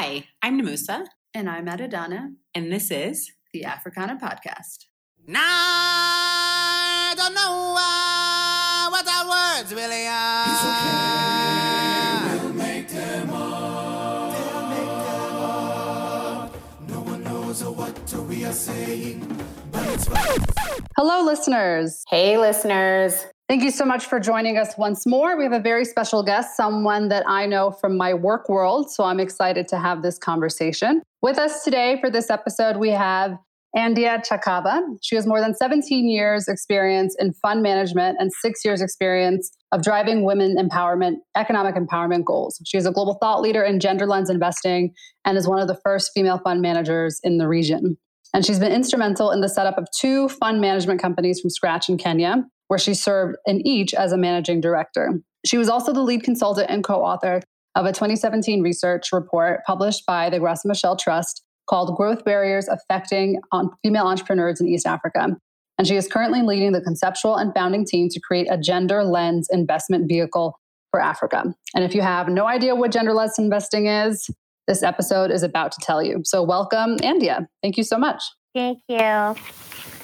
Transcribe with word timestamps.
Hi, 0.00 0.22
I'm 0.42 0.60
Namusa. 0.60 1.06
And 1.34 1.50
I'm 1.50 1.66
Adadana. 1.66 2.34
And 2.54 2.70
this 2.70 2.92
is 2.92 3.32
the 3.52 3.64
Africana 3.64 4.16
Podcast. 4.16 4.84
Now, 5.26 5.40
I 5.42 7.14
don't 7.16 7.34
know 7.34 7.74
uh, 7.76 8.90
what 8.92 9.08
our 9.08 9.28
words 9.28 9.74
really 9.74 10.06
are. 10.06 10.44
It's 10.52 10.62
okay, 12.30 12.44
we'll 12.44 12.54
make 12.54 12.88
them 12.88 13.30
up. 13.30 14.36
They'll 14.38 14.68
make 14.68 14.86
them 15.08 15.36
up. 15.42 16.54
No 16.88 17.00
one 17.00 17.24
knows 17.24 17.64
what 17.64 18.12
we 18.28 18.44
are 18.44 18.52
saying, 18.52 19.18
but 19.72 19.84
it's 19.88 20.04
fine. 20.04 20.44
Hello, 20.96 21.24
listeners. 21.24 22.04
Hey, 22.08 22.38
listeners. 22.38 23.26
Thank 23.48 23.62
you 23.62 23.70
so 23.70 23.86
much 23.86 24.04
for 24.04 24.20
joining 24.20 24.58
us 24.58 24.76
once 24.76 25.06
more. 25.06 25.34
We 25.34 25.42
have 25.42 25.54
a 25.54 25.58
very 25.58 25.86
special 25.86 26.22
guest, 26.22 26.54
someone 26.54 27.08
that 27.08 27.24
I 27.26 27.46
know 27.46 27.70
from 27.70 27.96
my 27.96 28.12
work 28.12 28.46
world. 28.50 28.90
So 28.90 29.04
I'm 29.04 29.18
excited 29.18 29.66
to 29.68 29.78
have 29.78 30.02
this 30.02 30.18
conversation. 30.18 31.00
With 31.22 31.38
us 31.38 31.64
today 31.64 31.96
for 31.98 32.10
this 32.10 32.28
episode, 32.28 32.76
we 32.76 32.90
have 32.90 33.38
Andia 33.74 34.22
Chakava. 34.22 34.82
She 35.00 35.14
has 35.14 35.26
more 35.26 35.40
than 35.40 35.54
17 35.54 36.10
years 36.10 36.46
experience 36.46 37.16
in 37.18 37.32
fund 37.32 37.62
management 37.62 38.18
and 38.20 38.30
six 38.34 38.66
years 38.66 38.82
experience 38.82 39.50
of 39.72 39.82
driving 39.82 40.24
women 40.24 40.56
empowerment, 40.58 41.14
economic 41.34 41.74
empowerment 41.74 42.26
goals. 42.26 42.60
She 42.66 42.76
is 42.76 42.84
a 42.84 42.92
global 42.92 43.14
thought 43.14 43.40
leader 43.40 43.62
in 43.62 43.80
gender 43.80 44.04
lens 44.04 44.28
investing 44.28 44.92
and 45.24 45.38
is 45.38 45.48
one 45.48 45.58
of 45.58 45.68
the 45.68 45.78
first 45.82 46.10
female 46.12 46.38
fund 46.44 46.60
managers 46.60 47.18
in 47.24 47.38
the 47.38 47.48
region. 47.48 47.96
And 48.34 48.44
she's 48.44 48.58
been 48.58 48.72
instrumental 48.72 49.30
in 49.30 49.40
the 49.40 49.48
setup 49.48 49.78
of 49.78 49.88
two 49.98 50.28
fund 50.28 50.60
management 50.60 51.00
companies 51.00 51.40
from 51.40 51.48
scratch 51.48 51.88
in 51.88 51.96
Kenya, 51.96 52.44
where 52.68 52.78
she 52.78 52.94
served 52.94 53.36
in 53.46 53.66
each 53.66 53.92
as 53.92 54.12
a 54.12 54.16
managing 54.16 54.60
director. 54.60 55.20
She 55.44 55.58
was 55.58 55.68
also 55.68 55.92
the 55.92 56.02
lead 56.02 56.22
consultant 56.22 56.70
and 56.70 56.84
co 56.84 57.02
author 57.02 57.42
of 57.74 57.86
a 57.86 57.92
2017 57.92 58.62
research 58.62 59.12
report 59.12 59.60
published 59.66 60.04
by 60.06 60.30
the 60.30 60.38
Graça 60.38 60.66
Machel 60.66 60.98
Trust 60.98 61.42
called 61.68 61.96
Growth 61.96 62.24
Barriers 62.24 62.68
Affecting 62.68 63.40
Female 63.82 64.06
Entrepreneurs 64.06 64.60
in 64.60 64.68
East 64.68 64.86
Africa. 64.86 65.36
And 65.78 65.86
she 65.86 65.94
is 65.94 66.08
currently 66.08 66.42
leading 66.42 66.72
the 66.72 66.80
conceptual 66.80 67.36
and 67.36 67.54
founding 67.54 67.84
team 67.84 68.08
to 68.08 68.20
create 68.20 68.48
a 68.50 68.58
gender 68.58 69.04
lens 69.04 69.48
investment 69.50 70.08
vehicle 70.08 70.58
for 70.90 71.00
Africa. 71.00 71.54
And 71.74 71.84
if 71.84 71.94
you 71.94 72.02
have 72.02 72.28
no 72.28 72.46
idea 72.46 72.74
what 72.74 72.90
gender 72.90 73.12
lens 73.12 73.38
investing 73.38 73.86
is, 73.86 74.28
this 74.66 74.82
episode 74.82 75.30
is 75.30 75.42
about 75.42 75.72
to 75.72 75.78
tell 75.80 76.02
you. 76.02 76.22
So, 76.24 76.42
welcome, 76.42 76.96
Andia. 76.98 77.46
Thank 77.62 77.76
you 77.76 77.84
so 77.84 77.96
much. 77.96 78.22
Thank 78.54 78.80
you. 78.88 79.34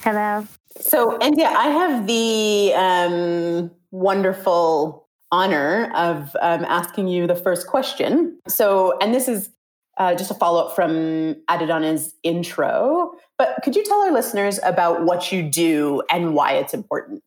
Hello. 0.02 0.46
So, 0.78 1.18
Andia, 1.18 1.46
I 1.46 1.68
have 1.68 2.06
the 2.06 2.72
um, 2.74 3.70
wonderful 3.90 5.08
honor 5.30 5.90
of 5.94 6.36
um, 6.40 6.64
asking 6.64 7.08
you 7.08 7.26
the 7.26 7.34
first 7.34 7.66
question. 7.66 8.38
So, 8.48 8.96
and 8.98 9.14
this 9.14 9.28
is 9.28 9.50
uh, 9.98 10.14
just 10.14 10.30
a 10.30 10.34
follow 10.34 10.66
up 10.66 10.74
from 10.74 11.36
Adidana's 11.48 12.14
intro. 12.22 13.12
But 13.38 13.56
could 13.62 13.76
you 13.76 13.84
tell 13.84 14.00
our 14.02 14.12
listeners 14.12 14.58
about 14.64 15.04
what 15.04 15.32
you 15.32 15.42
do 15.42 16.02
and 16.10 16.34
why 16.34 16.52
it's 16.52 16.74
important? 16.74 17.22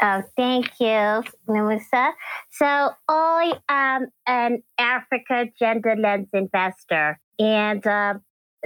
Oh, 0.00 0.22
thank 0.36 0.78
you, 0.78 1.22
Melissa. 1.46 2.12
So, 2.50 2.90
I 3.08 3.58
am 3.68 4.06
an 4.26 4.62
Africa 4.78 5.46
gender 5.58 5.96
lens 5.96 6.28
investor. 6.32 7.18
And 7.38 7.86
uh, 7.86 8.14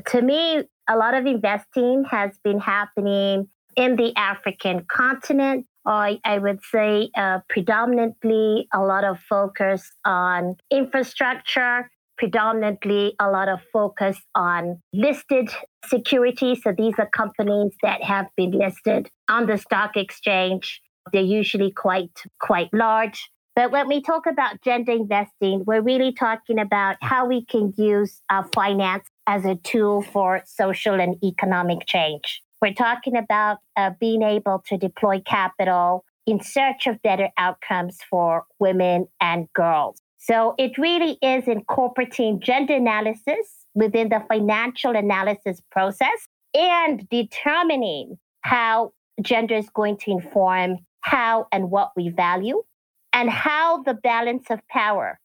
to 0.08 0.22
me, 0.22 0.62
a 0.88 0.96
lot 0.96 1.14
of 1.14 1.26
investing 1.26 2.04
has 2.10 2.38
been 2.44 2.58
happening 2.58 3.48
in 3.76 3.96
the 3.96 4.14
African 4.16 4.84
continent. 4.88 5.66
I, 5.84 6.20
I 6.24 6.38
would 6.38 6.60
say 6.70 7.10
uh, 7.16 7.40
predominantly 7.48 8.68
a 8.72 8.80
lot 8.80 9.04
of 9.04 9.18
focus 9.18 9.90
on 10.04 10.54
infrastructure, 10.70 11.90
predominantly 12.18 13.14
a 13.18 13.28
lot 13.28 13.48
of 13.48 13.60
focus 13.72 14.16
on 14.34 14.80
listed 14.92 15.50
securities. 15.86 16.62
So 16.62 16.72
these 16.76 16.94
are 16.98 17.08
companies 17.08 17.72
that 17.82 18.02
have 18.04 18.26
been 18.36 18.52
listed 18.52 19.10
on 19.28 19.46
the 19.46 19.58
stock 19.58 19.96
exchange. 19.96 20.80
They're 21.12 21.22
usually 21.22 21.72
quite 21.72 22.16
quite 22.40 22.68
large. 22.72 23.28
But 23.54 23.70
when 23.70 23.88
we 23.88 24.00
talk 24.00 24.26
about 24.26 24.62
gender 24.62 24.92
investing, 24.92 25.64
we're 25.66 25.82
really 25.82 26.12
talking 26.12 26.58
about 26.58 26.96
how 27.02 27.26
we 27.26 27.44
can 27.44 27.74
use 27.76 28.22
uh, 28.30 28.44
finance 28.54 29.06
as 29.26 29.44
a 29.44 29.56
tool 29.56 30.02
for 30.02 30.42
social 30.46 31.00
and 31.00 31.22
economic 31.22 31.86
change. 31.86 32.42
We're 32.62 32.72
talking 32.74 33.16
about 33.16 33.58
uh, 33.76 33.90
being 33.98 34.22
able 34.22 34.62
to 34.68 34.78
deploy 34.78 35.20
capital 35.26 36.04
in 36.26 36.40
search 36.40 36.86
of 36.86 37.02
better 37.02 37.28
outcomes 37.36 37.98
for 38.08 38.44
women 38.60 39.08
and 39.20 39.52
girls. 39.52 39.98
So 40.18 40.54
it 40.58 40.78
really 40.78 41.18
is 41.20 41.48
incorporating 41.48 42.40
gender 42.40 42.74
analysis 42.74 43.66
within 43.74 44.10
the 44.10 44.22
financial 44.28 44.94
analysis 44.94 45.60
process 45.72 46.28
and 46.54 47.08
determining 47.08 48.18
how 48.42 48.92
gender 49.20 49.56
is 49.56 49.68
going 49.70 49.96
to 49.96 50.12
inform 50.12 50.76
how 51.00 51.48
and 51.50 51.68
what 51.68 51.90
we 51.96 52.10
value 52.10 52.62
and 53.12 53.28
how 53.28 53.82
the 53.82 53.94
balance 53.94 54.44
of 54.50 54.60
power, 54.68 55.18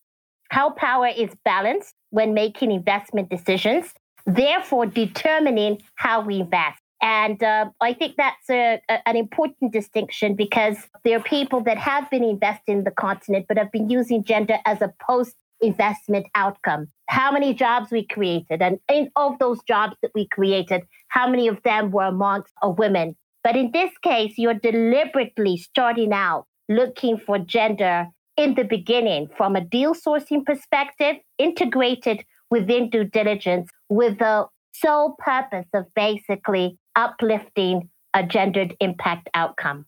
how 0.49 0.71
power 0.71 1.09
is 1.15 1.29
balanced 1.45 1.93
when 2.09 2.33
making 2.33 2.71
investment 2.71 3.29
decisions, 3.29 3.93
therefore 4.25 4.87
determining 4.87 5.79
how 5.93 6.21
we 6.21 6.39
invest. 6.39 6.81
And 7.01 7.41
uh, 7.43 7.69
I 7.79 7.93
think 7.93 8.15
that's 8.17 8.49
a, 8.49 8.81
a, 8.89 9.07
an 9.07 9.15
important 9.15 9.71
distinction 9.71 10.35
because 10.35 10.77
there 11.03 11.17
are 11.17 11.23
people 11.23 11.61
that 11.61 11.77
have 11.77 12.09
been 12.09 12.23
investing 12.23 12.79
in 12.79 12.83
the 12.83 12.91
continent 12.91 13.45
but 13.47 13.57
have 13.57 13.71
been 13.71 13.89
using 13.89 14.23
gender 14.23 14.57
as 14.65 14.81
a 14.81 14.93
post 15.01 15.35
investment 15.61 16.27
outcome. 16.35 16.87
How 17.07 17.31
many 17.31 17.53
jobs 17.53 17.91
we 17.91 18.05
created, 18.05 18.61
and 18.61 18.79
in, 18.91 19.09
of 19.15 19.39
those 19.39 19.59
jobs 19.67 19.95
that 20.01 20.11
we 20.13 20.27
created, 20.27 20.83
how 21.07 21.29
many 21.29 21.47
of 21.47 21.61
them 21.63 21.91
were 21.91 22.05
amongst 22.05 22.51
uh, 22.63 22.69
women? 22.69 23.15
But 23.43 23.55
in 23.55 23.71
this 23.71 23.91
case, 24.03 24.33
you're 24.37 24.53
deliberately 24.53 25.57
starting 25.57 26.13
out 26.13 26.45
looking 26.69 27.17
for 27.17 27.39
gender 27.39 28.07
in 28.35 28.55
the 28.55 28.63
beginning 28.63 29.29
from 29.37 29.55
a 29.55 29.61
deal 29.61 29.95
sourcing 29.95 30.45
perspective, 30.45 31.15
integrated 31.37 32.23
within 32.51 32.89
due 32.89 33.03
diligence 33.05 33.69
with 33.89 34.19
the 34.19 34.45
sole 34.73 35.15
purpose 35.17 35.65
of 35.73 35.85
basically 35.95 36.77
uplifting 36.97 37.89
a 38.13 38.23
gendered 38.23 38.75
impact 38.81 39.29
outcome. 39.33 39.85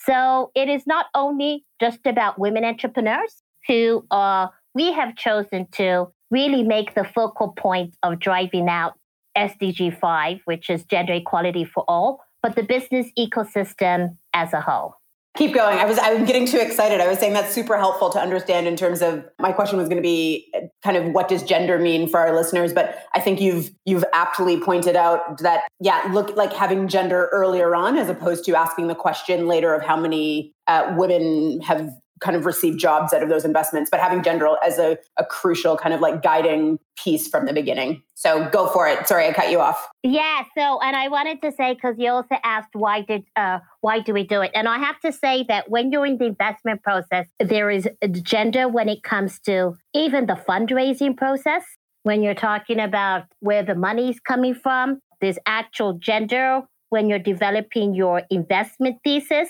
So 0.00 0.50
it 0.54 0.68
is 0.68 0.86
not 0.86 1.06
only 1.14 1.64
just 1.80 2.00
about 2.06 2.38
women 2.38 2.64
entrepreneurs 2.64 3.42
who 3.68 4.04
uh, 4.10 4.48
we 4.74 4.92
have 4.92 5.16
chosen 5.16 5.68
to 5.72 6.06
really 6.30 6.62
make 6.62 6.94
the 6.94 7.04
focal 7.04 7.52
point 7.56 7.96
of 8.02 8.18
driving 8.18 8.68
out 8.68 8.94
SDG 9.36 9.96
5, 9.98 10.40
which 10.44 10.70
is 10.70 10.84
gender 10.84 11.12
equality 11.12 11.64
for 11.64 11.84
all, 11.86 12.20
but 12.42 12.56
the 12.56 12.62
business 12.62 13.06
ecosystem 13.18 14.16
as 14.32 14.52
a 14.52 14.60
whole. 14.60 14.94
Keep 15.36 15.54
going. 15.54 15.78
I 15.78 15.84
was 15.84 15.98
I'm 16.00 16.24
getting 16.24 16.46
too 16.46 16.58
excited. 16.58 17.00
I 17.00 17.08
was 17.08 17.18
saying 17.18 17.34
that's 17.34 17.54
super 17.54 17.76
helpful 17.76 18.10
to 18.10 18.18
understand 18.18 18.66
in 18.66 18.76
terms 18.76 19.02
of 19.02 19.24
my 19.38 19.52
question 19.52 19.78
was 19.78 19.88
going 19.88 19.98
to 19.98 20.02
be 20.02 20.48
uh, 20.54 20.60
kind 20.82 20.96
of 20.96 21.12
what 21.12 21.28
does 21.28 21.42
gender 21.42 21.78
mean 21.78 22.08
for 22.08 22.18
our 22.20 22.34
listeners, 22.34 22.72
but 22.72 22.98
I 23.14 23.20
think 23.20 23.40
you've 23.40 23.70
you've 23.84 24.04
aptly 24.14 24.58
pointed 24.58 24.96
out 24.96 25.38
that 25.42 25.68
yeah, 25.80 26.08
look 26.12 26.36
like 26.36 26.52
having 26.52 26.88
gender 26.88 27.28
earlier 27.32 27.74
on 27.74 27.98
as 27.98 28.08
opposed 28.08 28.44
to 28.46 28.56
asking 28.56 28.88
the 28.88 28.94
question 28.94 29.46
later 29.46 29.74
of 29.74 29.82
how 29.82 29.96
many 29.96 30.54
uh, 30.66 30.94
women 30.96 31.60
have 31.60 31.90
kind 32.20 32.36
of 32.36 32.46
receive 32.46 32.76
jobs 32.78 33.12
out 33.12 33.22
of 33.22 33.28
those 33.28 33.44
investments, 33.44 33.90
but 33.90 34.00
having 34.00 34.22
gender 34.22 34.48
as 34.64 34.78
a, 34.78 34.98
a 35.16 35.24
crucial 35.24 35.76
kind 35.76 35.94
of 35.94 36.00
like 36.00 36.22
guiding 36.22 36.78
piece 36.96 37.28
from 37.28 37.44
the 37.44 37.52
beginning. 37.52 38.02
So 38.14 38.48
go 38.50 38.68
for 38.68 38.88
it. 38.88 39.06
Sorry, 39.06 39.26
I 39.26 39.32
cut 39.32 39.50
you 39.50 39.60
off. 39.60 39.88
Yeah. 40.02 40.44
So, 40.56 40.80
and 40.80 40.96
I 40.96 41.08
wanted 41.08 41.42
to 41.42 41.52
say 41.52 41.74
because 41.74 41.96
you 41.98 42.10
also 42.10 42.36
asked 42.42 42.70
why 42.72 43.02
did 43.02 43.24
uh, 43.36 43.58
why 43.80 44.00
do 44.00 44.14
we 44.14 44.24
do 44.24 44.40
it, 44.40 44.50
and 44.54 44.68
I 44.68 44.78
have 44.78 44.98
to 45.00 45.12
say 45.12 45.44
that 45.48 45.70
when 45.70 45.92
you're 45.92 46.06
in 46.06 46.18
the 46.18 46.26
investment 46.26 46.82
process, 46.82 47.26
there 47.38 47.70
is 47.70 47.88
gender 48.22 48.68
when 48.68 48.88
it 48.88 49.02
comes 49.02 49.38
to 49.40 49.76
even 49.94 50.26
the 50.26 50.40
fundraising 50.48 51.16
process. 51.16 51.64
When 52.04 52.22
you're 52.22 52.34
talking 52.34 52.78
about 52.78 53.24
where 53.40 53.64
the 53.64 53.74
money's 53.74 54.20
coming 54.20 54.54
from, 54.54 55.00
there's 55.20 55.38
actual 55.44 55.94
gender 55.94 56.62
when 56.90 57.08
you're 57.08 57.18
developing 57.18 57.94
your 57.94 58.22
investment 58.30 58.98
thesis 59.02 59.48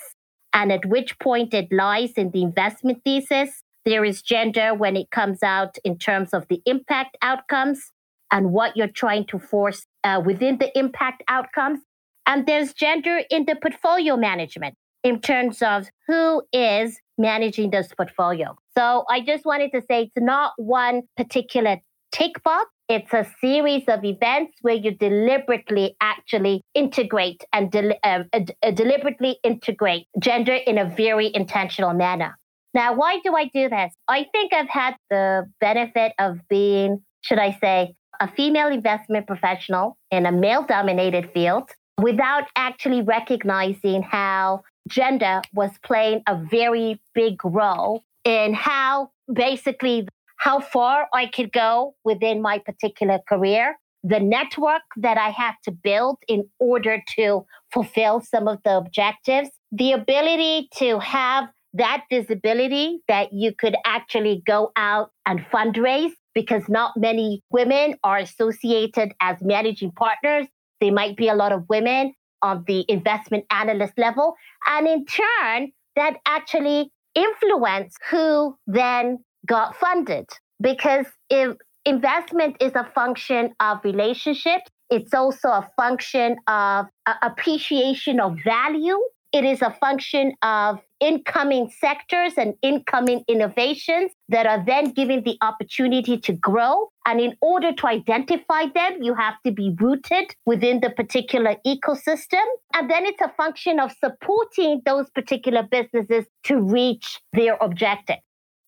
and 0.56 0.73
at 0.73 0.87
which 0.87 1.19
point 1.19 1.53
it 1.53 1.70
lies 1.70 2.12
in 2.17 2.31
the 2.31 2.43
investment 2.43 3.03
thesis. 3.05 3.62
There 3.85 4.05
is 4.05 4.23
gender 4.23 4.73
when 4.75 4.97
it 4.97 5.11
comes 5.11 5.43
out 5.43 5.76
in 5.85 5.99
terms 5.99 6.32
of 6.32 6.49
the 6.49 6.62
impact 6.64 7.17
outcomes 7.20 7.93
and 8.32 8.53
what 8.53 8.75
you're 8.75 8.88
trying 8.88 9.26
to 9.26 9.38
force 9.38 9.87
uh, 10.03 10.20
within 10.25 10.56
the 10.58 10.76
impact 10.76 11.23
outcomes. 11.29 11.81
And 12.26 12.47
there's 12.47 12.73
gender 12.73 13.20
in 13.31 13.44
the 13.44 13.55
portfolio 13.55 14.17
management 14.17 14.75
in 15.05 15.20
terms 15.20 15.61
of 15.62 15.88
who 16.08 16.43
is 16.53 16.99
managing 17.19 17.70
this 17.70 17.88
portfolio. 17.94 18.56
So 18.76 19.05
I 19.11 19.20
just 19.20 19.44
wanted 19.44 19.73
to 19.73 19.82
say 19.82 20.05
it's 20.05 20.12
not 20.17 20.55
one 20.56 21.03
particular 21.19 21.76
tick 22.12 22.43
box. 22.43 22.70
It's 22.88 23.12
a 23.12 23.27
series 23.41 23.83
of 23.88 24.05
events 24.05 24.59
where 24.62 24.75
you 24.75 24.93
deliberately 24.93 25.97
actually 26.00 26.62
integrate 26.73 27.43
and 27.53 27.71
de- 27.71 27.99
uh, 28.05 28.23
uh, 28.33 28.71
deliberately 28.71 29.38
integrate 29.43 30.06
gender 30.21 30.55
in 30.55 30.79
a 30.79 30.85
very 30.85 31.33
intentional 31.35 31.93
manner. 31.94 32.38
Now, 32.75 32.94
why 32.94 33.19
do 33.25 33.35
I 33.35 33.50
do 33.53 33.69
this? 33.69 33.93
I 34.06 34.27
think 34.33 34.53
I've 34.53 34.69
had 34.69 34.94
the 35.11 35.50
benefit 35.61 36.12
of 36.21 36.38
being, 36.49 37.03
should 37.23 37.41
I 37.41 37.59
say, 37.61 37.94
a 38.21 38.31
female 38.31 38.69
investment 38.69 39.27
professional 39.27 39.97
in 40.12 40.25
a 40.25 40.32
male 40.32 40.62
dominated 40.62 41.31
field 41.32 41.69
without 42.00 42.44
actually 42.55 43.03
recognizing 43.03 44.03
how 44.03 44.62
gender 44.89 45.43
was 45.53 45.71
playing 45.82 46.23
a 46.29 46.37
very 46.37 47.00
big 47.15 47.44
role 47.44 48.05
in 48.25 48.55
how 48.55 49.11
basically 49.32 50.06
how 50.37 50.61
far 50.61 51.06
I 51.12 51.27
could 51.27 51.53
go 51.53 51.94
within 52.05 52.43
my 52.43 52.59
particular 52.59 53.19
career, 53.29 53.77
the 54.03 54.21
network 54.21 54.83
that 54.97 55.19
I 55.19 55.31
have 55.31 55.56
to 55.65 55.73
build 55.73 56.19
in 56.29 56.49
order 56.59 57.03
to 57.17 57.44
fulfill 57.73 58.21
some 58.21 58.47
of 58.47 58.59
the 58.65 58.77
objectives, 58.77 59.50
the 59.73 59.93
ability 59.93 60.69
to 60.77 60.99
have 61.00 61.49
that 61.75 62.05
visibility 62.11 63.00
that 63.09 63.33
you 63.33 63.53
could 63.59 63.77
actually 63.85 64.43
go 64.47 64.73
out 64.77 65.11
and 65.27 65.41
fundraise 65.53 66.12
because 66.35 66.69
not 66.69 66.93
many 66.97 67.43
women 67.50 67.97
are 68.05 68.19
associated 68.19 69.12
as 69.21 69.37
managing 69.41 69.93
partners. 69.93 70.47
There 70.81 70.93
might 70.93 71.17
be 71.17 71.29
a 71.29 71.35
lot 71.35 71.53
of 71.53 71.65
women 71.69 72.12
on 72.43 72.65
the 72.67 72.85
investment 72.89 73.44
analyst 73.50 73.94
level. 73.97 74.35
And 74.67 74.87
in 74.87 75.05
turn, 75.06 75.73
that 75.97 76.17
actually 76.27 76.93
influence 77.15 77.97
who 78.11 78.56
then 78.67 79.19
got 79.46 79.76
funded. 79.76 80.28
Because 80.60 81.06
if 81.31 81.56
investment 81.84 82.56
is 82.60 82.72
a 82.75 82.84
function 82.94 83.54
of 83.60 83.78
relationships, 83.84 84.70
it's 84.90 85.12
also 85.12 85.48
a 85.48 85.69
function 85.76 86.37
of 86.46 86.87
uh, 87.06 87.14
appreciation 87.22 88.20
of 88.20 88.37
value. 88.44 88.98
It 89.32 89.44
is 89.44 89.60
a 89.60 89.70
function 89.81 90.32
of 90.43 90.78
incoming 91.00 91.70
sectors 91.78 92.34
and 92.38 92.54
incoming 92.62 93.22
innovations 93.28 94.12
that 94.28 94.46
are 94.46 94.64
then 94.64 94.93
given 94.93 95.25
the 95.25 95.37
opportunity 95.43 96.16
to 96.19 96.32
grow. 96.32 96.88
And 97.04 97.20
in 97.20 97.37
order 97.43 97.72
to 97.75 97.87
identify 97.87 98.66
them, 98.75 99.02
you 99.02 99.14
have 99.14 99.34
to 99.44 99.52
be 99.52 99.75
rooted 99.78 100.34
within 100.46 100.81
the 100.81 100.90
particular 100.90 101.56
ecosystem. 101.66 102.44
And 102.75 102.88
then 102.88 103.04
it's 103.04 103.20
a 103.20 103.32
function 103.37 103.78
of 103.78 103.93
supporting 104.02 104.81
those 104.87 105.10
particular 105.10 105.64
businesses 105.70 106.25
to 106.44 106.60
reach 106.60 107.20
their 107.32 107.56
objective. 107.60 108.16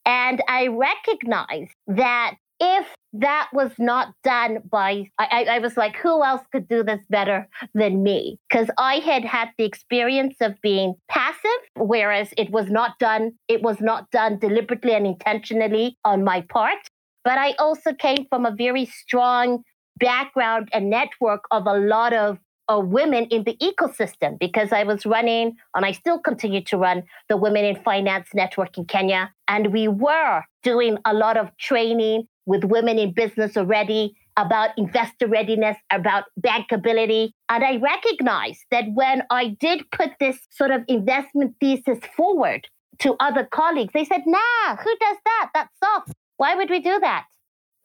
And 0.09 0.43
I 0.49 0.69
recognized 0.69 1.75
that 1.87 2.37
if 2.61 2.87
that 3.13 3.49
was 3.53 3.71
not 3.79 4.15
done 4.25 4.59
by 4.71 5.11
I, 5.19 5.47
I 5.51 5.59
was 5.61 5.77
like 5.77 5.97
who 5.97 6.25
else 6.25 6.43
could 6.51 6.67
do 6.67 6.83
this 6.83 7.01
better 7.09 7.47
than 7.75 8.03
me? 8.03 8.39
Because 8.49 8.69
i 8.79 8.97
had 8.97 9.25
had 9.25 9.51
the 9.57 9.65
experience 9.65 10.37
of 10.41 10.61
being 10.61 10.95
passive 11.09 11.63
whereas 11.77 12.35
it 12.37 12.51
was 12.51 12.69
not 12.69 12.99
done 12.99 13.33
it 13.47 13.63
was 13.63 13.81
not 13.81 14.11
done 14.11 14.39
deliberately 14.39 14.95
and 14.95 15.07
intentionally 15.07 15.97
on 16.05 16.25
my 16.25 16.41
part. 16.49 16.79
But 17.23 17.39
i 17.39 17.53
also 17.59 17.93
came 17.93 18.27
from 18.31 18.45
a 18.47 18.55
very 18.57 18.87
strong 18.87 19.63
background 20.01 20.69
and 20.73 20.91
network 20.91 21.45
of 21.51 21.67
a 21.67 21.79
lot 21.79 22.13
of 22.13 22.39
uh, 22.69 22.79
women 22.79 23.25
in 23.27 23.45
the 23.45 23.57
ecosystem 23.57 24.39
because 24.39 24.73
I 24.73 24.85
was 24.85 25.07
running 25.07 25.57
and 25.75 25.85
I 25.85 25.93
still 25.93 26.19
continue 26.19 26.63
to 26.65 26.77
run 26.77 27.03
the 27.29 27.37
Women 27.37 27.65
in 27.65 27.77
Finance 27.83 28.29
Network 28.35 28.77
in 28.77 28.85
Kenya. 28.85 29.33
And 29.49 29.73
we 29.73 29.89
were 29.89 30.43
doing 30.63 30.99
a 31.05 31.15
lot 31.15 31.37
of 31.37 31.57
training 31.57 32.29
with 32.47 32.65
women 32.65 32.99
in 32.99 33.13
business 33.13 33.57
already 33.57 34.15
about 34.37 34.71
investor 34.79 35.27
readiness, 35.27 35.77
about 35.91 36.25
bankability. 36.41 37.31
And 37.49 37.65
I 37.65 37.77
recognized 37.77 38.65
that 38.71 38.85
when 38.95 39.23
I 39.31 39.57
did 39.61 39.91
put 39.91 40.11
this 40.21 40.39
sort 40.51 40.71
of 40.71 40.83
investment 40.87 41.57
thesis 41.61 41.99
forward 42.17 42.69
to 43.01 43.17
other 43.21 43.49
colleagues, 43.51 43.93
they 43.93 44.05
said, 44.05 44.23
nah, 44.27 44.77
who 44.77 44.97
does 45.01 45.17
that? 45.25 45.51
That's 45.55 45.75
soft. 45.83 46.13
Why 46.37 46.55
would 46.55 46.71
we 46.71 46.81
do 46.81 46.99
that? 47.01 47.25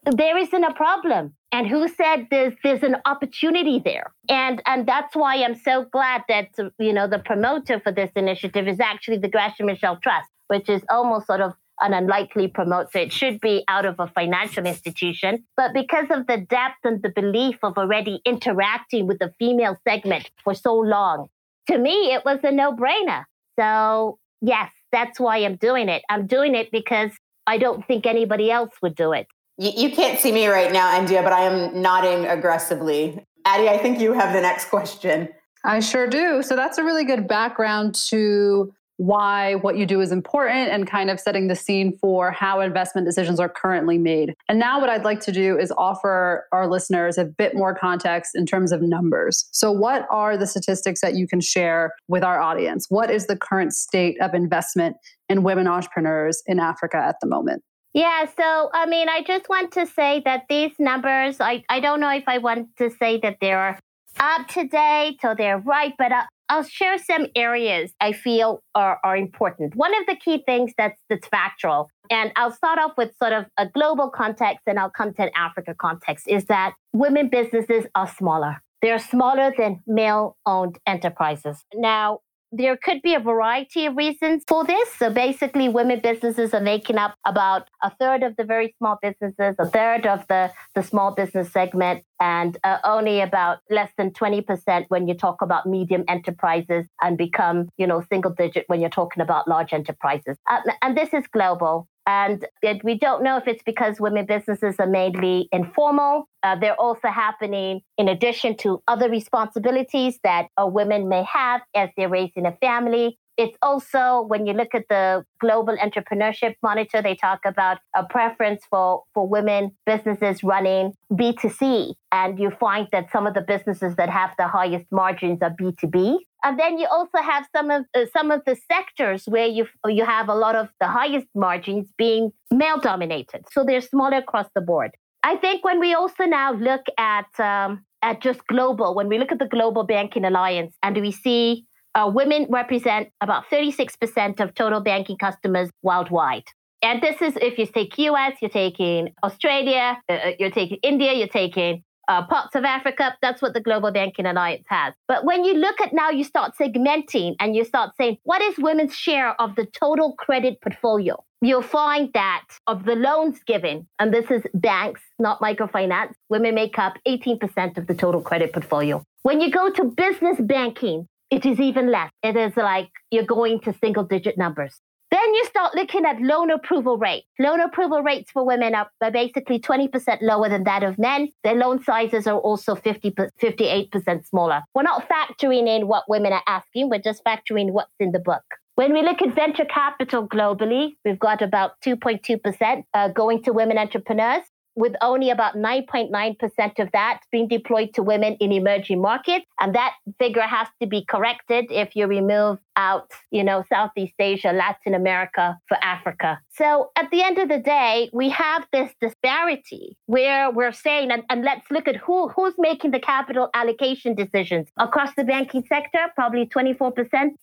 There 0.05 0.37
isn't 0.37 0.63
a 0.63 0.73
problem. 0.73 1.33
And 1.51 1.67
who 1.67 1.87
said 1.87 2.27
there's 2.31 2.53
there's 2.63 2.83
an 2.83 2.97
opportunity 3.05 3.81
there? 3.83 4.11
And 4.27 4.61
and 4.65 4.87
that's 4.87 5.15
why 5.15 5.35
I'm 5.43 5.55
so 5.55 5.85
glad 5.91 6.23
that 6.27 6.49
you 6.79 6.93
know 6.93 7.07
the 7.07 7.19
promoter 7.19 7.79
for 7.79 7.91
this 7.91 8.11
initiative 8.15 8.67
is 8.67 8.79
actually 8.79 9.19
the 9.19 9.29
Graça 9.29 9.61
Machel 9.61 10.01
Trust, 10.01 10.29
which 10.47 10.67
is 10.67 10.81
almost 10.89 11.27
sort 11.27 11.41
of 11.41 11.53
an 11.79 11.93
unlikely 11.93 12.47
promoter. 12.47 12.99
It 12.99 13.11
should 13.11 13.39
be 13.39 13.63
out 13.67 13.85
of 13.85 13.95
a 13.99 14.07
financial 14.07 14.65
institution. 14.65 15.43
But 15.57 15.73
because 15.73 16.07
of 16.09 16.27
the 16.27 16.37
depth 16.37 16.77
and 16.83 17.01
the 17.01 17.09
belief 17.09 17.57
of 17.63 17.77
already 17.77 18.21
interacting 18.25 19.07
with 19.07 19.19
the 19.19 19.33
female 19.39 19.77
segment 19.87 20.29
for 20.43 20.53
so 20.53 20.75
long, 20.75 21.27
to 21.67 21.77
me, 21.77 22.13
it 22.13 22.23
was 22.25 22.39
a 22.43 22.51
no 22.51 22.73
brainer. 22.73 23.25
So, 23.59 24.19
yes, 24.41 24.71
that's 24.91 25.19
why 25.19 25.37
I'm 25.37 25.55
doing 25.55 25.89
it. 25.89 26.03
I'm 26.09 26.27
doing 26.27 26.55
it 26.55 26.71
because 26.71 27.11
I 27.45 27.57
don't 27.57 27.85
think 27.85 28.05
anybody 28.05 28.51
else 28.51 28.71
would 28.81 28.95
do 28.95 29.11
it. 29.11 29.27
You, 29.57 29.71
you 29.75 29.95
can't 29.95 30.19
see 30.19 30.31
me 30.31 30.47
right 30.47 30.71
now, 30.71 30.91
Andia, 30.99 31.23
but 31.23 31.33
I 31.33 31.41
am 31.41 31.81
nodding 31.81 32.25
aggressively. 32.25 33.23
Addie, 33.45 33.69
I 33.69 33.77
think 33.77 33.99
you 33.99 34.13
have 34.13 34.33
the 34.33 34.41
next 34.41 34.69
question. 34.69 35.29
I 35.63 35.79
sure 35.79 36.07
do. 36.07 36.43
So 36.43 36.55
that's 36.55 36.77
a 36.77 36.83
really 36.83 37.05
good 37.05 37.27
background 37.27 37.95
to 38.09 38.73
why 38.97 39.55
what 39.55 39.75
you 39.75 39.85
do 39.85 40.01
is 40.01 40.11
important 40.11 40.69
and 40.69 40.87
kind 40.87 41.09
of 41.09 41.19
setting 41.19 41.47
the 41.47 41.55
scene 41.55 41.97
for 41.97 42.31
how 42.31 42.61
investment 42.61 43.07
decisions 43.07 43.39
are 43.39 43.49
currently 43.49 43.97
made. 43.97 44.35
And 44.47 44.59
now, 44.59 44.79
what 44.79 44.89
I'd 44.89 45.03
like 45.03 45.19
to 45.21 45.31
do 45.31 45.57
is 45.57 45.73
offer 45.77 46.45
our 46.51 46.67
listeners 46.67 47.17
a 47.17 47.25
bit 47.25 47.55
more 47.55 47.73
context 47.73 48.31
in 48.35 48.45
terms 48.45 48.71
of 48.71 48.81
numbers. 48.81 49.47
So, 49.51 49.71
what 49.71 50.05
are 50.11 50.37
the 50.37 50.45
statistics 50.45 51.01
that 51.01 51.15
you 51.15 51.27
can 51.27 51.41
share 51.41 51.93
with 52.07 52.23
our 52.23 52.39
audience? 52.39 52.85
What 52.89 53.09
is 53.09 53.27
the 53.27 53.35
current 53.35 53.73
state 53.73 54.15
of 54.21 54.33
investment 54.33 54.95
in 55.27 55.43
women 55.43 55.67
entrepreneurs 55.67 56.43
in 56.45 56.59
Africa 56.59 56.97
at 56.97 57.15
the 57.19 57.27
moment? 57.27 57.63
Yeah, 57.93 58.25
so 58.25 58.69
I 58.73 58.87
mean, 58.87 59.07
I 59.07 59.21
just 59.21 59.47
want 59.49 59.71
to 59.73 59.85
say 59.85 60.21
that 60.25 60.43
these 60.49 60.71
numbers, 60.79 61.39
I, 61.39 61.63
I 61.69 61.79
don't 61.79 61.99
know 61.99 62.09
if 62.09 62.23
I 62.27 62.39
want 62.39 62.75
to 62.77 62.89
say 62.89 63.19
that 63.19 63.37
they 63.39 63.51
are 63.51 63.79
up 64.19 64.47
to 64.49 64.67
date 64.67 65.19
or 65.23 65.35
they're 65.35 65.59
right, 65.59 65.93
but 65.97 66.11
uh, 66.11 66.23
I'll 66.49 66.63
share 66.63 66.97
some 66.97 67.27
areas 67.35 67.93
I 68.01 68.13
feel 68.13 68.63
are, 68.73 68.99
are 69.03 69.15
important. 69.15 69.75
One 69.75 69.95
of 69.99 70.07
the 70.07 70.15
key 70.15 70.43
things 70.45 70.71
that's 70.77 70.99
that's 71.09 71.27
factual, 71.27 71.89
and 72.09 72.31
I'll 72.35 72.51
start 72.51 72.79
off 72.79 72.93
with 72.97 73.15
sort 73.17 73.33
of 73.33 73.45
a 73.57 73.67
global 73.67 74.09
context 74.09 74.61
and 74.67 74.79
I'll 74.79 74.91
come 74.91 75.13
to 75.13 75.23
an 75.23 75.31
Africa 75.35 75.75
context, 75.79 76.27
is 76.27 76.45
that 76.45 76.73
women 76.93 77.29
businesses 77.29 77.85
are 77.95 78.07
smaller. 78.07 78.61
They're 78.81 78.99
smaller 78.99 79.53
than 79.57 79.81
male 79.87 80.35
owned 80.45 80.77
enterprises. 80.85 81.63
Now, 81.73 82.19
there 82.55 82.77
could 82.77 83.01
be 83.01 83.15
a 83.15 83.19
variety 83.19 83.87
of 83.87 83.97
reasons 83.97 84.43
for 84.47 84.63
this. 84.63 84.87
So 84.93 85.09
basically, 85.09 85.69
women 85.69 85.99
businesses 86.01 86.53
are 86.53 86.61
making 86.61 86.97
up 86.97 87.15
about 87.25 87.67
a 87.81 87.89
third 87.99 88.21
of 88.21 88.35
the 88.35 88.43
very 88.43 88.75
small 88.77 88.99
businesses, 89.01 89.55
a 89.57 89.65
third 89.65 90.05
of 90.05 90.25
the, 90.27 90.51
the 90.75 90.83
small 90.83 91.15
business 91.15 91.51
segment, 91.51 92.03
and 92.19 92.57
uh, 92.63 92.77
only 92.83 93.21
about 93.21 93.59
less 93.71 93.91
than 93.97 94.11
20% 94.11 94.85
when 94.89 95.07
you 95.07 95.15
talk 95.15 95.41
about 95.41 95.65
medium 95.65 96.03
enterprises 96.07 96.85
and 97.01 97.17
become, 97.17 97.69
you 97.77 97.87
know, 97.87 98.03
single 98.11 98.31
digit 98.31 98.65
when 98.67 98.79
you're 98.79 98.89
talking 98.89 99.21
about 99.21 99.47
large 99.47 99.73
enterprises. 99.73 100.37
Uh, 100.49 100.61
and 100.83 100.95
this 100.95 101.09
is 101.11 101.23
global. 101.33 101.87
And 102.05 102.45
it, 102.61 102.83
we 102.83 102.97
don't 102.97 103.23
know 103.23 103.37
if 103.37 103.47
it's 103.47 103.63
because 103.63 103.99
women 103.99 104.25
businesses 104.25 104.75
are 104.79 104.87
mainly 104.87 105.47
informal. 105.51 106.27
Uh, 106.43 106.57
they're 106.59 106.79
also 106.79 107.07
happening 107.07 107.81
in 107.97 108.09
addition 108.09 108.57
to 108.57 108.83
other 108.87 109.09
responsibilities 109.09 110.19
that 110.23 110.47
uh, 110.61 110.65
women 110.65 111.07
may 111.07 111.23
have 111.23 111.61
as 111.73 111.89
they're 111.95 112.09
raising 112.09 112.45
a 112.45 112.51
family. 112.57 113.17
It's 113.37 113.57
also 113.61 114.25
when 114.27 114.45
you 114.45 114.53
look 114.53 114.75
at 114.75 114.85
the 114.89 115.25
global 115.39 115.75
entrepreneurship 115.77 116.55
monitor, 116.61 117.01
they 117.01 117.15
talk 117.15 117.39
about 117.45 117.79
a 117.95 118.03
preference 118.03 118.63
for, 118.69 119.03
for 119.13 119.27
women 119.27 119.71
businesses 119.85 120.43
running 120.43 120.93
B2C. 121.11 121.93
And 122.11 122.39
you 122.39 122.51
find 122.59 122.87
that 122.91 123.11
some 123.11 123.25
of 123.25 123.33
the 123.33 123.41
businesses 123.41 123.95
that 123.95 124.09
have 124.09 124.31
the 124.37 124.47
highest 124.47 124.85
margins 124.91 125.39
are 125.41 125.49
B2B. 125.59 126.17
And 126.43 126.59
then 126.59 126.77
you 126.77 126.87
also 126.91 127.17
have 127.17 127.47
some 127.55 127.71
of 127.71 127.85
uh, 127.95 128.05
some 128.11 128.29
of 128.29 128.41
the 128.45 128.57
sectors 128.69 129.23
where 129.25 129.47
you 129.47 129.65
you 129.87 130.05
have 130.05 130.27
a 130.27 130.35
lot 130.35 130.55
of 130.55 130.67
the 130.81 130.87
highest 130.87 131.27
margins 131.33 131.87
being 131.97 132.31
male 132.51 132.79
dominated. 132.79 133.45
So 133.51 133.63
they're 133.63 133.81
smaller 133.81 134.17
across 134.17 134.47
the 134.53 134.61
board. 134.61 134.91
I 135.23 135.37
think 135.37 135.63
when 135.63 135.79
we 135.79 135.93
also 135.93 136.25
now 136.25 136.51
look 136.51 136.81
at 136.97 137.39
um, 137.39 137.85
at 138.01 138.21
just 138.21 138.45
global, 138.47 138.93
when 138.93 139.07
we 139.07 139.17
look 139.17 139.31
at 139.31 139.39
the 139.39 139.47
Global 139.47 139.83
Banking 139.83 140.25
Alliance, 140.25 140.75
and 140.83 140.97
we 140.97 141.11
see 141.11 141.65
uh, 141.95 142.09
women 142.13 142.47
represent 142.49 143.09
about 143.21 143.45
36% 143.51 144.39
of 144.39 144.53
total 144.55 144.79
banking 144.79 145.17
customers 145.17 145.69
worldwide. 145.81 146.45
And 146.81 147.01
this 147.01 147.21
is 147.21 147.37
if 147.37 147.57
you 147.57 147.65
take 147.65 147.97
US, 147.97 148.33
you're 148.41 148.49
taking 148.49 149.13
Australia, 149.23 149.97
uh, 150.09 150.13
uh, 150.13 150.31
you're 150.37 150.51
taking 150.51 150.79
India, 150.83 151.13
you're 151.13 151.27
taking 151.27 151.83
uh, 152.09 152.25
parts 152.27 152.55
of 152.55 152.65
Africa. 152.65 153.15
That's 153.21 153.41
what 153.41 153.53
the 153.53 153.61
Global 153.61 153.91
Banking 153.91 154.25
Alliance 154.25 154.65
has. 154.67 154.93
But 155.07 155.23
when 155.23 155.45
you 155.45 155.53
look 155.53 155.79
at 155.79 155.93
now, 155.93 156.09
you 156.09 156.25
start 156.25 156.53
segmenting 156.59 157.35
and 157.39 157.55
you 157.55 157.63
start 157.63 157.95
saying, 157.97 158.17
what 158.23 158.41
is 158.41 158.57
women's 158.57 158.95
share 158.95 159.39
of 159.41 159.55
the 159.55 159.65
total 159.65 160.13
credit 160.13 160.59
portfolio? 160.61 161.23
You'll 161.41 161.61
find 161.61 162.09
that 162.13 162.45
of 162.67 162.85
the 162.85 162.95
loans 162.95 163.39
given, 163.45 163.87
and 163.99 164.13
this 164.13 164.31
is 164.31 164.43
banks, 164.53 165.01
not 165.19 165.41
microfinance, 165.41 166.13
women 166.29 166.55
make 166.55 166.79
up 166.79 166.97
18% 167.05 167.77
of 167.77 167.87
the 167.87 167.93
total 167.93 168.21
credit 168.21 168.53
portfolio. 168.53 169.03
When 169.23 169.41
you 169.41 169.51
go 169.51 169.69
to 169.69 169.85
business 169.85 170.39
banking, 170.39 171.07
it 171.33 171.47
is 171.47 171.59
even 171.59 171.89
less. 171.89 172.11
It 172.21 172.35
is 172.35 172.55
like 172.55 172.89
you're 173.09 173.25
going 173.25 173.59
to 173.61 173.73
single 173.73 174.03
digit 174.03 174.37
numbers. 174.37 174.79
Then 175.09 175.33
you 175.33 175.45
start 175.45 175.73
looking 175.73 176.05
at 176.05 176.21
loan 176.21 176.51
approval 176.51 176.97
rate. 176.99 177.23
Loan 177.39 177.59
approval 177.59 178.03
rates 178.03 178.29
for 178.29 178.45
women 178.45 178.75
are 178.75 178.87
basically 179.11 179.59
20% 179.59 180.21
lower 180.21 180.47
than 180.47 180.63
that 180.65 180.83
of 180.83 180.99
men. 180.99 181.29
Their 181.43 181.55
loan 181.55 181.83
sizes 181.83 182.27
are 182.27 182.37
also 182.37 182.75
50, 182.75 183.11
58% 183.11 184.27
smaller. 184.27 184.61
We're 184.75 184.83
not 184.83 185.09
factoring 185.09 185.67
in 185.67 185.87
what 185.87 186.03
women 186.07 186.33
are 186.33 186.43
asking, 186.45 186.89
we're 186.89 187.01
just 187.01 187.23
factoring 187.25 187.71
what's 187.71 187.93
in 187.99 188.11
the 188.11 188.19
book. 188.19 188.43
When 188.75 188.93
we 188.93 189.01
look 189.01 189.21
at 189.21 189.35
venture 189.35 189.65
capital 189.65 190.27
globally, 190.27 190.95
we've 191.05 191.19
got 191.19 191.41
about 191.41 191.79
2.2% 191.85 192.83
uh, 192.93 193.07
going 193.09 193.43
to 193.43 193.53
women 193.53 193.77
entrepreneurs 193.79 194.43
with 194.75 194.93
only 195.01 195.29
about 195.29 195.55
9.9% 195.55 196.79
of 196.79 196.91
that 196.93 197.21
being 197.31 197.47
deployed 197.47 197.93
to 197.93 198.03
women 198.03 198.35
in 198.39 198.51
emerging 198.51 199.01
markets. 199.01 199.45
And 199.59 199.75
that 199.75 199.93
figure 200.19 200.41
has 200.41 200.67
to 200.81 200.87
be 200.87 201.05
corrected 201.05 201.65
if 201.69 201.95
you 201.95 202.07
remove 202.07 202.59
out, 202.75 203.11
you 203.31 203.43
know, 203.43 203.63
Southeast 203.69 204.15
Asia, 204.17 204.51
Latin 204.51 204.95
America 204.95 205.57
for 205.67 205.77
Africa. 205.83 206.39
So 206.49 206.91
at 206.95 207.09
the 207.11 207.21
end 207.21 207.37
of 207.37 207.49
the 207.49 207.59
day, 207.59 208.09
we 208.13 208.29
have 208.29 208.65
this 208.71 208.91
disparity 208.99 209.97
where 210.07 210.51
we're 210.51 210.71
saying, 210.71 211.11
and, 211.11 211.23
and 211.29 211.43
let's 211.43 211.69
look 211.69 211.87
at 211.87 211.95
who, 211.97 212.29
who's 212.29 212.55
making 212.57 212.91
the 212.91 212.99
capital 212.99 213.49
allocation 213.53 214.15
decisions. 214.15 214.67
Across 214.79 215.15
the 215.15 215.23
banking 215.23 215.63
sector, 215.67 216.07
probably 216.15 216.47
24%, 216.47 216.93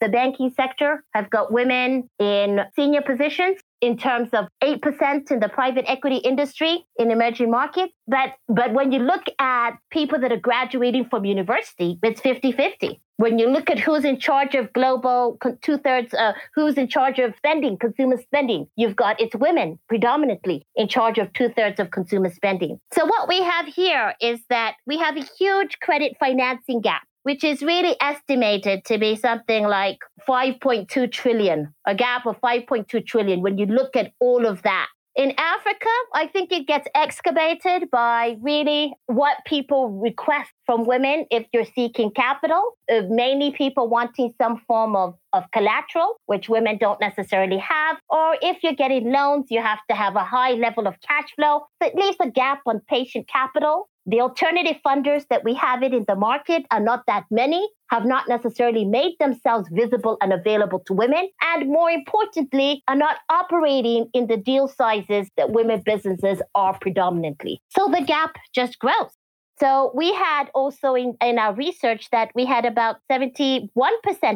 the 0.01 0.09
banking 0.09 0.51
sector 0.51 1.05
have 1.15 1.31
got 1.31 1.53
women 1.53 2.09
in 2.19 2.61
senior 2.75 3.03
positions 3.03 3.61
in 3.81 3.97
terms 3.97 4.29
of 4.33 4.47
8% 4.63 5.31
in 5.31 5.41
the 5.41 5.49
private 5.49 5.85
equity 5.89 6.17
industry 6.17 6.85
in 6.97 7.11
emerging 7.11 7.51
markets. 7.51 7.93
But, 8.07 8.35
but 8.49 8.73
when 8.73 8.93
you 8.93 9.01
look 9.01 9.25
at 9.39 9.73
people 9.91 10.21
that 10.21 10.33
are 10.33 10.41
graduating 10.41 11.07
from 11.09 11.25
university, 11.25 11.99
it's 12.03 12.21
50 12.21 12.53
50. 12.53 13.01
When 13.17 13.39
you 13.39 13.51
look 13.51 13.69
at 13.69 13.79
who's 13.79 14.07
in 14.07 14.19
charge 14.19 14.55
of 14.55 14.73
global 14.73 15.37
two 15.61 15.77
thirds, 15.77 16.15
uh, 16.15 16.33
who's 16.55 16.79
in 16.79 16.89
charge 16.89 17.19
of 17.19 17.35
spending, 17.37 17.77
consumer 17.77 18.17
spending, 18.17 18.67
you've 18.77 18.97
got 18.97 19.21
it's 19.21 19.37
women 19.37 19.79
predominantly 19.89 20.67
in 20.75 20.89
charge 20.89 21.19
of 21.19 21.31
two 21.35 21.51
thirds 21.51 21.79
of 21.79 21.91
consumer 21.91 22.31
spending. 22.31 22.81
So, 22.95 23.05
what 23.05 23.29
we 23.29 23.43
have 23.43 23.67
here 23.67 24.15
is 24.23 24.41
that 24.49 24.77
we 24.87 24.97
have 24.97 25.19
a 25.19 25.27
huge 25.39 25.79
credit 25.81 26.17
financing 26.19 26.81
gap 26.81 27.03
which 27.23 27.45
is 27.45 27.63
really 27.63 27.97
estimated 28.01 28.85
to 28.87 28.99
be 28.99 29.17
something 29.17 29.67
like 29.67 29.99
5.2 30.29 31.11
trillion, 31.13 31.75
a 31.87 31.95
gap 31.95 32.27
of 32.27 32.41
5.2 32.41 33.07
trillion 33.07 33.43
when 33.43 33.59
you 33.59 33.67
look 33.67 33.97
at 33.97 34.13
all 34.21 34.47
of 34.47 34.63
that. 34.63 34.89
In 35.17 35.35
Africa, 35.37 35.89
I 36.15 36.29
think 36.29 36.53
it 36.53 36.69
gets 36.69 36.87
excavated 36.95 37.91
by 37.91 38.37
really 38.41 38.95
what 39.07 39.39
people 39.45 39.91
request 39.91 40.51
from 40.67 40.85
women 40.85 41.27
if 41.33 41.47
you're 41.53 41.65
seeking 41.65 42.13
capital, 42.13 42.63
uh, 42.91 43.03
mainly 43.09 43.51
people 43.51 43.89
wanting 43.89 44.33
some 44.41 44.63
form 44.69 44.95
of, 44.95 45.17
of 45.33 45.45
collateral, 45.53 46.15
which 46.27 46.49
women 46.49 46.79
don't 46.79 47.01
necessarily 47.01 47.59
have. 47.59 47.97
Or 48.09 48.37
if 48.41 48.63
you're 48.63 48.75
getting 48.75 49.11
loans, 49.11 49.47
you 49.51 49.61
have 49.61 49.81
to 49.91 49.97
have 49.97 50.15
a 50.15 50.25
high 50.25 50.53
level 50.53 50.87
of 50.87 50.95
cash 51.07 51.35
flow. 51.35 51.67
So 51.83 51.89
it 51.89 51.97
leaves 51.97 52.17
a 52.23 52.31
gap 52.31 52.61
on 52.65 52.81
patient 52.89 53.27
capital. 53.27 53.89
The 54.11 54.21
alternative 54.21 54.79
funders 54.85 55.25
that 55.31 55.45
we 55.45 55.55
have 55.55 55.85
it 55.85 55.95
in 55.95 56.05
the 56.09 56.17
market 56.17 56.65
are 56.73 56.81
not 56.81 57.05
that 57.07 57.27
many, 57.31 57.65
have 57.91 58.05
not 58.05 58.29
necessarily 58.29 58.85
made 58.85 59.13
themselves 59.21 59.69
visible 59.71 60.17
and 60.21 60.33
available 60.33 60.81
to 60.87 60.95
women, 60.95 61.29
and 61.41 61.69
more 61.69 61.89
importantly, 61.89 62.83
are 62.89 62.97
not 62.97 63.19
operating 63.29 64.11
in 64.13 64.27
the 64.27 64.37
deal 64.37 64.67
sizes 64.67 65.29
that 65.37 65.53
women 65.53 65.81
businesses 65.87 66.43
are 66.57 66.77
predominantly. 66.81 67.61
So 67.69 67.89
the 67.89 68.03
gap 68.05 68.35
just 68.53 68.81
grows. 68.81 69.13
So 69.61 69.93
we 69.95 70.13
had 70.13 70.47
also 70.57 70.95
in, 70.95 71.17
in 71.23 71.39
our 71.39 71.55
research 71.55 72.09
that 72.11 72.33
we 72.35 72.45
had 72.45 72.65
about 72.65 72.97
71% 73.09 73.69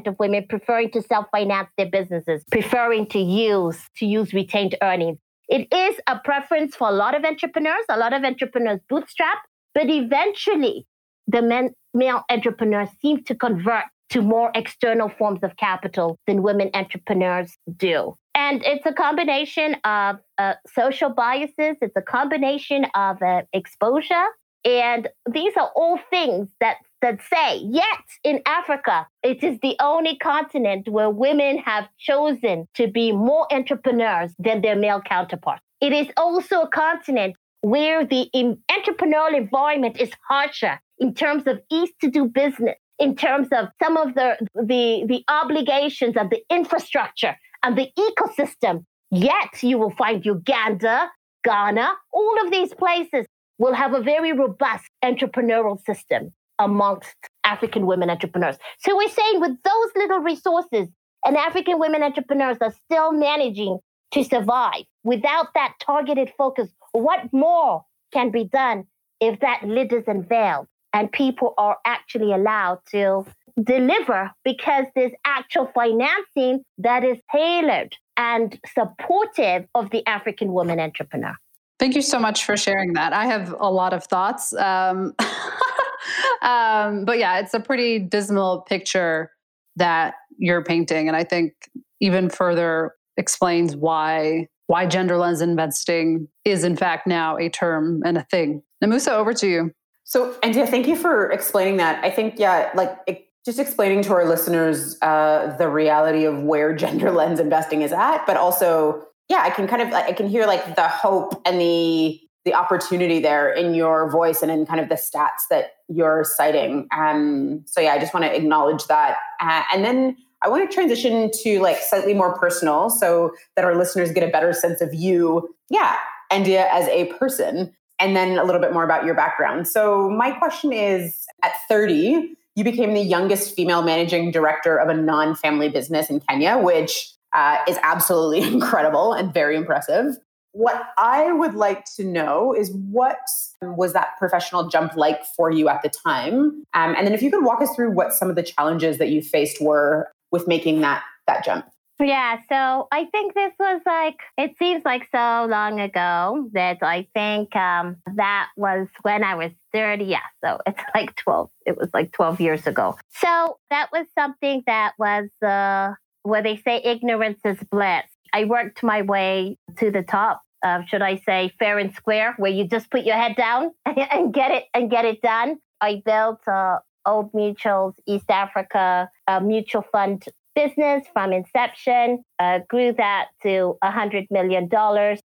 of 0.06 0.16
women 0.20 0.46
preferring 0.48 0.92
to 0.92 1.02
self-finance 1.02 1.70
their 1.76 1.90
businesses, 1.90 2.44
preferring 2.52 3.06
to 3.06 3.18
use 3.18 3.80
to 3.96 4.06
use 4.06 4.32
retained 4.32 4.76
earnings. 4.82 5.18
It 5.48 5.66
is 5.72 5.96
a 6.06 6.20
preference 6.20 6.76
for 6.76 6.88
a 6.88 6.92
lot 6.92 7.16
of 7.16 7.24
entrepreneurs. 7.24 7.84
A 7.88 7.98
lot 7.98 8.12
of 8.12 8.22
entrepreneurs 8.22 8.80
bootstrap, 8.88 9.38
but 9.74 9.88
eventually, 9.88 10.86
the 11.26 11.42
men, 11.42 11.70
male 11.92 12.22
entrepreneurs 12.30 12.88
seem 13.00 13.22
to 13.24 13.34
convert 13.34 13.84
to 14.10 14.22
more 14.22 14.50
external 14.54 15.08
forms 15.08 15.42
of 15.42 15.56
capital 15.56 16.18
than 16.26 16.42
women 16.42 16.70
entrepreneurs 16.74 17.56
do. 17.76 18.14
And 18.34 18.62
it's 18.64 18.84
a 18.86 18.92
combination 18.92 19.76
of 19.84 20.16
uh, 20.38 20.54
social 20.74 21.10
biases, 21.10 21.76
it's 21.80 21.96
a 21.96 22.02
combination 22.02 22.86
of 22.94 23.22
uh, 23.22 23.42
exposure. 23.52 24.26
And 24.64 25.08
these 25.30 25.52
are 25.56 25.70
all 25.76 25.98
things 26.10 26.48
that, 26.60 26.76
that 27.02 27.20
say, 27.30 27.58
yet 27.58 28.04
in 28.24 28.40
Africa, 28.46 29.06
it 29.22 29.44
is 29.44 29.58
the 29.60 29.76
only 29.80 30.16
continent 30.16 30.88
where 30.88 31.10
women 31.10 31.58
have 31.58 31.86
chosen 31.98 32.66
to 32.74 32.88
be 32.88 33.12
more 33.12 33.46
entrepreneurs 33.52 34.32
than 34.38 34.62
their 34.62 34.74
male 34.74 35.02
counterparts. 35.02 35.62
It 35.80 35.92
is 35.92 36.08
also 36.16 36.62
a 36.62 36.68
continent 36.68 37.36
where 37.64 38.04
the 38.04 38.28
entrepreneurial 38.70 39.36
environment 39.36 39.98
is 39.98 40.10
harsher 40.28 40.78
in 40.98 41.14
terms 41.14 41.46
of 41.46 41.60
ease 41.72 41.90
to 42.00 42.10
do 42.10 42.26
business, 42.26 42.76
in 42.98 43.16
terms 43.16 43.48
of 43.52 43.68
some 43.82 43.96
of 43.96 44.14
the, 44.14 44.36
the, 44.54 45.04
the 45.08 45.24
obligations 45.28 46.14
of 46.16 46.28
the 46.28 46.42
infrastructure 46.50 47.34
and 47.62 47.76
the 47.76 47.88
ecosystem. 47.98 48.84
Yet 49.10 49.62
you 49.62 49.78
will 49.78 49.92
find 49.92 50.24
Uganda, 50.26 51.10
Ghana, 51.44 51.92
all 52.12 52.44
of 52.44 52.50
these 52.50 52.74
places 52.74 53.26
will 53.58 53.74
have 53.74 53.94
a 53.94 54.02
very 54.02 54.32
robust 54.32 54.84
entrepreneurial 55.02 55.78
system 55.84 56.32
amongst 56.58 57.16
African 57.44 57.86
women 57.86 58.10
entrepreneurs. 58.10 58.56
So 58.80 58.96
we're 58.96 59.08
saying 59.08 59.40
with 59.40 59.52
those 59.62 59.90
little 59.96 60.18
resources, 60.18 60.88
and 61.24 61.36
African 61.38 61.78
women 61.78 62.02
entrepreneurs 62.02 62.58
are 62.60 62.74
still 62.84 63.12
managing 63.12 63.78
to 64.12 64.22
survive 64.22 64.84
without 65.04 65.54
that 65.54 65.74
targeted 65.80 66.32
focus 66.36 66.68
what 66.92 67.32
more 67.32 67.84
can 68.12 68.30
be 68.30 68.44
done 68.44 68.86
if 69.20 69.38
that 69.40 69.62
lid 69.64 69.92
is 69.92 70.04
unveiled 70.06 70.66
and 70.92 71.10
people 71.10 71.54
are 71.58 71.76
actually 71.84 72.32
allowed 72.32 72.78
to 72.90 73.24
deliver 73.62 74.30
because 74.44 74.86
there's 74.94 75.12
actual 75.24 75.70
financing 75.74 76.62
that 76.78 77.04
is 77.04 77.18
tailored 77.32 77.96
and 78.16 78.58
supportive 78.72 79.66
of 79.74 79.90
the 79.90 80.06
African 80.06 80.52
woman 80.52 80.80
entrepreneur. 80.80 81.34
Thank 81.78 81.96
you 81.96 82.02
so 82.02 82.20
much 82.20 82.44
for 82.44 82.56
sharing 82.56 82.92
that. 82.92 83.12
I 83.12 83.26
have 83.26 83.54
a 83.58 83.70
lot 83.70 83.92
of 83.92 84.04
thoughts. 84.04 84.54
Um, 84.54 85.14
um, 86.42 87.04
but 87.04 87.18
yeah, 87.18 87.40
it's 87.40 87.54
a 87.54 87.60
pretty 87.60 87.98
dismal 87.98 88.60
picture 88.62 89.32
that 89.76 90.14
you're 90.38 90.62
painting. 90.62 91.08
And 91.08 91.16
I 91.16 91.24
think 91.24 91.52
even 92.00 92.30
further 92.30 92.92
explains 93.16 93.74
why 93.74 94.46
why 94.66 94.86
gender 94.86 95.16
lens 95.16 95.40
investing 95.40 96.28
is 96.44 96.64
in 96.64 96.76
fact 96.76 97.06
now 97.06 97.36
a 97.36 97.48
term 97.48 98.02
and 98.04 98.16
a 98.18 98.22
thing. 98.30 98.62
Namusa, 98.82 99.12
over 99.12 99.32
to 99.34 99.46
you. 99.46 99.70
So, 100.04 100.34
Andia, 100.42 100.68
thank 100.68 100.86
you 100.86 100.96
for 100.96 101.30
explaining 101.30 101.78
that. 101.78 102.04
I 102.04 102.10
think, 102.10 102.38
yeah, 102.38 102.70
like 102.74 102.96
it, 103.06 103.26
just 103.44 103.58
explaining 103.58 104.02
to 104.02 104.12
our 104.12 104.26
listeners 104.26 104.96
uh, 105.02 105.54
the 105.58 105.68
reality 105.68 106.24
of 106.24 106.42
where 106.42 106.74
gender 106.76 107.10
lens 107.10 107.40
investing 107.40 107.82
is 107.82 107.92
at, 107.92 108.24
but 108.26 108.36
also, 108.36 109.06
yeah, 109.28 109.40
I 109.42 109.50
can 109.50 109.66
kind 109.66 109.82
of, 109.82 109.92
I 109.92 110.12
can 110.12 110.28
hear 110.28 110.46
like 110.46 110.76
the 110.76 110.88
hope 110.88 111.40
and 111.44 111.60
the 111.60 112.20
the 112.44 112.52
opportunity 112.52 113.20
there 113.20 113.50
in 113.50 113.74
your 113.74 114.10
voice 114.10 114.42
and 114.42 114.50
in 114.50 114.66
kind 114.66 114.78
of 114.78 114.90
the 114.90 114.96
stats 114.96 115.48
that 115.48 115.76
you're 115.88 116.24
citing. 116.24 116.86
Um, 116.94 117.64
so 117.66 117.80
yeah, 117.80 117.94
I 117.94 117.98
just 117.98 118.12
want 118.12 118.26
to 118.26 118.36
acknowledge 118.36 118.86
that, 118.86 119.16
uh, 119.40 119.62
and 119.72 119.82
then 119.82 120.18
I 120.44 120.48
want 120.48 120.68
to 120.68 120.74
transition 120.74 121.30
to 121.42 121.60
like 121.60 121.78
slightly 121.78 122.14
more 122.14 122.38
personal 122.38 122.90
so 122.90 123.32
that 123.56 123.64
our 123.64 123.74
listeners 123.74 124.12
get 124.12 124.22
a 124.22 124.30
better 124.30 124.52
sense 124.52 124.80
of 124.80 124.92
you. 124.92 125.54
Yeah, 125.70 125.96
Andia 126.30 126.68
as 126.70 126.86
a 126.88 127.06
person, 127.14 127.72
and 127.98 128.14
then 128.14 128.38
a 128.38 128.44
little 128.44 128.60
bit 128.60 128.72
more 128.72 128.84
about 128.84 129.04
your 129.04 129.14
background. 129.14 129.66
So, 129.66 130.10
my 130.10 130.32
question 130.32 130.72
is 130.72 131.24
at 131.42 131.52
30, 131.68 132.36
you 132.56 132.64
became 132.64 132.94
the 132.94 133.00
youngest 133.00 133.54
female 133.54 133.82
managing 133.82 134.30
director 134.30 134.76
of 134.76 134.88
a 134.88 134.94
non 134.94 135.34
family 135.34 135.68
business 135.68 136.10
in 136.10 136.20
Kenya, 136.20 136.58
which 136.58 137.10
uh, 137.32 137.58
is 137.68 137.78
absolutely 137.82 138.42
incredible 138.52 139.12
and 139.12 139.32
very 139.32 139.56
impressive. 139.56 140.16
What 140.52 140.80
I 140.96 141.32
would 141.32 141.54
like 141.54 141.84
to 141.96 142.04
know 142.04 142.54
is 142.54 142.72
what 142.72 143.18
was 143.60 143.92
that 143.92 144.10
professional 144.20 144.68
jump 144.68 144.94
like 144.94 145.24
for 145.36 145.50
you 145.50 145.68
at 145.68 145.82
the 145.82 145.88
time? 145.88 146.62
Um, 146.74 146.94
and 146.94 147.04
then 147.04 147.12
if 147.12 147.22
you 147.22 147.30
could 147.32 147.44
walk 147.44 147.60
us 147.60 147.74
through 147.74 147.90
what 147.90 148.12
some 148.12 148.30
of 148.30 148.36
the 148.36 148.42
challenges 148.44 148.98
that 148.98 149.08
you 149.08 149.20
faced 149.20 149.60
were 149.60 150.12
with 150.34 150.48
making 150.48 150.80
that 150.80 151.04
that 151.28 151.44
jump? 151.44 151.64
Yeah, 152.00 152.38
so 152.48 152.88
I 152.90 153.04
think 153.12 153.34
this 153.34 153.52
was 153.56 153.80
like, 153.86 154.16
it 154.36 154.56
seems 154.58 154.82
like 154.84 155.06
so 155.14 155.46
long 155.48 155.78
ago 155.78 156.50
that 156.52 156.78
I 156.82 157.06
think 157.14 157.54
um, 157.54 157.96
that 158.16 158.48
was 158.56 158.88
when 159.02 159.22
I 159.22 159.36
was 159.36 159.52
30. 159.72 160.04
Yeah, 160.04 160.18
so 160.44 160.58
it's 160.66 160.80
like 160.92 161.14
12, 161.14 161.50
it 161.66 161.78
was 161.78 161.90
like 161.94 162.10
12 162.10 162.40
years 162.40 162.66
ago. 162.66 162.98
So 163.10 163.58
that 163.70 163.90
was 163.92 164.06
something 164.18 164.64
that 164.66 164.94
was 164.98 165.28
uh, 165.40 165.94
where 166.24 166.42
they 166.42 166.56
say 166.56 166.82
ignorance 166.82 167.38
is 167.44 167.58
bliss. 167.70 168.02
I 168.32 168.44
worked 168.44 168.82
my 168.82 169.02
way 169.02 169.56
to 169.78 169.92
the 169.92 170.02
top. 170.02 170.42
Should 170.88 171.02
I 171.02 171.22
say 171.24 171.52
fair 171.60 171.78
and 171.78 171.94
square, 171.94 172.34
where 172.38 172.50
you 172.50 172.66
just 172.66 172.90
put 172.90 173.04
your 173.04 173.16
head 173.16 173.36
down 173.36 173.70
and 173.86 174.34
get 174.34 174.50
it 174.50 174.64
and 174.74 174.90
get 174.90 175.04
it 175.04 175.22
done. 175.22 175.58
I 175.80 176.02
built 176.04 176.40
uh, 176.48 176.78
Old 177.06 177.32
Mutuals 177.32 177.94
East 178.06 178.30
Africa 178.30 179.08
mutual 179.42 179.84
fund 179.90 180.24
business 180.54 181.04
from 181.12 181.32
inception, 181.32 182.24
uh, 182.38 182.60
grew 182.68 182.92
that 182.92 183.26
to 183.42 183.76
$100 183.82 184.26
million 184.30 184.68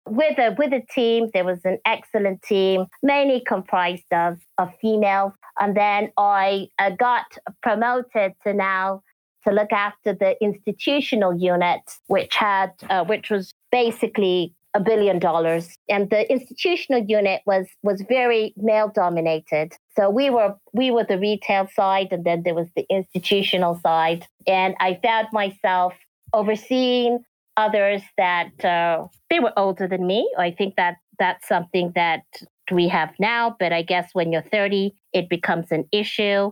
with 0.07 0.39
a, 0.39 0.55
with 0.57 0.73
a 0.73 0.81
team. 0.93 1.27
There 1.33 1.45
was 1.45 1.59
an 1.65 1.77
excellent 1.85 2.41
team, 2.41 2.85
mainly 3.03 3.41
comprised 3.45 4.11
of, 4.11 4.39
of 4.57 4.69
females. 4.81 5.33
And 5.59 5.75
then 5.75 6.11
I 6.17 6.67
uh, 6.79 6.91
got 6.91 7.25
promoted 7.61 8.33
to 8.43 8.53
now 8.53 9.03
to 9.45 9.51
look 9.51 9.71
after 9.71 10.13
the 10.13 10.35
institutional 10.43 11.33
unit, 11.33 11.81
which 12.07 12.35
had, 12.35 12.71
uh, 12.89 13.05
which 13.05 13.29
was 13.29 13.53
basically 13.71 14.53
a 14.75 14.79
billion 14.79 15.17
dollars 15.17 15.75
and 15.87 16.09
the 16.11 16.31
institutional 16.31 17.03
unit 17.07 17.41
was 17.45 17.65
was 17.81 18.03
very 18.07 18.53
male 18.55 18.91
dominated 18.93 19.73
so 19.99 20.09
we 20.09 20.29
were 20.29 20.55
we 20.73 20.91
were 20.91 21.03
the 21.03 21.17
retail 21.17 21.67
side 21.75 22.07
and 22.11 22.23
then 22.23 22.43
there 22.43 22.55
was 22.55 22.69
the 22.75 22.85
institutional 22.89 23.79
side. 23.83 24.25
And 24.47 24.75
i 24.79 24.99
found 25.03 25.27
myself 25.33 25.93
overseeing 26.33 27.19
others 27.57 28.01
that 28.17 28.63
uh, 28.63 29.07
they 29.29 29.39
were 29.39 29.51
older 29.57 29.87
than 29.87 30.07
me. 30.07 30.31
I 30.37 30.51
think 30.51 30.75
that 30.77 30.95
that's 31.17 31.47
something 31.47 31.91
that 31.95 32.23
we 32.71 32.87
have 32.87 33.09
now 33.19 33.55
but 33.59 33.73
i 33.73 33.81
guess 33.81 34.11
when 34.13 34.31
you're 34.31 34.43
30 34.43 34.93
it 35.11 35.27
becomes 35.27 35.71
an 35.71 35.85
issue. 35.91 36.51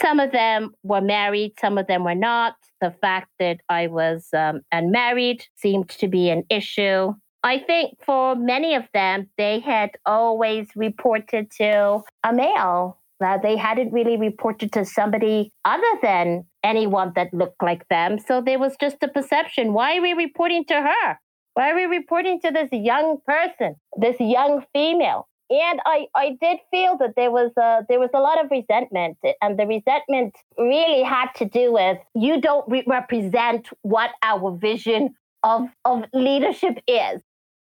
Some 0.00 0.18
of 0.18 0.32
them 0.32 0.72
were 0.82 1.00
married 1.00 1.52
some 1.60 1.78
of 1.78 1.86
them 1.86 2.04
were 2.04 2.14
not. 2.14 2.56
The 2.80 2.94
fact 3.00 3.28
that 3.38 3.60
I 3.68 3.86
was 3.86 4.26
um, 4.36 4.62
unmarried 4.72 5.46
seemed 5.54 5.88
to 5.90 6.08
be 6.08 6.30
an 6.30 6.42
issue. 6.50 7.14
I 7.44 7.58
think 7.58 7.98
for 8.04 8.36
many 8.36 8.74
of 8.74 8.84
them, 8.94 9.28
they 9.36 9.58
had 9.58 9.90
always 10.06 10.68
reported 10.76 11.50
to 11.58 12.02
a 12.22 12.32
male. 12.32 12.98
They 13.42 13.56
hadn't 13.56 13.92
really 13.92 14.16
reported 14.16 14.72
to 14.72 14.84
somebody 14.84 15.52
other 15.64 15.98
than 16.02 16.44
anyone 16.64 17.12
that 17.14 17.32
looked 17.32 17.62
like 17.62 17.86
them. 17.88 18.18
So 18.18 18.40
there 18.40 18.58
was 18.58 18.74
just 18.80 18.96
a 19.02 19.08
perception 19.08 19.72
why 19.72 19.96
are 19.96 20.02
we 20.02 20.12
reporting 20.12 20.64
to 20.66 20.74
her? 20.74 21.18
Why 21.54 21.70
are 21.70 21.74
we 21.76 21.84
reporting 21.84 22.40
to 22.40 22.50
this 22.50 22.68
young 22.72 23.18
person, 23.26 23.76
this 23.96 24.16
young 24.18 24.64
female? 24.72 25.28
And 25.50 25.80
I, 25.84 26.06
I 26.16 26.36
did 26.40 26.58
feel 26.70 26.96
that 26.98 27.14
there 27.14 27.30
was 27.30 27.52
a, 27.56 27.84
there 27.88 28.00
was 28.00 28.10
a 28.14 28.20
lot 28.20 28.42
of 28.42 28.50
resentment, 28.50 29.18
and 29.40 29.58
the 29.58 29.66
resentment 29.66 30.34
really 30.58 31.02
had 31.02 31.28
to 31.36 31.44
do 31.44 31.72
with 31.72 31.98
you 32.14 32.40
don't 32.40 32.68
re- 32.68 32.84
represent 32.86 33.68
what 33.82 34.10
our 34.22 34.56
vision 34.56 35.14
of 35.44 35.68
of 35.84 36.04
leadership 36.12 36.78
is 36.86 37.20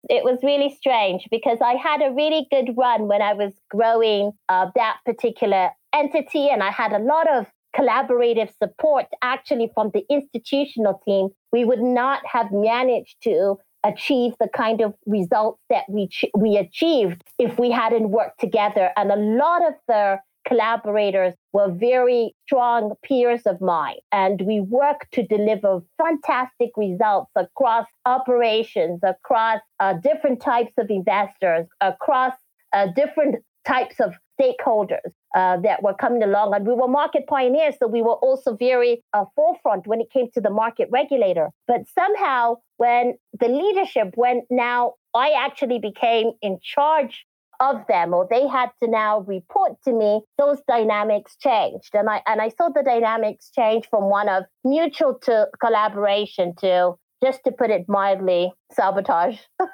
it 0.09 0.25
was 0.25 0.39
really 0.43 0.75
strange 0.75 1.27
because 1.31 1.59
I 1.61 1.75
had 1.75 2.03
a 2.03 2.13
really 2.13 2.47
good 2.51 2.75
run 2.77 3.09
when 3.09 3.23
I 3.23 3.35
was 3.35 3.53
growing 3.71 4.33
uh, 4.49 4.67
that 4.75 4.99
particular 5.05 5.71
entity, 5.95 6.49
and 6.49 6.63
I 6.63 6.71
had 6.71 6.93
a 6.93 6.99
lot 6.99 7.29
of 7.31 7.47
collaborative 7.77 8.51
support 8.63 9.07
actually 9.23 9.71
from 9.75 9.91
the 9.93 10.05
institutional 10.11 11.01
team. 11.05 11.29
We 11.53 11.65
would 11.65 11.83
not 11.83 12.23
have 12.27 12.51
managed 12.51 13.17
to 13.25 13.57
achieve 13.85 14.33
the 14.41 14.49
kind 14.49 14.81
of 14.81 14.95
results 15.07 15.61
that 15.71 15.85
we 15.89 16.09
ch- 16.09 16.31
we 16.37 16.57
achieved 16.57 17.23
if 17.39 17.59
we 17.59 17.71
hadn't 17.71 18.11
worked 18.11 18.41
together. 18.41 18.91
And 18.97 19.13
a 19.13 19.17
lot 19.17 19.67
of 19.67 19.75
the 19.87 20.19
collaborators 20.49 21.35
were 21.53 21.71
very 21.71 22.35
strong 22.47 22.93
peers 23.05 23.43
of 23.47 23.61
mine. 23.61 23.97
And 24.11 24.41
we 24.43 24.61
worked 24.61 25.13
to 25.13 25.27
deliver 25.27 25.81
fantastic 25.99 26.71
results 26.77 27.31
across 27.37 27.87
operations, 28.07 29.01
across 29.03 29.61
uh, 29.79 29.95
different 30.03 30.41
types 30.41 30.73
of 30.79 30.91
investors, 30.91 31.67
across 31.81 32.33
uh, 32.73 32.87
different 32.97 33.37
types 33.67 34.01
of 34.01 34.15
stakeholders 34.41 35.11
uh, 35.35 35.59
that 35.59 35.83
were 35.83 35.95
coming 35.95 36.23
along. 36.23 36.55
And 36.55 36.67
we 36.67 36.73
were 36.75 36.89
market 36.89 37.27
pioneers, 37.27 37.75
so 37.79 37.87
we 37.87 38.03
were 38.03 38.15
also 38.15 38.57
very 38.57 39.03
uh, 39.13 39.25
forefront 39.37 39.87
when 39.87 40.01
it 40.01 40.11
came 40.11 40.31
to 40.33 40.41
the 40.41 40.51
market 40.51 40.89
regulator. 40.91 41.51
But 41.67 41.83
somehow, 41.95 42.57
when 42.79 43.15
the 43.39 43.49
leadership, 43.49 44.15
went 44.17 44.45
now 44.51 44.95
I 45.15 45.31
actually 45.31 45.79
became 45.79 46.33
in 46.43 46.59
charge 46.63 47.25
of 47.61 47.85
them 47.89 48.15
or 48.15 48.27
they 48.31 48.47
had 48.47 48.71
to 48.83 48.89
now 48.89 49.21
report 49.21 49.73
to 49.85 49.93
me 49.93 50.21
those 50.39 50.59
dynamics 50.69 51.37
changed. 51.41 51.95
And 51.95 52.09
i 52.09 52.23
and 52.27 52.41
i 52.41 52.49
saw 52.49 52.69
the 52.69 52.83
dynamics 52.83 53.51
change 53.55 53.89
from 53.89 54.05
one 54.05 54.29
of 54.29 54.45
mutual 54.65 55.19
to 55.23 55.49
collaboration 55.61 56.55
to 56.57 56.95
just 57.23 57.41
to 57.45 57.53
put 57.53 57.71
it 57.71 57.85
mildly 57.89 58.53
sabotage. 58.73 59.39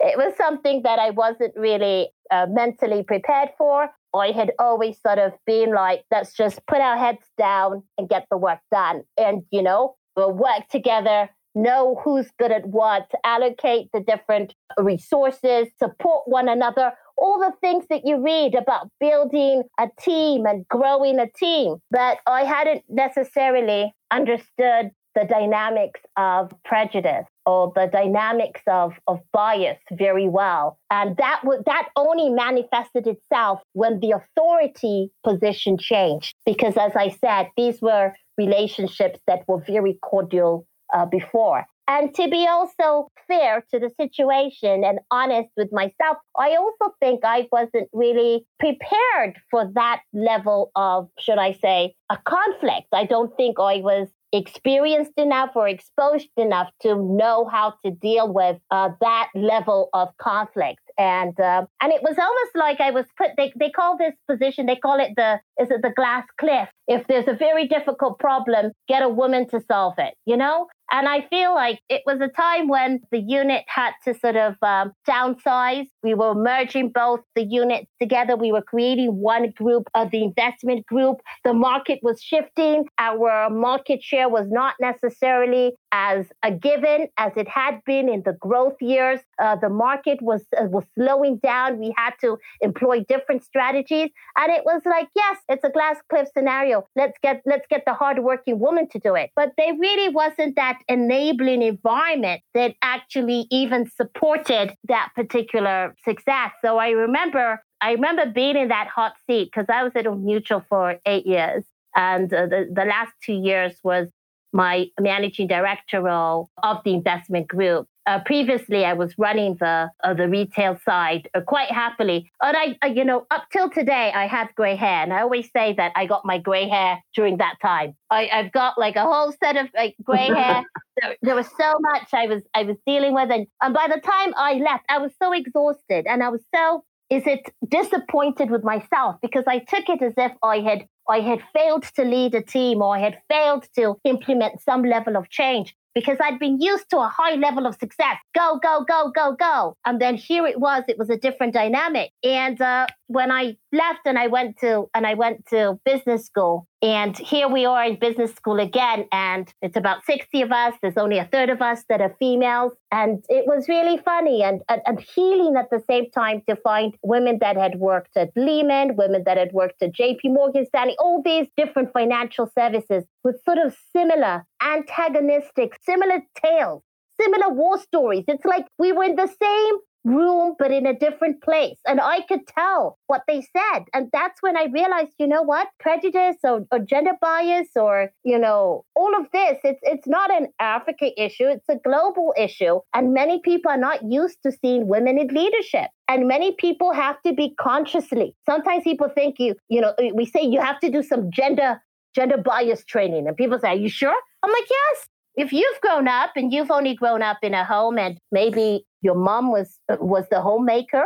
It 0.00 0.16
was 0.16 0.36
something 0.36 0.82
that 0.82 1.00
i 1.00 1.10
wasn't 1.10 1.54
really 1.56 2.10
uh, 2.30 2.46
mentally 2.48 3.02
prepared 3.02 3.48
for. 3.58 3.90
I 4.14 4.30
had 4.30 4.52
always 4.60 4.96
sort 5.04 5.18
of 5.18 5.32
been 5.44 5.74
like 5.74 6.04
let's 6.12 6.32
just 6.34 6.64
put 6.68 6.80
our 6.80 6.96
heads 6.96 7.26
down 7.36 7.82
and 7.98 8.08
get 8.08 8.26
the 8.30 8.36
work 8.36 8.60
done. 8.70 9.02
And 9.16 9.42
you 9.50 9.60
know 9.60 9.96
we'll 10.14 10.32
work 10.32 10.68
together 10.70 11.28
know 11.54 12.00
who's 12.02 12.30
good 12.38 12.52
at 12.52 12.66
what, 12.66 13.10
allocate 13.24 13.88
the 13.92 14.00
different 14.00 14.54
resources, 14.78 15.68
support 15.78 16.22
one 16.26 16.48
another, 16.48 16.92
all 17.18 17.38
the 17.38 17.52
things 17.60 17.84
that 17.90 18.02
you 18.04 18.22
read 18.22 18.54
about 18.54 18.88
building 19.00 19.64
a 19.78 19.88
team 20.00 20.46
and 20.46 20.66
growing 20.68 21.18
a 21.18 21.28
team. 21.30 21.76
But 21.90 22.18
I 22.26 22.44
hadn't 22.44 22.84
necessarily 22.88 23.92
understood 24.10 24.92
the 25.14 25.24
dynamics 25.24 26.00
of 26.16 26.52
prejudice 26.64 27.26
or 27.44 27.72
the 27.74 27.88
dynamics 27.90 28.60
of, 28.66 28.92
of 29.06 29.18
bias 29.32 29.78
very 29.92 30.28
well. 30.28 30.78
And 30.90 31.16
that 31.16 31.42
that 31.66 31.88
only 31.96 32.30
manifested 32.30 33.06
itself 33.06 33.60
when 33.72 34.00
the 34.00 34.12
authority 34.12 35.10
position 35.24 35.76
changed. 35.78 36.34
Because 36.46 36.76
as 36.76 36.92
I 36.94 37.16
said, 37.20 37.48
these 37.56 37.80
were 37.80 38.12
relationships 38.36 39.18
that 39.26 39.40
were 39.48 39.60
very 39.66 39.98
cordial 40.02 40.66
uh, 40.94 41.06
before. 41.06 41.66
And 41.88 42.14
to 42.16 42.28
be 42.28 42.46
also 42.46 43.10
fair 43.26 43.64
to 43.70 43.78
the 43.78 43.90
situation 43.98 44.84
and 44.84 44.98
honest 45.10 45.48
with 45.56 45.72
myself, 45.72 46.18
I 46.38 46.54
also 46.56 46.94
think 47.00 47.20
I 47.24 47.48
wasn't 47.50 47.88
really 47.94 48.46
prepared 48.58 49.36
for 49.50 49.70
that 49.74 50.02
level 50.12 50.70
of, 50.76 51.08
should 51.18 51.38
I 51.38 51.54
say, 51.54 51.94
a 52.10 52.18
conflict. 52.18 52.88
I 52.92 53.04
don't 53.04 53.34
think 53.38 53.58
I 53.58 53.76
was 53.80 54.08
experienced 54.32 55.14
enough 55.16 55.52
or 55.56 55.66
exposed 55.66 56.28
enough 56.36 56.68
to 56.82 56.94
know 56.94 57.48
how 57.50 57.72
to 57.82 57.90
deal 57.90 58.30
with 58.30 58.58
uh, 58.70 58.90
that 59.00 59.30
level 59.34 59.88
of 59.94 60.08
conflict 60.18 60.82
and 60.98 61.38
uh, 61.38 61.64
and 61.80 61.92
it 61.92 62.02
was 62.02 62.16
almost 62.18 62.56
like 62.56 62.80
I 62.80 62.90
was 62.90 63.06
put. 63.16 63.30
They 63.36 63.52
they 63.58 63.70
call 63.70 63.96
this 63.96 64.14
position. 64.28 64.66
They 64.66 64.76
call 64.76 64.98
it 64.98 65.12
the 65.16 65.40
is 65.60 65.70
it 65.70 65.82
the 65.82 65.92
glass 65.94 66.24
cliff. 66.38 66.68
If 66.88 67.06
there's 67.06 67.28
a 67.28 67.34
very 67.34 67.68
difficult 67.68 68.18
problem, 68.18 68.72
get 68.88 69.02
a 69.02 69.08
woman 69.08 69.48
to 69.50 69.60
solve 69.68 69.94
it. 69.98 70.14
You 70.26 70.36
know, 70.36 70.66
and 70.90 71.06
I 71.06 71.26
feel 71.28 71.54
like 71.54 71.80
it 71.88 72.02
was 72.06 72.20
a 72.20 72.28
time 72.28 72.68
when 72.68 73.00
the 73.10 73.20
unit 73.20 73.64
had 73.66 73.92
to 74.04 74.18
sort 74.18 74.36
of 74.36 74.56
um, 74.62 74.92
downsize. 75.06 75.86
We 76.02 76.14
were 76.14 76.34
merging 76.34 76.90
both 76.90 77.20
the 77.34 77.44
units 77.44 77.90
together. 78.00 78.36
We 78.36 78.52
were 78.52 78.62
creating 78.62 79.16
one 79.16 79.50
group 79.50 79.88
of 79.94 80.10
the 80.10 80.22
investment 80.22 80.86
group. 80.86 81.18
The 81.44 81.52
market 81.52 82.00
was 82.02 82.22
shifting. 82.22 82.86
Our 82.98 83.50
market 83.50 84.02
share 84.02 84.28
was 84.28 84.46
not 84.48 84.74
necessarily 84.80 85.74
as 85.92 86.26
a 86.42 86.52
given 86.52 87.08
as 87.18 87.32
it 87.36 87.48
had 87.48 87.80
been 87.84 88.08
in 88.08 88.22
the 88.24 88.34
growth 88.40 88.76
years. 88.80 89.20
Uh, 89.38 89.56
the 89.56 89.68
market 89.68 90.20
was 90.22 90.44
uh, 90.58 90.64
was 90.64 90.84
slowing 90.94 91.38
down. 91.42 91.78
We 91.78 91.94
had 91.96 92.14
to 92.20 92.38
employ 92.60 93.04
different 93.08 93.44
strategies, 93.44 94.10
and 94.36 94.52
it 94.52 94.64
was 94.64 94.82
like, 94.84 95.08
yes, 95.14 95.38
it's 95.48 95.64
a 95.64 95.70
glass 95.70 95.96
cliff 96.08 96.28
scenario. 96.36 96.86
Let's 96.96 97.18
get 97.22 97.42
let's 97.46 97.66
get 97.68 97.84
the 97.86 97.94
hardworking 97.94 98.58
woman 98.58 98.88
to 98.90 98.98
do 98.98 99.14
it. 99.14 99.30
But 99.36 99.52
there 99.56 99.74
really 99.74 100.12
wasn't 100.12 100.56
that 100.56 100.78
enabling 100.88 101.62
environment 101.62 102.42
that 102.54 102.74
actually 102.82 103.46
even 103.50 103.90
supported 103.90 104.74
that 104.88 105.10
particular 105.14 105.94
success. 106.04 106.52
So 106.64 106.78
I 106.78 106.90
remember 106.90 107.62
I 107.80 107.92
remember 107.92 108.26
being 108.26 108.56
in 108.56 108.68
that 108.68 108.88
hot 108.88 109.14
seat 109.26 109.50
because 109.52 109.66
I 109.68 109.82
was 109.84 109.92
at 109.94 110.06
a 110.06 110.14
mutual 110.14 110.64
for 110.68 110.96
eight 111.06 111.26
years. 111.26 111.64
And 111.96 112.32
uh, 112.32 112.46
the, 112.46 112.68
the 112.72 112.84
last 112.84 113.12
two 113.24 113.34
years 113.34 113.78
was 113.82 114.08
my 114.52 114.86
managing 115.00 115.46
director 115.46 116.02
role 116.02 116.50
of 116.62 116.78
the 116.84 116.94
investment 116.94 117.48
group. 117.48 117.86
Uh, 118.06 118.18
previously, 118.24 118.86
I 118.86 118.94
was 118.94 119.12
running 119.18 119.56
the 119.60 119.90
uh, 120.02 120.14
the 120.14 120.28
retail 120.28 120.78
side 120.82 121.28
uh, 121.34 121.42
quite 121.42 121.70
happily, 121.70 122.30
and 122.42 122.56
I, 122.82 122.86
you 122.86 123.04
know, 123.04 123.26
up 123.30 123.44
till 123.52 123.68
today, 123.68 124.10
I 124.14 124.26
have 124.26 124.54
gray 124.54 124.76
hair, 124.76 125.02
and 125.02 125.12
I 125.12 125.20
always 125.20 125.50
say 125.54 125.74
that 125.74 125.92
I 125.94 126.06
got 126.06 126.24
my 126.24 126.38
gray 126.38 126.68
hair 126.68 127.02
during 127.14 127.36
that 127.36 127.56
time. 127.60 127.94
I, 128.10 128.24
have 128.32 128.50
got 128.52 128.78
like 128.78 128.96
a 128.96 129.02
whole 129.02 129.32
set 129.32 129.58
of 129.58 129.68
like 129.74 129.94
gray 130.02 130.26
hair. 130.34 130.64
there, 131.02 131.16
there, 131.20 131.34
was 131.34 131.48
so 131.60 131.74
much 131.80 132.08
I 132.14 132.26
was 132.26 132.42
I 132.54 132.62
was 132.62 132.78
dealing 132.86 133.12
with, 133.12 133.30
and, 133.30 133.46
and 133.60 133.74
by 133.74 133.88
the 133.88 134.00
time 134.00 134.32
I 134.38 134.54
left, 134.54 134.86
I 134.88 134.96
was 134.96 135.12
so 135.22 135.32
exhausted, 135.32 136.06
and 136.06 136.22
I 136.22 136.30
was 136.30 136.42
so 136.54 136.84
is 137.10 137.26
it 137.26 137.40
disappointed 137.68 138.50
with 138.50 138.64
myself 138.64 139.16
because 139.22 139.44
I 139.46 139.58
took 139.60 139.88
it 139.88 140.02
as 140.02 140.12
if 140.16 140.32
I 140.42 140.58
had 140.60 140.86
I 141.08 141.20
had 141.20 141.40
failed 141.54 141.84
to 141.96 142.04
lead 142.04 142.34
a 142.34 142.42
team 142.42 142.82
or 142.82 142.96
I 142.96 143.00
had 143.00 143.18
failed 143.28 143.66
to 143.76 143.96
implement 144.04 144.60
some 144.62 144.82
level 144.82 145.16
of 145.16 145.28
change 145.30 145.74
because 145.94 146.18
I'd 146.22 146.38
been 146.38 146.60
used 146.60 146.90
to 146.90 146.98
a 146.98 147.08
high 147.08 147.34
level 147.34 147.66
of 147.66 147.74
success. 147.74 148.16
Go, 148.36 148.60
go, 148.62 148.84
go, 148.86 149.10
go, 149.10 149.34
go. 149.34 149.76
And 149.84 150.00
then 150.00 150.14
here 150.14 150.46
it 150.46 150.60
was, 150.60 150.84
it 150.86 150.98
was 150.98 151.10
a 151.10 151.16
different 151.16 151.54
dynamic. 151.54 152.12
And 152.22 152.60
uh, 152.60 152.86
when 153.08 153.32
I 153.32 153.56
left 153.72 154.00
and 154.04 154.18
I 154.18 154.28
went 154.28 154.58
to 154.60 154.88
and 154.94 155.06
I 155.06 155.14
went 155.14 155.46
to 155.46 155.80
business 155.84 156.24
school, 156.26 156.68
And 156.80 157.18
here 157.18 157.48
we 157.48 157.64
are 157.64 157.84
in 157.84 157.98
business 157.98 158.32
school 158.34 158.60
again, 158.60 159.06
and 159.10 159.52
it's 159.62 159.76
about 159.76 160.04
60 160.04 160.42
of 160.42 160.52
us. 160.52 160.74
There's 160.80 160.96
only 160.96 161.18
a 161.18 161.24
third 161.24 161.50
of 161.50 161.60
us 161.60 161.82
that 161.88 162.00
are 162.00 162.14
females. 162.20 162.72
And 162.92 163.24
it 163.28 163.46
was 163.48 163.68
really 163.68 163.98
funny 163.98 164.44
and, 164.44 164.62
and, 164.68 164.80
and, 164.86 165.00
healing 165.00 165.56
at 165.56 165.70
the 165.70 165.82
same 165.90 166.08
time 166.12 166.42
to 166.48 166.54
find 166.54 166.94
women 167.02 167.38
that 167.40 167.56
had 167.56 167.80
worked 167.80 168.16
at 168.16 168.30
Lehman, 168.36 168.94
women 168.94 169.24
that 169.26 169.36
had 169.36 169.52
worked 169.52 169.82
at 169.82 169.92
JP 169.92 170.20
Morgan 170.26 170.66
Stanley, 170.66 170.94
all 171.00 171.20
these 171.20 171.48
different 171.56 171.92
financial 171.92 172.48
services 172.56 173.04
with 173.24 173.42
sort 173.44 173.58
of 173.58 173.76
similar 173.92 174.46
antagonistic, 174.62 175.76
similar 175.84 176.20
tales, 176.40 176.82
similar 177.20 177.52
war 177.52 177.78
stories. 177.80 178.24
It's 178.28 178.44
like 178.44 178.66
we 178.78 178.92
were 178.92 179.04
in 179.04 179.16
the 179.16 179.26
same 179.26 179.74
room, 180.08 180.54
but 180.58 180.70
in 180.70 180.86
a 180.86 180.98
different 180.98 181.42
place. 181.42 181.78
And 181.86 182.00
I 182.00 182.22
could 182.22 182.46
tell 182.46 182.98
what 183.06 183.22
they 183.26 183.40
said. 183.40 183.84
And 183.92 184.08
that's 184.12 184.42
when 184.42 184.56
I 184.56 184.66
realized, 184.72 185.12
you 185.18 185.26
know 185.26 185.42
what? 185.42 185.68
Prejudice 185.80 186.36
or, 186.44 186.66
or 186.72 186.78
gender 186.80 187.12
bias 187.20 187.68
or, 187.76 188.10
you 188.24 188.38
know, 188.38 188.84
all 188.94 189.14
of 189.16 189.26
this, 189.32 189.58
it's 189.64 189.80
it's 189.82 190.06
not 190.06 190.30
an 190.30 190.48
Africa 190.60 191.10
issue, 191.20 191.46
it's 191.46 191.68
a 191.68 191.76
global 191.84 192.34
issue. 192.36 192.80
And 192.94 193.12
many 193.12 193.40
people 193.44 193.70
are 193.70 193.78
not 193.78 194.02
used 194.02 194.38
to 194.44 194.52
seeing 194.52 194.88
women 194.88 195.18
in 195.18 195.28
leadership. 195.28 195.90
And 196.08 196.26
many 196.26 196.52
people 196.52 196.92
have 196.92 197.20
to 197.26 197.32
be 197.34 197.54
consciously. 197.60 198.34
Sometimes 198.48 198.84
people 198.84 199.10
think 199.14 199.36
you, 199.38 199.54
you 199.68 199.80
know, 199.80 199.94
we 200.14 200.24
say 200.24 200.42
you 200.42 200.60
have 200.60 200.80
to 200.80 200.90
do 200.90 201.02
some 201.02 201.30
gender 201.30 201.80
gender 202.14 202.38
bias 202.38 202.84
training. 202.84 203.26
And 203.28 203.36
people 203.36 203.58
say, 203.58 203.68
Are 203.68 203.76
you 203.76 203.88
sure? 203.88 204.16
I'm 204.42 204.50
like, 204.50 204.68
yes, 204.70 205.08
if 205.38 205.52
you've 205.52 205.80
grown 205.80 206.08
up 206.08 206.32
and 206.34 206.52
you've 206.52 206.70
only 206.70 206.94
grown 206.94 207.22
up 207.22 207.38
in 207.42 207.54
a 207.54 207.64
home 207.64 207.96
and 207.96 208.18
maybe 208.32 208.84
your 209.02 209.14
mom 209.14 209.52
was 209.52 209.78
was 210.00 210.24
the 210.30 210.40
homemaker 210.40 211.04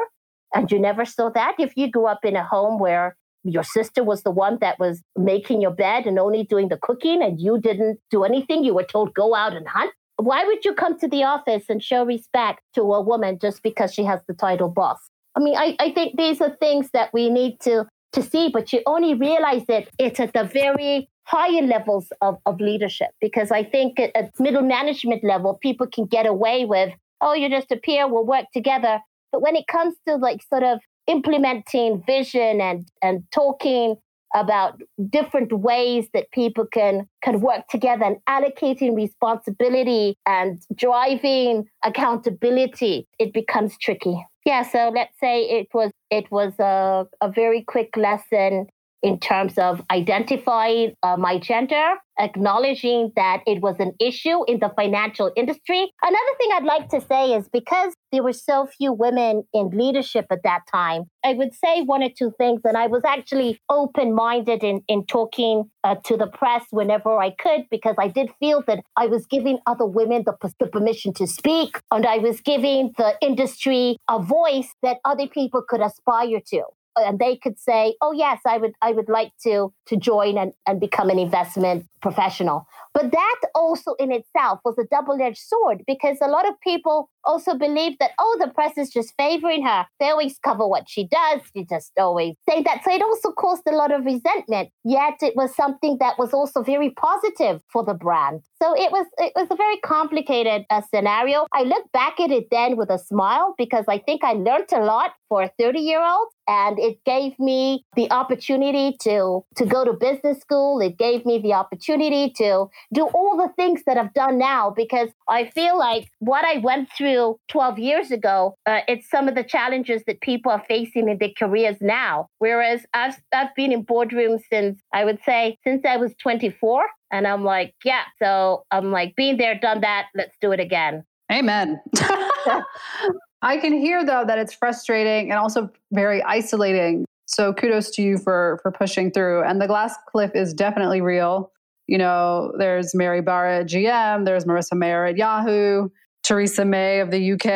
and 0.54 0.72
you 0.72 0.78
never 0.78 1.04
saw 1.04 1.28
that 1.30 1.54
if 1.58 1.76
you 1.76 1.90
grew 1.90 2.06
up 2.06 2.24
in 2.24 2.34
a 2.34 2.42
home 2.42 2.80
where 2.80 3.14
your 3.44 3.62
sister 3.62 4.02
was 4.02 4.22
the 4.22 4.30
one 4.30 4.56
that 4.60 4.78
was 4.78 5.02
making 5.16 5.60
your 5.60 5.70
bed 5.70 6.06
and 6.06 6.18
only 6.18 6.44
doing 6.44 6.68
the 6.68 6.78
cooking 6.78 7.22
and 7.22 7.40
you 7.40 7.60
didn't 7.60 8.00
do 8.10 8.24
anything 8.24 8.64
you 8.64 8.72
were 8.72 8.84
told 8.94 9.12
go 9.12 9.34
out 9.34 9.54
and 9.54 9.68
hunt 9.68 9.92
why 10.16 10.44
would 10.44 10.64
you 10.64 10.72
come 10.72 10.98
to 10.98 11.08
the 11.08 11.24
office 11.24 11.64
and 11.68 11.82
show 11.82 12.04
respect 12.04 12.60
to 12.74 12.82
a 12.82 13.00
woman 13.00 13.38
just 13.38 13.62
because 13.62 13.92
she 13.92 14.04
has 14.04 14.20
the 14.28 14.34
title 14.34 14.68
boss? 14.68 14.98
I 15.36 15.40
mean 15.40 15.56
i, 15.58 15.76
I 15.78 15.92
think 15.92 16.16
these 16.16 16.40
are 16.40 16.56
things 16.56 16.88
that 16.94 17.12
we 17.12 17.28
need 17.28 17.60
to 17.60 17.86
to 18.12 18.22
see 18.22 18.48
but 18.48 18.72
you 18.72 18.82
only 18.86 19.14
realize 19.14 19.64
that 19.66 19.88
it's 19.98 20.20
at 20.20 20.32
the 20.32 20.44
very 20.44 21.08
higher 21.24 21.62
levels 21.62 22.12
of, 22.20 22.36
of 22.46 22.60
leadership 22.60 23.08
because 23.20 23.50
I 23.50 23.64
think 23.64 23.98
at, 23.98 24.10
at 24.14 24.38
middle 24.38 24.62
management 24.62 25.24
level, 25.24 25.58
people 25.60 25.86
can 25.86 26.06
get 26.06 26.26
away 26.26 26.64
with, 26.64 26.92
oh, 27.20 27.34
you're 27.34 27.50
just 27.50 27.70
a 27.70 27.76
peer, 27.76 28.08
we'll 28.08 28.26
work 28.26 28.46
together. 28.52 29.00
But 29.30 29.42
when 29.42 29.56
it 29.56 29.66
comes 29.66 29.94
to 30.06 30.16
like 30.16 30.42
sort 30.42 30.62
of 30.62 30.80
implementing 31.06 32.02
vision 32.06 32.60
and, 32.60 32.88
and 33.02 33.24
talking 33.32 33.96
about 34.34 34.80
different 35.10 35.52
ways 35.52 36.08
that 36.14 36.30
people 36.32 36.64
can 36.64 37.06
can 37.22 37.40
work 37.40 37.68
together 37.68 38.04
and 38.04 38.16
allocating 38.26 38.96
responsibility 38.96 40.16
and 40.24 40.62
driving 40.74 41.66
accountability 41.84 43.06
it 43.18 43.34
becomes 43.34 43.76
tricky 43.76 44.24
yeah 44.44 44.62
so 44.62 44.90
let's 44.94 45.18
say 45.20 45.42
it 45.42 45.68
was 45.72 45.90
it 46.10 46.30
was 46.30 46.52
a, 46.58 47.06
a 47.20 47.30
very 47.30 47.62
quick 47.62 47.96
lesson 47.96 48.66
in 49.02 49.18
terms 49.18 49.58
of 49.58 49.82
identifying 49.90 50.94
uh, 51.02 51.16
my 51.16 51.38
gender, 51.38 51.94
acknowledging 52.18 53.10
that 53.16 53.40
it 53.46 53.60
was 53.60 53.76
an 53.80 53.92
issue 53.98 54.44
in 54.44 54.60
the 54.60 54.70
financial 54.76 55.32
industry. 55.36 55.90
Another 56.02 56.34
thing 56.38 56.50
I'd 56.52 56.64
like 56.64 56.88
to 56.90 57.00
say 57.00 57.34
is 57.34 57.48
because 57.48 57.94
there 58.12 58.22
were 58.22 58.32
so 58.32 58.66
few 58.66 58.92
women 58.92 59.42
in 59.52 59.70
leadership 59.70 60.26
at 60.30 60.42
that 60.44 60.60
time, 60.72 61.04
I 61.24 61.32
would 61.32 61.54
say 61.54 61.82
one 61.82 62.02
or 62.02 62.10
two 62.16 62.32
things. 62.38 62.60
And 62.64 62.76
I 62.76 62.86
was 62.86 63.02
actually 63.04 63.60
open 63.68 64.14
minded 64.14 64.62
in, 64.62 64.82
in 64.86 65.04
talking 65.06 65.64
uh, 65.82 65.96
to 66.04 66.16
the 66.16 66.28
press 66.28 66.64
whenever 66.70 67.18
I 67.18 67.30
could, 67.30 67.62
because 67.70 67.96
I 67.98 68.08
did 68.08 68.30
feel 68.38 68.62
that 68.66 68.84
I 68.96 69.06
was 69.06 69.26
giving 69.26 69.58
other 69.66 69.86
women 69.86 70.24
the, 70.24 70.36
the 70.60 70.66
permission 70.66 71.12
to 71.14 71.26
speak 71.26 71.80
and 71.90 72.06
I 72.06 72.18
was 72.18 72.40
giving 72.40 72.92
the 72.98 73.14
industry 73.20 73.96
a 74.08 74.22
voice 74.22 74.68
that 74.82 74.98
other 75.04 75.26
people 75.26 75.62
could 75.66 75.80
aspire 75.80 76.40
to 76.48 76.62
and 76.96 77.18
they 77.18 77.36
could 77.36 77.58
say, 77.58 77.94
"Oh 78.00 78.12
yes, 78.12 78.40
I 78.46 78.58
would 78.58 78.72
I 78.82 78.92
would 78.92 79.08
like 79.08 79.32
to 79.44 79.72
to 79.86 79.96
join 79.96 80.38
and, 80.38 80.52
and 80.66 80.80
become 80.80 81.10
an 81.10 81.18
investment 81.18 81.86
professional." 82.00 82.66
But 82.94 83.10
that 83.10 83.40
also 83.54 83.94
in 83.98 84.12
itself 84.12 84.60
was 84.64 84.76
a 84.78 84.84
double-edged 84.90 85.38
sword 85.38 85.82
because 85.86 86.18
a 86.20 86.28
lot 86.28 86.46
of 86.48 86.60
people 86.60 87.08
also 87.24 87.54
believe 87.54 87.98
that 88.00 88.10
oh 88.18 88.36
the 88.40 88.48
press 88.48 88.76
is 88.76 88.90
just 88.90 89.14
favoring 89.18 89.64
her. 89.64 89.86
They 90.00 90.10
always 90.10 90.38
cover 90.44 90.66
what 90.66 90.88
she 90.88 91.08
does. 91.08 91.40
She 91.54 91.64
just 91.64 91.92
always 91.96 92.34
say 92.48 92.62
that. 92.62 92.82
So 92.84 92.92
it 92.92 93.02
also 93.02 93.32
caused 93.32 93.62
a 93.66 93.72
lot 93.72 93.92
of 93.92 94.04
resentment. 94.04 94.70
Yet 94.84 95.22
it 95.22 95.34
was 95.36 95.54
something 95.54 95.98
that 96.00 96.18
was 96.18 96.32
also 96.32 96.62
very 96.62 96.90
positive 96.90 97.62
for 97.72 97.84
the 97.84 97.94
brand. 97.94 98.42
So 98.62 98.74
it 98.74 98.92
was 98.92 99.06
it 99.18 99.32
was 99.34 99.48
a 99.50 99.56
very 99.56 99.78
complicated 99.78 100.64
uh, 100.70 100.82
scenario. 100.94 101.46
I 101.52 101.62
look 101.62 101.90
back 101.92 102.20
at 102.20 102.30
it 102.30 102.48
then 102.50 102.76
with 102.76 102.90
a 102.90 102.98
smile 102.98 103.54
because 103.58 103.84
I 103.88 103.98
think 103.98 104.24
I 104.24 104.32
learned 104.32 104.72
a 104.72 104.84
lot 104.84 105.12
for 105.28 105.42
a 105.42 105.50
30 105.58 105.80
year 105.80 106.02
old 106.02 106.28
and 106.48 106.78
it 106.78 106.98
gave 107.04 107.38
me 107.38 107.84
the 107.96 108.10
opportunity 108.10 108.96
to 109.02 109.44
to 109.56 109.66
go 109.66 109.84
to 109.84 109.92
business 109.92 110.40
school. 110.40 110.80
It 110.80 110.98
gave 110.98 111.24
me 111.24 111.38
the 111.38 111.52
opportunity 111.52 112.32
to 112.36 112.66
do 112.92 113.06
all 113.06 113.36
the 113.36 113.52
things 113.56 113.82
that 113.86 113.96
I've 113.96 114.14
done 114.14 114.38
now 114.38 114.70
because 114.70 115.10
I 115.28 115.46
feel 115.50 115.78
like 115.78 116.08
what 116.18 116.44
I 116.44 116.58
went 116.58 116.88
through 116.96 117.38
12 117.48 117.78
years 117.78 118.10
ago 118.10 118.56
uh, 118.66 118.80
it's 118.88 119.08
some 119.08 119.28
of 119.28 119.34
the 119.34 119.44
challenges 119.44 120.02
that 120.06 120.20
people 120.20 120.52
are 120.52 120.64
facing 120.68 121.08
in 121.08 121.18
their 121.18 121.32
careers 121.38 121.76
now. 121.80 122.28
Whereas 122.38 122.84
I've 122.94 123.16
I've 123.32 123.54
been 123.54 123.72
in 123.72 123.84
boardrooms 123.84 124.40
since 124.50 124.80
I 124.92 125.04
would 125.04 125.20
say 125.24 125.58
since 125.64 125.84
I 125.84 125.96
was 125.96 126.14
24 126.22 126.86
and 127.10 127.26
I'm 127.26 127.44
like 127.44 127.74
yeah 127.84 128.02
so 128.20 128.64
I'm 128.70 128.90
like 128.90 129.14
being 129.16 129.36
there 129.36 129.58
done 129.58 129.80
that 129.82 130.06
let's 130.14 130.36
do 130.40 130.52
it 130.52 130.60
again. 130.60 131.04
Amen. 131.30 131.80
I 133.42 133.58
can 133.58 133.72
hear 133.72 134.04
though 134.04 134.24
that 134.24 134.38
it's 134.38 134.54
frustrating 134.54 135.30
and 135.30 135.38
also 135.38 135.70
very 135.92 136.22
isolating. 136.22 137.04
So 137.26 137.52
kudos 137.52 137.90
to 137.92 138.02
you 138.02 138.18
for 138.18 138.58
for 138.62 138.70
pushing 138.70 139.10
through. 139.10 139.42
And 139.42 139.60
the 139.60 139.66
glass 139.66 139.94
cliff 140.08 140.30
is 140.34 140.54
definitely 140.54 141.00
real. 141.00 141.50
You 141.88 141.98
know, 141.98 142.52
there's 142.58 142.94
Mary 142.94 143.20
Barra 143.20 143.60
at 143.60 143.66
GM, 143.66 144.24
there's 144.24 144.44
Marissa 144.44 144.74
Mayer 144.74 145.04
at 145.04 145.16
Yahoo, 145.16 145.88
Theresa 146.22 146.64
May 146.64 147.00
of 147.00 147.10
the 147.10 147.32
UK, 147.32 147.46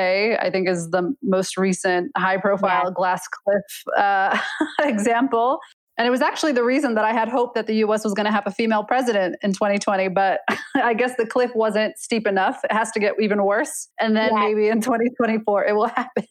I 0.45 0.51
think 0.51 0.69
is 0.69 0.91
the 0.91 1.15
most 1.23 1.57
recent 1.57 2.11
high 2.17 2.37
profile 2.37 2.87
yeah. 2.87 2.91
glass 2.93 3.27
cliff 3.29 3.97
uh, 3.97 4.37
example. 4.83 5.61
And 5.99 6.07
it 6.07 6.11
was 6.11 6.21
actually 6.21 6.53
the 6.53 6.63
reason 6.65 6.95
that 6.95 7.05
I 7.05 7.13
had 7.13 7.29
hope 7.29 7.55
that 7.55 7.67
the 7.67 7.77
US 7.77 8.05
was 8.05 8.13
going 8.13 8.27
to 8.27 8.33
have 8.33 8.47
a 8.47 8.51
female 8.51 8.85
president 8.85 9.37
in 9.43 9.53
2020. 9.53 10.09
But 10.09 10.41
I 10.75 10.95
guess 10.95 11.17
the 11.17 11.27
cliff 11.27 11.55
wasn't 11.55 11.99
steep 11.99 12.27
enough. 12.27 12.61
It 12.65 12.73
has 12.73 12.91
to 12.93 13.01
get 13.01 13.15
even 13.21 13.45
worse. 13.45 13.89
And 14.01 14.17
then 14.17 14.35
maybe 14.35 14.69
in 14.69 14.81
2024 14.81 15.65
it 15.65 15.75
will 15.75 15.87
happen. 15.97 16.27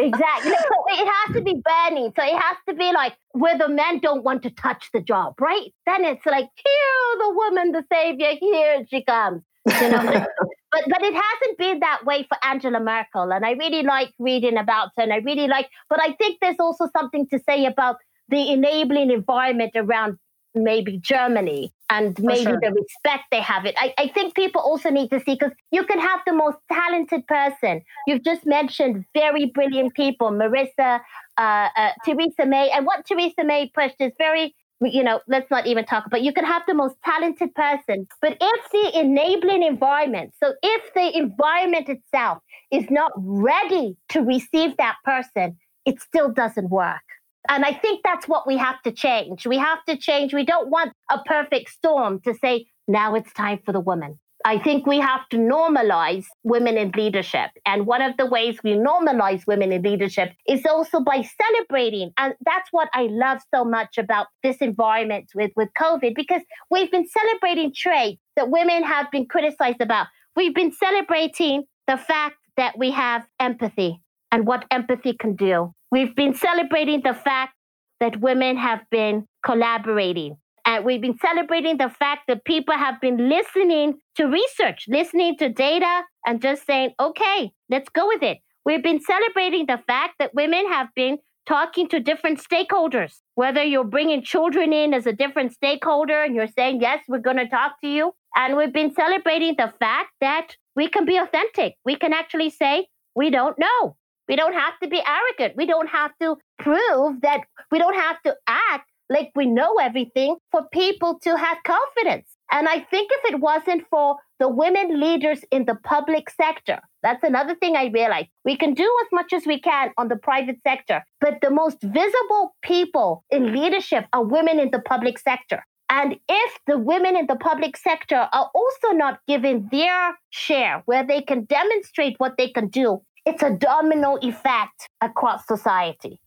Exactly. 0.00 0.52
So 0.52 0.84
it 0.88 1.08
has 1.08 1.34
to 1.34 1.42
be 1.42 1.54
Bernie. 1.54 2.12
So 2.16 2.24
it 2.24 2.40
has 2.40 2.56
to 2.68 2.74
be 2.74 2.92
like 2.92 3.14
where 3.32 3.58
the 3.58 3.68
men 3.68 3.98
don't 3.98 4.22
want 4.22 4.44
to 4.44 4.50
touch 4.50 4.90
the 4.94 5.00
job, 5.00 5.34
right? 5.40 5.72
Then 5.86 6.04
it's 6.04 6.24
like, 6.24 6.48
here 6.54 7.18
the 7.18 7.34
woman, 7.34 7.72
the 7.72 7.84
savior, 7.92 8.34
here 8.38 8.86
she 8.88 9.02
comes. 9.02 9.42
You 9.82 9.90
know, 9.90 10.02
but 10.72 10.82
but 10.88 11.02
it 11.02 11.14
hasn't 11.14 11.58
been 11.58 11.80
that 11.80 12.04
way 12.04 12.26
for 12.28 12.38
Angela 12.42 12.80
Merkel, 12.80 13.32
and 13.32 13.44
I 13.44 13.52
really 13.52 13.82
like 13.82 14.12
reading 14.18 14.56
about 14.56 14.90
her, 14.96 15.02
and 15.02 15.12
I 15.12 15.16
really 15.16 15.46
like. 15.46 15.68
But 15.90 16.00
I 16.00 16.12
think 16.12 16.38
there's 16.40 16.58
also 16.58 16.88
something 16.96 17.26
to 17.28 17.38
say 17.48 17.66
about 17.66 17.96
the 18.28 18.52
enabling 18.52 19.10
environment 19.10 19.72
around 19.74 20.18
maybe 20.54 20.98
Germany 20.98 21.72
and 21.90 22.18
maybe 22.18 22.44
sure. 22.44 22.58
the 22.60 22.72
respect 22.72 23.24
they 23.30 23.40
have 23.40 23.64
it. 23.64 23.74
I, 23.78 23.94
I 23.98 24.08
think 24.08 24.34
people 24.34 24.60
also 24.60 24.90
need 24.90 25.10
to 25.10 25.20
see 25.20 25.34
because 25.34 25.52
you 25.70 25.84
can 25.84 25.98
have 25.98 26.20
the 26.26 26.32
most 26.32 26.58
talented 26.70 27.26
person. 27.26 27.82
You've 28.06 28.24
just 28.24 28.44
mentioned 28.44 29.04
very 29.14 29.46
brilliant 29.46 29.94
people, 29.94 30.30
Marissa, 30.30 31.00
uh, 31.38 31.68
uh, 31.76 31.90
Theresa 32.04 32.46
May. 32.46 32.70
And 32.70 32.86
what 32.86 33.06
Theresa 33.06 33.44
May 33.44 33.70
pushed 33.74 33.96
is 34.00 34.12
very, 34.18 34.54
you 34.80 35.02
know, 35.02 35.20
let's 35.28 35.50
not 35.50 35.66
even 35.66 35.84
talk 35.84 36.06
about, 36.06 36.22
you 36.22 36.32
can 36.32 36.44
have 36.44 36.62
the 36.66 36.74
most 36.74 36.96
talented 37.04 37.54
person. 37.54 38.06
But 38.20 38.36
if 38.40 38.70
the 38.70 39.00
enabling 39.00 39.62
environment, 39.62 40.34
so 40.42 40.54
if 40.62 40.92
the 40.94 41.16
environment 41.16 41.88
itself 41.88 42.38
is 42.70 42.84
not 42.90 43.12
ready 43.16 43.96
to 44.10 44.20
receive 44.20 44.76
that 44.76 44.96
person, 45.04 45.56
it 45.86 46.00
still 46.02 46.30
doesn't 46.30 46.68
work. 46.68 47.00
And 47.48 47.64
I 47.64 47.72
think 47.72 48.00
that's 48.04 48.26
what 48.26 48.46
we 48.46 48.56
have 48.56 48.82
to 48.82 48.92
change. 48.92 49.46
We 49.46 49.58
have 49.58 49.84
to 49.86 49.96
change. 49.96 50.34
We 50.34 50.44
don't 50.44 50.70
want 50.70 50.92
a 51.10 51.18
perfect 51.24 51.70
storm 51.70 52.20
to 52.22 52.34
say, 52.34 52.66
now 52.86 53.14
it's 53.14 53.32
time 53.32 53.60
for 53.64 53.72
the 53.72 53.80
woman. 53.80 54.18
I 54.44 54.58
think 54.58 54.86
we 54.86 55.00
have 55.00 55.28
to 55.30 55.36
normalize 55.36 56.24
women 56.44 56.78
in 56.78 56.92
leadership. 56.96 57.50
And 57.66 57.86
one 57.86 58.02
of 58.02 58.16
the 58.16 58.26
ways 58.26 58.58
we 58.62 58.74
normalize 58.74 59.46
women 59.46 59.72
in 59.72 59.82
leadership 59.82 60.32
is 60.48 60.64
also 60.64 61.00
by 61.00 61.26
celebrating. 61.42 62.12
And 62.16 62.34
that's 62.44 62.68
what 62.70 62.88
I 62.94 63.08
love 63.10 63.40
so 63.52 63.64
much 63.64 63.98
about 63.98 64.28
this 64.42 64.58
environment 64.58 65.30
with, 65.34 65.50
with 65.56 65.68
COVID, 65.78 66.14
because 66.14 66.42
we've 66.70 66.90
been 66.90 67.06
celebrating 67.08 67.72
traits 67.74 68.22
that 68.36 68.48
women 68.48 68.84
have 68.84 69.10
been 69.10 69.26
criticized 69.26 69.80
about. 69.80 70.06
We've 70.36 70.54
been 70.54 70.72
celebrating 70.72 71.64
the 71.88 71.96
fact 71.96 72.36
that 72.56 72.78
we 72.78 72.92
have 72.92 73.26
empathy 73.40 74.00
and 74.30 74.46
what 74.46 74.66
empathy 74.70 75.14
can 75.14 75.34
do. 75.34 75.74
We've 75.90 76.14
been 76.14 76.34
celebrating 76.34 77.02
the 77.02 77.14
fact 77.14 77.54
that 78.00 78.20
women 78.20 78.56
have 78.56 78.80
been 78.90 79.26
collaborating. 79.44 80.36
And 80.64 80.84
we've 80.84 81.00
been 81.00 81.18
celebrating 81.18 81.78
the 81.78 81.88
fact 81.88 82.22
that 82.28 82.44
people 82.44 82.76
have 82.76 83.00
been 83.00 83.28
listening 83.28 83.94
to 84.16 84.26
research, 84.26 84.84
listening 84.86 85.36
to 85.38 85.48
data, 85.48 86.02
and 86.26 86.42
just 86.42 86.66
saying, 86.66 86.90
okay, 87.00 87.50
let's 87.70 87.88
go 87.88 88.06
with 88.06 88.22
it. 88.22 88.38
We've 88.66 88.82
been 88.82 89.00
celebrating 89.00 89.64
the 89.66 89.80
fact 89.86 90.16
that 90.18 90.34
women 90.34 90.70
have 90.70 90.88
been 90.94 91.18
talking 91.46 91.88
to 91.88 92.00
different 92.00 92.38
stakeholders, 92.38 93.14
whether 93.34 93.64
you're 93.64 93.82
bringing 93.82 94.22
children 94.22 94.74
in 94.74 94.92
as 94.92 95.06
a 95.06 95.12
different 95.12 95.54
stakeholder 95.54 96.22
and 96.22 96.34
you're 96.34 96.46
saying, 96.48 96.82
yes, 96.82 97.02
we're 97.08 97.18
going 97.18 97.38
to 97.38 97.48
talk 97.48 97.80
to 97.80 97.88
you. 97.88 98.12
And 98.36 98.54
we've 98.54 98.72
been 98.72 98.92
celebrating 98.92 99.54
the 99.56 99.72
fact 99.80 100.10
that 100.20 100.48
we 100.76 100.88
can 100.88 101.06
be 101.06 101.16
authentic. 101.16 101.76
We 101.86 101.96
can 101.96 102.12
actually 102.12 102.50
say, 102.50 102.88
we 103.16 103.30
don't 103.30 103.58
know. 103.58 103.96
We 104.28 104.36
don't 104.36 104.52
have 104.52 104.78
to 104.82 104.88
be 104.88 105.02
arrogant. 105.06 105.56
We 105.56 105.66
don't 105.66 105.88
have 105.88 106.12
to 106.20 106.36
prove 106.58 107.20
that 107.22 107.40
we 107.70 107.78
don't 107.78 107.96
have 107.96 108.22
to 108.26 108.36
act 108.46 108.88
like 109.10 109.30
we 109.34 109.46
know 109.46 109.76
everything 109.80 110.36
for 110.52 110.62
people 110.72 111.18
to 111.22 111.36
have 111.36 111.56
confidence. 111.66 112.28
And 112.52 112.68
I 112.68 112.80
think 112.80 113.10
if 113.12 113.34
it 113.34 113.40
wasn't 113.40 113.84
for 113.90 114.16
the 114.38 114.48
women 114.48 115.00
leaders 115.00 115.40
in 115.50 115.64
the 115.64 115.74
public 115.84 116.30
sector, 116.30 116.80
that's 117.02 117.22
another 117.22 117.54
thing 117.54 117.76
I 117.76 117.86
realized. 117.86 118.28
We 118.44 118.56
can 118.56 118.74
do 118.74 118.90
as 119.02 119.08
much 119.12 119.32
as 119.32 119.46
we 119.46 119.60
can 119.60 119.90
on 119.98 120.08
the 120.08 120.16
private 120.16 120.56
sector, 120.66 121.04
but 121.20 121.38
the 121.42 121.50
most 121.50 121.78
visible 121.82 122.54
people 122.62 123.24
in 123.30 123.52
leadership 123.52 124.06
are 124.12 124.24
women 124.24 124.58
in 124.58 124.70
the 124.70 124.80
public 124.80 125.18
sector. 125.18 125.64
And 125.90 126.16
if 126.28 126.58
the 126.66 126.78
women 126.78 127.16
in 127.16 127.26
the 127.26 127.36
public 127.36 127.76
sector 127.76 128.28
are 128.32 128.50
also 128.54 128.88
not 128.92 129.20
given 129.26 129.68
their 129.72 130.18
share 130.30 130.82
where 130.84 131.06
they 131.06 131.22
can 131.22 131.44
demonstrate 131.44 132.16
what 132.18 132.34
they 132.36 132.48
can 132.48 132.68
do, 132.68 133.00
it's 133.28 133.42
a 133.42 133.50
domino 133.50 134.16
effect 134.22 134.88
across 135.02 135.46
society. 135.46 136.18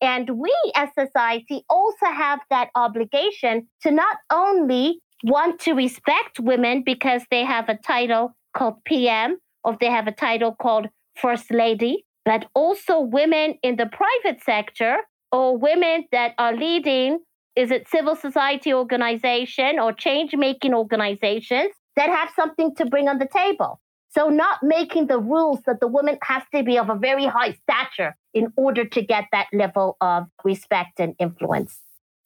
And 0.00 0.30
we 0.38 0.54
as 0.74 0.88
society 0.98 1.64
also 1.68 2.06
have 2.06 2.40
that 2.48 2.70
obligation 2.74 3.68
to 3.82 3.90
not 3.90 4.16
only 4.32 5.00
want 5.22 5.60
to 5.60 5.74
respect 5.74 6.40
women 6.40 6.82
because 6.84 7.22
they 7.30 7.44
have 7.44 7.68
a 7.68 7.76
title 7.76 8.34
called 8.56 8.82
PM 8.86 9.36
or 9.64 9.76
they 9.78 9.90
have 9.90 10.06
a 10.06 10.12
title 10.12 10.54
called 10.54 10.86
First 11.20 11.50
Lady, 11.50 12.06
but 12.24 12.46
also 12.54 13.00
women 13.00 13.58
in 13.62 13.76
the 13.76 13.90
private 14.00 14.42
sector 14.42 14.96
or 15.32 15.58
women 15.58 16.06
that 16.10 16.32
are 16.38 16.56
leading, 16.56 17.18
is 17.54 17.70
it 17.70 17.86
civil 17.86 18.16
society 18.16 18.72
organization 18.72 19.78
or 19.78 19.92
change 19.92 20.34
making 20.34 20.72
organizations 20.72 21.70
that 21.96 22.08
have 22.08 22.30
something 22.34 22.74
to 22.76 22.86
bring 22.86 23.08
on 23.08 23.18
the 23.18 23.28
table. 23.28 23.78
So, 24.16 24.30
not 24.30 24.60
making 24.62 25.08
the 25.08 25.18
rules 25.18 25.60
that 25.66 25.80
the 25.80 25.86
woman 25.86 26.16
has 26.22 26.42
to 26.54 26.62
be 26.62 26.78
of 26.78 26.88
a 26.88 26.94
very 26.94 27.26
high 27.26 27.58
stature 27.64 28.16
in 28.32 28.50
order 28.56 28.86
to 28.86 29.02
get 29.02 29.24
that 29.32 29.46
level 29.52 29.98
of 30.00 30.24
respect 30.42 31.00
and 31.00 31.14
influence. 31.18 31.78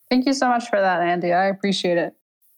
Thank 0.09 0.25
you 0.25 0.33
so 0.33 0.47
much 0.47 0.69
for 0.69 0.79
that, 0.79 1.01
Andy. 1.01 1.33
I 1.33 1.45
appreciate 1.45 1.97
it. 1.97 2.13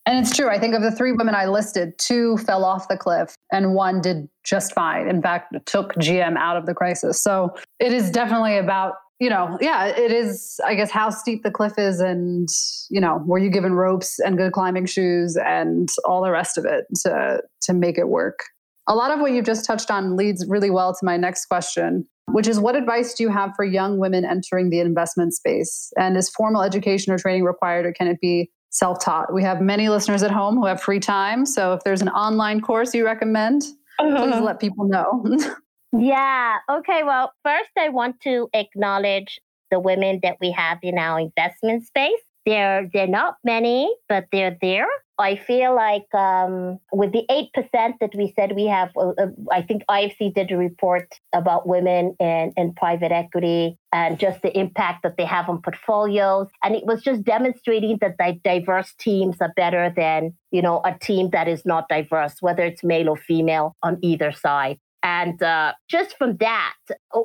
And 0.05 0.19
it's 0.19 0.35
true. 0.35 0.49
I 0.49 0.59
think 0.59 0.75
of 0.75 0.81
the 0.81 0.91
three 0.91 1.13
women 1.13 1.33
I 1.33 1.45
listed, 1.45 1.97
two 1.97 2.37
fell 2.37 2.65
off 2.65 2.87
the 2.89 2.97
cliff 2.97 3.35
and 3.51 3.73
one 3.73 4.01
did 4.01 4.27
just 4.43 4.73
fine. 4.73 5.07
In 5.07 5.21
fact, 5.21 5.55
took 5.65 5.93
GM 5.95 6.37
out 6.37 6.57
of 6.57 6.65
the 6.65 6.73
crisis. 6.73 7.23
So 7.23 7.55
it 7.79 7.93
is 7.93 8.11
definitely 8.11 8.57
about, 8.57 8.95
you 9.19 9.29
know, 9.29 9.57
yeah, 9.61 9.85
it 9.85 10.11
is, 10.11 10.59
I 10.65 10.75
guess, 10.75 10.91
how 10.91 11.09
steep 11.09 11.43
the 11.43 11.51
cliff 11.51 11.73
is 11.77 12.01
and, 12.01 12.49
you 12.89 12.99
know, 12.99 13.23
were 13.25 13.39
you 13.39 13.49
given 13.49 13.73
ropes 13.73 14.19
and 14.19 14.37
good 14.37 14.51
climbing 14.51 14.87
shoes 14.87 15.37
and 15.37 15.89
all 16.03 16.21
the 16.21 16.31
rest 16.31 16.57
of 16.57 16.65
it 16.65 16.85
to, 17.03 17.41
to 17.61 17.73
make 17.73 17.97
it 17.97 18.09
work. 18.09 18.39
A 18.87 18.95
lot 18.95 19.11
of 19.11 19.19
what 19.19 19.31
you've 19.31 19.45
just 19.45 19.65
touched 19.65 19.89
on 19.89 20.17
leads 20.17 20.45
really 20.47 20.69
well 20.69 20.93
to 20.93 21.05
my 21.05 21.15
next 21.15 21.45
question, 21.45 22.05
which 22.31 22.47
is 22.47 22.59
what 22.59 22.75
advice 22.75 23.13
do 23.13 23.23
you 23.23 23.29
have 23.29 23.51
for 23.55 23.63
young 23.63 23.97
women 23.97 24.25
entering 24.25 24.69
the 24.69 24.79
investment 24.79 25.33
space? 25.33 25.91
And 25.97 26.17
is 26.17 26.29
formal 26.29 26.63
education 26.63 27.13
or 27.13 27.17
training 27.17 27.43
required, 27.43 27.85
or 27.85 27.93
can 27.93 28.07
it 28.07 28.19
be 28.21 28.51
self 28.71 29.03
taught? 29.03 29.33
We 29.33 29.41
have 29.43 29.61
many 29.61 29.87
listeners 29.87 30.21
at 30.21 30.31
home 30.31 30.55
who 30.55 30.65
have 30.65 30.81
free 30.81 30.99
time. 30.99 31.45
So 31.45 31.73
if 31.73 31.83
there's 31.83 32.01
an 32.01 32.09
online 32.09 32.59
course 32.59 32.93
you 32.93 33.05
recommend, 33.05 33.61
please 33.99 34.13
uh-huh. 34.13 34.41
let 34.41 34.59
people 34.59 34.85
know. 34.85 35.23
yeah. 35.97 36.57
Okay. 36.69 37.03
Well, 37.03 37.33
first, 37.43 37.69
I 37.77 37.89
want 37.89 38.19
to 38.21 38.49
acknowledge 38.53 39.39
the 39.71 39.79
women 39.79 40.19
that 40.23 40.37
we 40.41 40.51
have 40.51 40.79
in 40.83 40.97
our 40.97 41.19
investment 41.19 41.85
space. 41.85 42.19
They're, 42.45 42.89
they're 42.93 43.07
not 43.07 43.37
many, 43.45 43.93
but 44.09 44.25
they're 44.31 44.57
there. 44.61 44.87
I 45.19 45.35
feel 45.35 45.75
like 45.75 46.13
um, 46.15 46.79
with 46.91 47.11
the 47.11 47.23
8% 47.29 47.93
that 48.01 48.15
we 48.15 48.33
said 48.35 48.53
we 48.55 48.65
have, 48.65 48.89
uh, 48.97 49.27
I 49.51 49.61
think 49.61 49.83
IFC 49.89 50.33
did 50.33 50.51
a 50.51 50.57
report 50.57 51.07
about 51.33 51.67
women 51.67 52.15
in, 52.19 52.51
in 52.57 52.73
private 52.73 53.11
equity 53.11 53.77
and 53.91 54.17
just 54.17 54.41
the 54.41 54.57
impact 54.57 55.03
that 55.03 55.17
they 55.17 55.25
have 55.25 55.49
on 55.49 55.61
portfolios. 55.61 56.47
And 56.63 56.75
it 56.75 56.85
was 56.85 57.03
just 57.03 57.23
demonstrating 57.23 57.99
that 58.01 58.17
diverse 58.43 58.93
teams 58.99 59.37
are 59.39 59.53
better 59.55 59.93
than, 59.95 60.33
you 60.51 60.63
know, 60.63 60.81
a 60.83 60.97
team 60.97 61.29
that 61.29 61.47
is 61.47 61.63
not 61.63 61.87
diverse, 61.89 62.35
whether 62.39 62.63
it's 62.63 62.83
male 62.83 63.09
or 63.09 63.17
female 63.17 63.75
on 63.83 63.99
either 64.01 64.31
side. 64.31 64.79
And 65.03 65.43
uh, 65.43 65.73
just 65.89 66.17
from 66.17 66.37
that, 66.37 66.73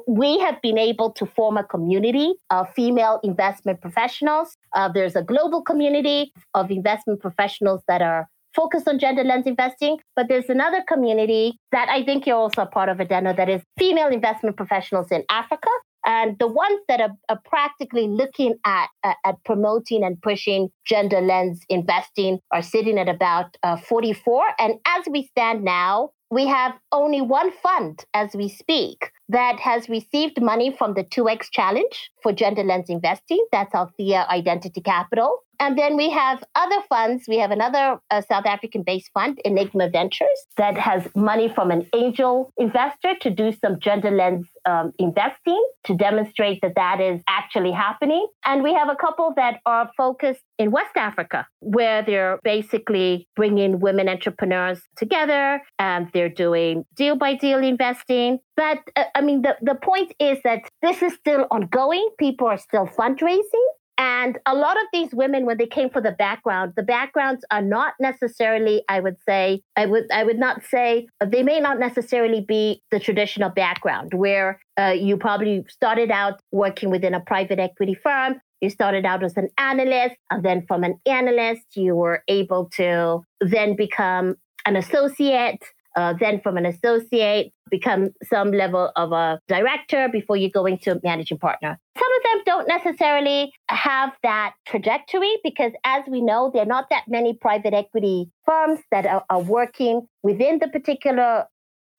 we 0.09 0.39
have 0.41 0.61
been 0.61 0.79
able 0.79 1.13
to 1.13 1.25
form 1.25 1.57
a 1.57 1.65
community 1.65 2.35
of 2.51 2.69
female 2.75 3.21
investment 3.23 3.81
professionals. 3.81 4.57
Uh, 4.75 4.91
there's 4.93 5.15
a 5.15 5.23
global 5.23 5.63
community 5.63 6.33
of 6.55 6.73
investment 6.73 7.21
professionals 7.21 7.83
that 7.87 8.03
are 8.03 8.29
focused 8.55 8.89
on 8.89 8.99
gender 8.99 9.23
lens 9.23 9.47
investing, 9.47 9.99
but 10.17 10.27
there's 10.29 10.49
another 10.49 10.83
community 10.89 11.59
that 11.71 11.89
I 11.89 12.03
think 12.03 12.27
you're 12.27 12.37
also 12.37 12.63
a 12.63 12.67
part 12.67 12.89
of, 12.89 12.99
Adeno, 12.99 13.33
that 13.37 13.49
is 13.49 13.63
female 13.79 14.09
investment 14.09 14.57
professionals 14.57 15.13
in 15.13 15.23
Africa. 15.31 15.69
And 16.05 16.37
the 16.39 16.47
ones 16.47 16.81
that 16.89 17.01
are, 17.01 17.15
are 17.29 17.41
practically 17.45 18.09
looking 18.09 18.55
at, 18.65 18.89
uh, 19.05 19.15
at 19.25 19.37
promoting 19.45 20.03
and 20.03 20.21
pushing 20.23 20.71
gender 20.87 21.21
lens 21.21 21.61
investing 21.69 22.39
are 22.51 22.63
sitting 22.63 22.99
at 22.99 23.09
about 23.09 23.57
uh, 23.63 23.77
44. 23.77 24.43
And 24.59 24.75
as 24.87 25.05
we 25.11 25.27
stand 25.27 25.63
now, 25.63 26.11
we 26.31 26.47
have 26.47 26.75
only 26.93 27.21
one 27.21 27.51
fund 27.53 28.05
as 28.15 28.35
we 28.35 28.49
speak 28.49 29.11
that 29.29 29.59
has 29.61 29.89
received 29.89 30.41
money 30.41 30.75
from 30.77 30.95
the 30.95 31.05
2X 31.05 31.51
Challenge 31.51 32.11
for 32.23 32.33
gender 32.33 32.63
lens 32.63 32.91
investing. 32.91 33.45
That's 33.53 33.73
Alitheia 33.73 34.29
Identity 34.29 34.81
Capital. 34.81 35.43
And 35.61 35.77
then 35.77 35.97
we 35.97 36.11
have 36.11 36.43
other 36.55 36.81
funds. 36.89 37.25
We 37.27 37.39
have 37.39 37.51
another 37.51 37.99
uh, 38.11 38.23
South 38.23 38.47
African 38.47 38.83
based 38.83 39.11
fund, 39.13 39.41
Enygma 39.45 39.91
Ventures, 39.93 40.29
that 40.57 40.77
has 40.77 41.09
money 41.17 41.49
from 41.49 41.71
an 41.71 41.87
angel 41.95 42.53
investor 42.57 43.15
to 43.21 43.31
do 43.31 43.53
some 43.53 43.81
gender 43.81 44.11
lens 44.11 44.47
um, 44.67 44.93
investing 44.99 45.63
to 45.85 45.97
demonstrate 45.97 46.61
that 46.63 46.75
that 46.77 47.01
is 47.01 47.23
actually 47.29 47.73
happening. 47.73 48.27
And 48.45 48.63
we 48.63 48.73
have 48.75 48.89
a 48.89 48.97
couple 48.97 49.33
that 49.37 49.61
are 49.67 49.91
focused 49.97 50.43
in 50.59 50.71
West 50.71 50.97
Africa, 50.97 51.47
where 51.61 52.03
they're 52.03 52.39
basically 52.45 53.29
bringing 53.37 53.81
women 53.81 54.09
entrepreneurs 54.09 54.81
together 54.97 55.63
and 55.79 56.09
they're 56.13 56.29
doing 56.29 56.85
deal 56.95 57.17
by 57.17 57.35
deal 57.35 57.59
investing. 57.59 58.39
But 58.57 58.79
uh, 58.97 59.05
I 59.15 59.21
mean, 59.23 59.43
the, 59.43 59.57
the 59.63 59.75
point 59.75 60.13
is 60.19 60.39
that 60.45 60.63
this 60.83 61.03
is 61.03 61.15
still 61.15 61.47
ongoing. 61.51 62.09
People 62.19 62.47
are 62.47 62.59
still 62.59 62.87
fundraising. 62.87 63.67
And 63.99 64.39
a 64.47 64.55
lot 64.55 64.77
of 64.77 64.85
these 64.93 65.13
women, 65.13 65.45
when 65.45 65.59
they 65.59 65.67
came 65.67 65.91
for 65.91 66.01
the 66.01 66.13
background, 66.13 66.75
the 66.77 66.85
backgrounds 66.85 67.45
are 67.51 67.61
not 67.61 67.95
necessarily, 67.99 68.85
I 68.89 69.01
would 69.01 69.17
say, 69.29 69.63
I 69.77 69.87
would, 69.87 70.05
I 70.13 70.23
would 70.23 70.39
not 70.39 70.63
say, 70.65 71.09
they 71.25 71.43
may 71.43 71.59
not 71.59 71.81
necessarily 71.81 72.41
be 72.41 72.81
the 72.93 73.01
traditional 73.01 73.51
background 73.51 74.15
where 74.15 74.61
uh, 74.79 74.95
you 74.97 75.17
probably 75.17 75.65
started 75.69 76.13
out 76.13 76.41
working 76.53 76.91
within 76.91 77.13
a 77.13 77.21
private 77.21 77.59
equity 77.59 77.95
firm. 77.95 78.41
You 78.61 78.71
started 78.71 79.05
out 79.05 79.25
as 79.25 79.37
an 79.37 79.49
analyst, 79.59 80.17
and 80.31 80.45
then 80.45 80.65
from 80.67 80.85
an 80.85 81.01
analyst, 81.07 81.77
you 81.77 81.95
were 81.97 82.23
able 82.29 82.69
to 82.77 83.23
then 83.41 83.75
become 83.75 84.37
an 84.65 84.77
associate 84.77 85.63
uh, 85.99 86.15
then 86.21 86.41
from 86.41 86.57
an 86.57 86.65
associate, 86.65 87.53
become 87.71 88.11
some 88.23 88.53
level 88.53 88.93
of 88.95 89.11
a 89.11 89.41
director 89.49 90.09
before 90.09 90.37
you 90.37 90.49
go 90.49 90.65
into 90.65 91.01
managing 91.03 91.39
partner. 91.39 91.77
Some 91.99 92.13
of 92.17 92.23
them 92.23 92.43
don't 92.47 92.69
necessarily 92.69 93.53
have 93.69 94.13
that 94.23 94.55
trajectory 94.65 95.39
because, 95.43 95.73
as 95.85 96.05
we 96.09 96.21
know, 96.21 96.53
there 96.55 96.63
are 96.63 96.73
not 96.77 96.87
that 96.91 97.03
many 97.09 97.35
private 97.35 97.75
equity 97.75 98.31
firms 98.47 98.79
that 98.93 99.07
are, 99.07 99.25
are 99.29 99.43
working 99.43 100.07
within 100.23 100.61
the 100.61 100.69
particular 100.69 101.47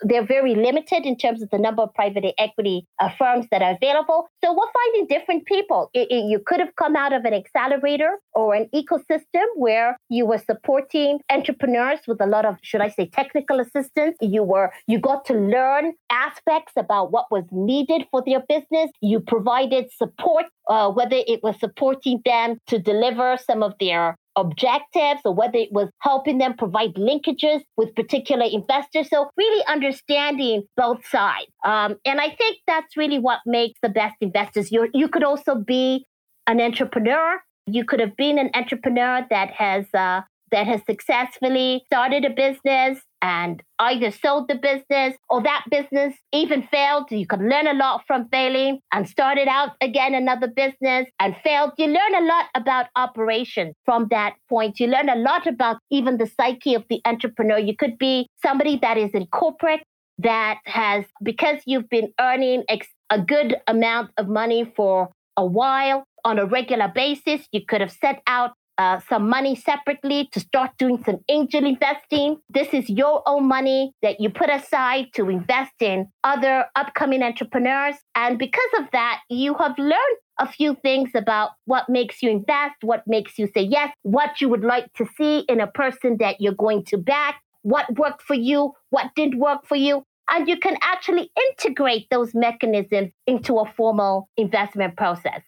they're 0.02 0.26
very 0.26 0.56
limited 0.56 1.06
in 1.06 1.18
terms 1.18 1.42
of 1.42 1.50
the 1.52 1.58
number 1.58 1.84
of 1.84 1.94
private 1.94 2.26
equity 2.38 2.86
uh, 3.00 3.10
firms 3.18 3.46
that 3.52 3.62
are 3.62 3.76
available. 3.76 4.28
So 4.44 4.54
we're 4.54 4.72
finding 4.74 5.08
different 5.08 5.46
people. 5.46 5.90
It, 5.94 6.08
it, 6.10 6.26
you 6.30 6.40
could 6.46 6.60
have 6.60 6.76
come 6.76 6.96
out 6.96 7.14
of 7.14 7.26
an 7.26 7.34
accelerator 7.34 8.18
or 8.34 8.54
an 8.54 8.70
ecosystem 8.74 9.46
where 9.56 9.98
you 10.10 10.26
were 10.26 10.38
supporting 10.38 11.20
entrepreneurs 11.30 12.00
with 12.08 12.22
a 12.22 12.26
lot 12.26 12.46
of, 12.46 12.58
should 12.62 12.82
I 12.82 12.90
say, 12.90 13.08
technical 13.08 13.60
assistance. 13.60 14.18
You 14.22 14.44
were, 14.44 14.72
you 14.88 15.00
got 15.00 15.26
to 15.26 15.34
learn 15.34 15.94
aspects 16.10 16.74
about 16.78 17.12
what 17.12 17.26
was 17.32 17.44
needed 17.52 18.06
for 18.12 18.24
their 18.26 18.42
business. 18.48 18.92
You 19.02 19.20
provided 19.20 19.92
support, 19.92 20.46
uh, 20.70 20.90
whether 20.92 21.18
it 21.28 21.42
was 21.44 21.60
supporting 21.60 22.22
them 22.26 22.58
to 22.68 22.80
deliver 22.80 23.38
some 23.46 23.64
of 23.64 23.74
their 23.80 24.16
objectives 24.36 25.22
or 25.26 25.34
whether 25.34 25.58
it 25.58 25.70
was 25.72 25.90
helping 26.02 26.38
them 26.38 26.56
provide 26.58 26.94
linkages 26.96 27.62
with 27.78 27.94
particular 27.96 28.46
investors. 28.46 29.10
So, 29.10 29.30
really 29.38 29.66
understanding 29.68 30.64
both 30.78 31.06
sides. 31.06 31.52
Um, 31.66 31.96
and 32.06 32.22
I 32.22 32.30
think 32.30 32.58
that's 32.68 32.96
really 32.96 33.20
what 33.20 33.40
makes 33.46 33.80
the 33.82 33.90
best 33.90 34.16
investors. 34.22 34.72
You, 34.72 34.90
you 34.94 35.10
could 35.10 35.24
also 35.24 35.56
be 35.56 36.06
an 36.48 36.62
entrepreneur. 36.62 37.40
You 37.68 37.86
could 37.86 38.00
have 38.00 38.16
been 38.16 38.40
an 38.40 38.50
entrepreneur 38.54 39.26
that 39.30 39.52
has 39.52 39.86
uh, 39.94 40.22
that 40.52 40.66
has 40.66 40.82
successfully 40.86 41.84
started 41.86 42.26
a 42.26 42.30
business 42.30 43.00
and 43.22 43.62
either 43.80 44.12
sold 44.12 44.48
the 44.48 44.56
business 44.56 45.16
or 45.30 45.42
that 45.44 45.66
business 45.70 46.14
even 46.34 46.64
failed. 46.64 47.06
You 47.12 47.26
could 47.26 47.42
learn 47.42 47.68
a 47.68 47.74
lot 47.74 48.04
from 48.08 48.28
failing 48.30 48.80
and 48.94 49.08
started 49.08 49.48
out 49.48 49.72
again 49.82 50.14
another 50.14 50.48
business 50.48 51.08
and 51.20 51.36
failed. 51.44 51.72
You 51.78 51.88
learn 51.88 52.16
a 52.16 52.26
lot 52.26 52.46
about 52.56 52.88
operations 52.96 53.76
from 53.86 54.08
that 54.12 54.36
point. 54.50 54.80
You 54.80 54.88
learn 54.88 55.10
a 55.10 55.16
lot 55.16 55.48
about 55.48 55.78
even 55.92 56.18
the 56.18 56.28
psyche 56.28 56.74
of 56.74 56.86
the 56.90 57.02
entrepreneur. 57.06 57.60
You 57.60 57.76
could 57.76 57.98
be 57.98 58.28
somebody 58.42 58.78
that 58.82 58.98
is 58.98 59.12
in 59.12 59.28
corporate 59.28 59.84
that 60.20 60.58
has, 60.66 61.06
because 61.24 61.60
you've 61.66 61.90
been 61.90 62.12
earning 62.20 62.64
ex- 62.68 62.88
a 63.10 63.20
good 63.20 63.56
amount 63.68 64.12
of 64.18 64.28
money 64.28 64.72
for 64.76 65.10
a 65.38 65.46
while 65.46 66.04
on 66.26 66.38
a 66.40 66.46
regular 66.46 66.92
basis, 66.94 67.48
you 67.52 67.62
could 67.66 67.82
have 67.82 67.92
set 67.92 68.22
out 68.28 68.52
uh, 68.80 68.98
some 69.10 69.30
money 69.30 69.56
separately 69.56 70.30
to 70.32 70.40
start 70.40 70.72
doing 70.78 71.04
some 71.04 71.20
angel 71.28 71.66
investing. 71.66 72.38
This 72.50 72.74
is 72.74 72.90
your 72.90 73.22
own 73.28 73.46
money 73.46 73.92
that 74.02 74.22
you 74.22 74.30
put 74.30 74.50
aside 74.50 75.08
to 75.16 75.30
invest 75.30 75.74
in 75.82 76.08
other 76.24 76.66
upcoming 76.78 77.22
entrepreneurs. 77.22 77.96
And 78.16 78.40
because 78.40 78.72
of 78.80 78.86
that, 78.94 79.20
you 79.30 79.54
have 79.56 79.78
learned 79.78 80.18
a 80.40 80.48
few 80.48 80.78
things 80.82 81.10
about 81.14 81.50
what 81.66 81.90
makes 81.90 82.24
you 82.24 82.30
invest, 82.30 82.76
what 82.82 83.04
makes 83.06 83.38
you 83.38 83.50
say 83.54 83.64
yes, 83.64 83.92
what 84.04 84.40
you 84.40 84.48
would 84.48 84.64
like 84.64 84.92
to 84.94 85.06
see 85.18 85.40
in 85.50 85.60
a 85.60 85.68
person 85.68 86.16
that 86.22 86.40
you're 86.40 86.54
going 86.54 86.86
to 86.86 86.98
back, 86.98 87.42
what 87.64 87.86
worked 87.98 88.22
for 88.22 88.36
you, 88.36 88.72
what 88.92 89.08
didn't 89.14 89.40
work 89.40 89.68
for 89.68 89.76
you. 89.76 90.04
And 90.32 90.48
you 90.48 90.58
can 90.58 90.78
actually 90.82 91.30
integrate 91.50 92.08
those 92.10 92.34
mechanisms 92.34 93.12
into 93.28 93.58
a 93.60 93.66
formal 93.76 94.30
investment 94.38 94.96
process. 94.96 95.42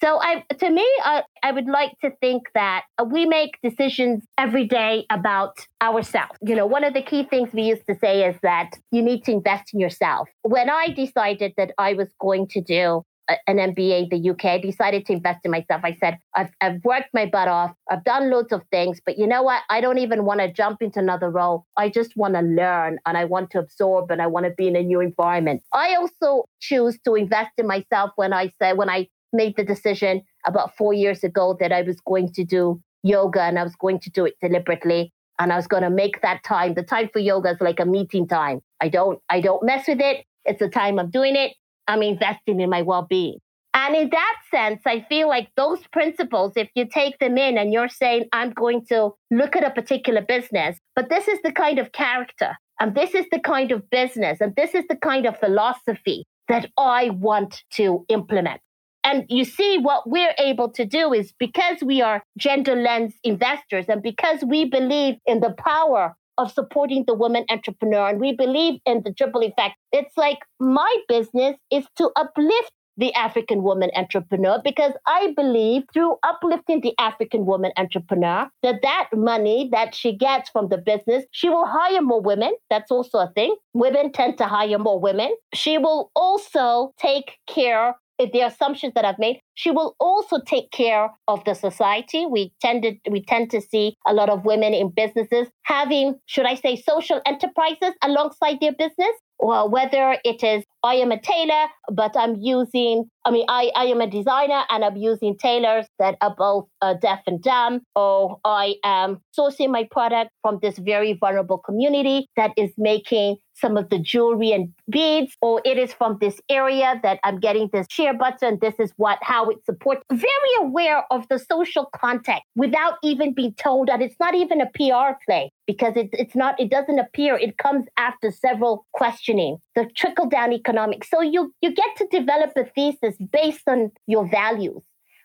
So 0.00 0.20
I, 0.22 0.44
to 0.58 0.70
me, 0.70 0.86
I, 1.02 1.24
I 1.42 1.50
would 1.50 1.66
like 1.66 1.92
to 2.02 2.10
think 2.20 2.44
that 2.54 2.84
uh, 2.98 3.04
we 3.04 3.26
make 3.26 3.58
decisions 3.62 4.24
every 4.38 4.64
day 4.66 5.06
about 5.10 5.56
ourselves. 5.82 6.38
You 6.40 6.54
know, 6.54 6.66
one 6.66 6.84
of 6.84 6.94
the 6.94 7.02
key 7.02 7.24
things 7.24 7.50
we 7.52 7.62
used 7.62 7.86
to 7.86 7.96
say 7.96 8.24
is 8.28 8.36
that 8.42 8.70
you 8.92 9.02
need 9.02 9.24
to 9.24 9.32
invest 9.32 9.74
in 9.74 9.80
yourself. 9.80 10.28
When 10.42 10.70
I 10.70 10.90
decided 10.90 11.54
that 11.56 11.72
I 11.78 11.94
was 11.94 12.08
going 12.20 12.46
to 12.48 12.60
do 12.60 13.02
an 13.46 13.58
MBA 13.58 14.04
in 14.04 14.08
the 14.10 14.30
UK, 14.30 14.44
I 14.44 14.58
decided 14.58 15.04
to 15.06 15.12
invest 15.12 15.40
in 15.44 15.50
myself. 15.50 15.82
I 15.84 15.94
said, 16.00 16.18
I've, 16.34 16.50
I've 16.60 16.82
worked 16.84 17.10
my 17.12 17.26
butt 17.26 17.48
off. 17.48 17.72
I've 17.90 18.04
done 18.04 18.30
loads 18.30 18.52
of 18.52 18.62
things, 18.70 19.00
but 19.04 19.18
you 19.18 19.26
know 19.26 19.42
what? 19.42 19.62
I 19.68 19.80
don't 19.80 19.98
even 19.98 20.24
want 20.24 20.40
to 20.40 20.50
jump 20.50 20.80
into 20.80 20.98
another 20.98 21.28
role. 21.28 21.66
I 21.76 21.90
just 21.90 22.16
want 22.16 22.34
to 22.34 22.40
learn 22.40 22.98
and 23.04 23.18
I 23.18 23.24
want 23.24 23.50
to 23.50 23.58
absorb 23.58 24.10
and 24.10 24.22
I 24.22 24.28
want 24.28 24.46
to 24.46 24.52
be 24.56 24.68
in 24.68 24.76
a 24.76 24.82
new 24.82 25.00
environment. 25.00 25.62
I 25.74 25.96
also 25.96 26.44
choose 26.60 26.98
to 27.04 27.16
invest 27.16 27.50
in 27.58 27.66
myself 27.66 28.12
when 28.16 28.32
I 28.32 28.50
say, 28.60 28.72
when 28.72 28.88
I 28.88 29.08
made 29.32 29.56
the 29.56 29.64
decision 29.64 30.22
about 30.46 30.76
four 30.76 30.92
years 30.92 31.24
ago 31.24 31.56
that 31.60 31.72
I 31.72 31.82
was 31.82 32.00
going 32.00 32.32
to 32.32 32.44
do 32.44 32.80
yoga 33.02 33.42
and 33.42 33.58
I 33.58 33.62
was 33.62 33.76
going 33.76 34.00
to 34.00 34.10
do 34.10 34.24
it 34.24 34.34
deliberately. 34.40 35.12
And 35.38 35.52
I 35.52 35.56
was 35.56 35.68
going 35.68 35.84
to 35.84 35.90
make 35.90 36.20
that 36.22 36.42
time. 36.42 36.74
The 36.74 36.82
time 36.82 37.08
for 37.12 37.20
yoga 37.20 37.50
is 37.50 37.60
like 37.60 37.78
a 37.78 37.84
meeting 37.84 38.26
time. 38.26 38.60
I 38.80 38.88
don't, 38.88 39.20
I 39.28 39.40
don't 39.40 39.62
mess 39.62 39.86
with 39.86 40.00
it. 40.00 40.24
It's 40.44 40.58
the 40.58 40.68
time 40.68 40.98
I'm 40.98 41.10
doing 41.10 41.36
it. 41.36 41.52
I'm 41.86 42.02
investing 42.02 42.60
in 42.60 42.70
my 42.70 42.82
well-being. 42.82 43.38
And 43.74 43.94
in 43.94 44.10
that 44.10 44.34
sense, 44.50 44.82
I 44.86 45.06
feel 45.08 45.28
like 45.28 45.50
those 45.56 45.78
principles, 45.92 46.54
if 46.56 46.68
you 46.74 46.86
take 46.88 47.18
them 47.20 47.38
in 47.38 47.56
and 47.56 47.72
you're 47.72 47.88
saying, 47.88 48.24
I'm 48.32 48.50
going 48.50 48.84
to 48.86 49.12
look 49.30 49.54
at 49.54 49.62
a 49.62 49.70
particular 49.70 50.22
business, 50.22 50.78
but 50.96 51.08
this 51.08 51.28
is 51.28 51.38
the 51.44 51.52
kind 51.52 51.78
of 51.78 51.92
character, 51.92 52.56
and 52.80 52.94
this 52.94 53.14
is 53.14 53.26
the 53.30 53.38
kind 53.38 53.70
of 53.70 53.88
business, 53.90 54.40
and 54.40 54.56
this 54.56 54.74
is 54.74 54.84
the 54.88 54.96
kind 54.96 55.26
of 55.26 55.38
philosophy 55.38 56.24
that 56.48 56.68
I 56.76 57.10
want 57.10 57.62
to 57.74 58.04
implement. 58.08 58.60
And 59.08 59.24
you 59.30 59.46
see, 59.46 59.78
what 59.78 60.06
we're 60.06 60.34
able 60.38 60.68
to 60.72 60.84
do 60.84 61.14
is 61.14 61.32
because 61.38 61.78
we 61.82 62.02
are 62.02 62.22
gender 62.36 62.76
lens 62.76 63.14
investors 63.24 63.86
and 63.88 64.02
because 64.02 64.44
we 64.46 64.66
believe 64.66 65.14
in 65.24 65.40
the 65.40 65.54
power 65.56 66.14
of 66.36 66.52
supporting 66.52 67.04
the 67.06 67.14
woman 67.14 67.46
entrepreneur 67.48 68.06
and 68.06 68.20
we 68.20 68.34
believe 68.34 68.80
in 68.84 69.00
the 69.06 69.14
triple 69.14 69.40
effect, 69.40 69.76
it's 69.92 70.14
like 70.18 70.40
my 70.60 70.94
business 71.08 71.56
is 71.70 71.86
to 71.96 72.10
uplift 72.16 72.70
the 72.98 73.14
African 73.14 73.62
woman 73.62 73.90
entrepreneur 73.96 74.60
because 74.62 74.92
I 75.06 75.32
believe 75.34 75.84
through 75.94 76.16
uplifting 76.22 76.82
the 76.82 76.92
African 76.98 77.46
woman 77.46 77.72
entrepreneur 77.78 78.50
that 78.62 78.82
that 78.82 79.08
money 79.14 79.70
that 79.72 79.94
she 79.94 80.12
gets 80.12 80.50
from 80.50 80.68
the 80.68 80.76
business, 80.76 81.24
she 81.30 81.48
will 81.48 81.64
hire 81.64 82.02
more 82.02 82.20
women. 82.20 82.52
That's 82.68 82.90
also 82.90 83.20
a 83.20 83.32
thing. 83.34 83.56
Women 83.72 84.12
tend 84.12 84.36
to 84.36 84.44
hire 84.44 84.78
more 84.78 85.00
women. 85.00 85.34
She 85.54 85.78
will 85.78 86.10
also 86.14 86.92
take 86.98 87.38
care 87.46 87.94
the 88.18 88.40
assumptions 88.40 88.94
that 88.94 89.04
I've 89.04 89.18
made, 89.18 89.40
she 89.54 89.70
will 89.70 89.94
also 90.00 90.40
take 90.46 90.70
care 90.70 91.10
of 91.28 91.44
the 91.44 91.54
society. 91.54 92.26
We 92.26 92.52
tended 92.60 92.98
we 93.10 93.22
tend 93.22 93.50
to 93.52 93.60
see 93.60 93.96
a 94.06 94.12
lot 94.12 94.28
of 94.28 94.44
women 94.44 94.74
in 94.74 94.90
businesses 94.90 95.48
having, 95.62 96.18
should 96.26 96.46
I 96.46 96.54
say, 96.54 96.76
social 96.76 97.20
enterprises 97.26 97.94
alongside 98.02 98.58
their 98.60 98.72
business 98.72 99.14
or 99.38 99.68
whether 99.68 100.16
it 100.24 100.42
is 100.42 100.64
I 100.84 100.94
am 100.94 101.10
a 101.10 101.20
tailor, 101.20 101.66
but 101.92 102.16
I'm 102.16 102.36
using, 102.36 103.10
I 103.24 103.32
mean, 103.32 103.44
I, 103.48 103.72
I 103.74 103.86
am 103.86 104.00
a 104.00 104.08
designer 104.08 104.62
and 104.70 104.84
I'm 104.84 104.96
using 104.96 105.36
tailors 105.36 105.86
that 105.98 106.16
are 106.20 106.34
both 106.36 106.66
uh, 106.80 106.94
deaf 106.94 107.20
and 107.26 107.42
dumb, 107.42 107.80
or 107.96 108.38
I 108.44 108.76
am 108.84 109.20
sourcing 109.36 109.70
my 109.70 109.88
product 109.90 110.30
from 110.42 110.60
this 110.62 110.78
very 110.78 111.14
vulnerable 111.14 111.58
community 111.58 112.28
that 112.36 112.52
is 112.56 112.70
making 112.78 113.38
some 113.54 113.76
of 113.76 113.90
the 113.90 113.98
jewelry 113.98 114.52
and 114.52 114.72
beads, 114.88 115.36
or 115.42 115.60
it 115.64 115.78
is 115.78 115.92
from 115.92 116.18
this 116.20 116.40
area 116.48 117.00
that 117.02 117.18
I'm 117.24 117.40
getting 117.40 117.68
this 117.72 117.88
share 117.90 118.14
button. 118.14 118.58
this 118.60 118.74
is 118.78 118.92
what 118.96 119.18
how 119.20 119.50
it 119.50 119.64
supports. 119.64 120.02
Very 120.12 120.54
aware 120.60 121.04
of 121.10 121.26
the 121.28 121.40
social 121.40 121.90
context 121.92 122.44
without 122.54 122.94
even 123.02 123.34
being 123.34 123.54
told 123.54 123.88
that 123.88 124.00
it's 124.00 124.16
not 124.20 124.36
even 124.36 124.60
a 124.60 124.66
PR 124.66 125.18
play 125.26 125.50
because 125.68 125.92
it, 125.96 126.08
it's 126.12 126.34
not, 126.34 126.58
it 126.58 126.70
doesn't 126.70 126.98
appear, 126.98 127.36
it 127.36 127.58
comes 127.58 127.84
after 127.98 128.32
several 128.32 128.86
questioning, 128.94 129.58
the 129.76 129.84
trickle 129.94 130.26
down 130.26 130.52
economics. 130.52 131.10
So 131.10 131.20
you, 131.20 131.54
you 131.60 131.72
get 131.72 131.94
to 131.98 132.08
develop 132.10 132.52
a 132.56 132.64
thesis 132.64 133.14
based 133.30 133.68
on 133.68 133.92
your 134.06 134.26
values. 134.26 134.82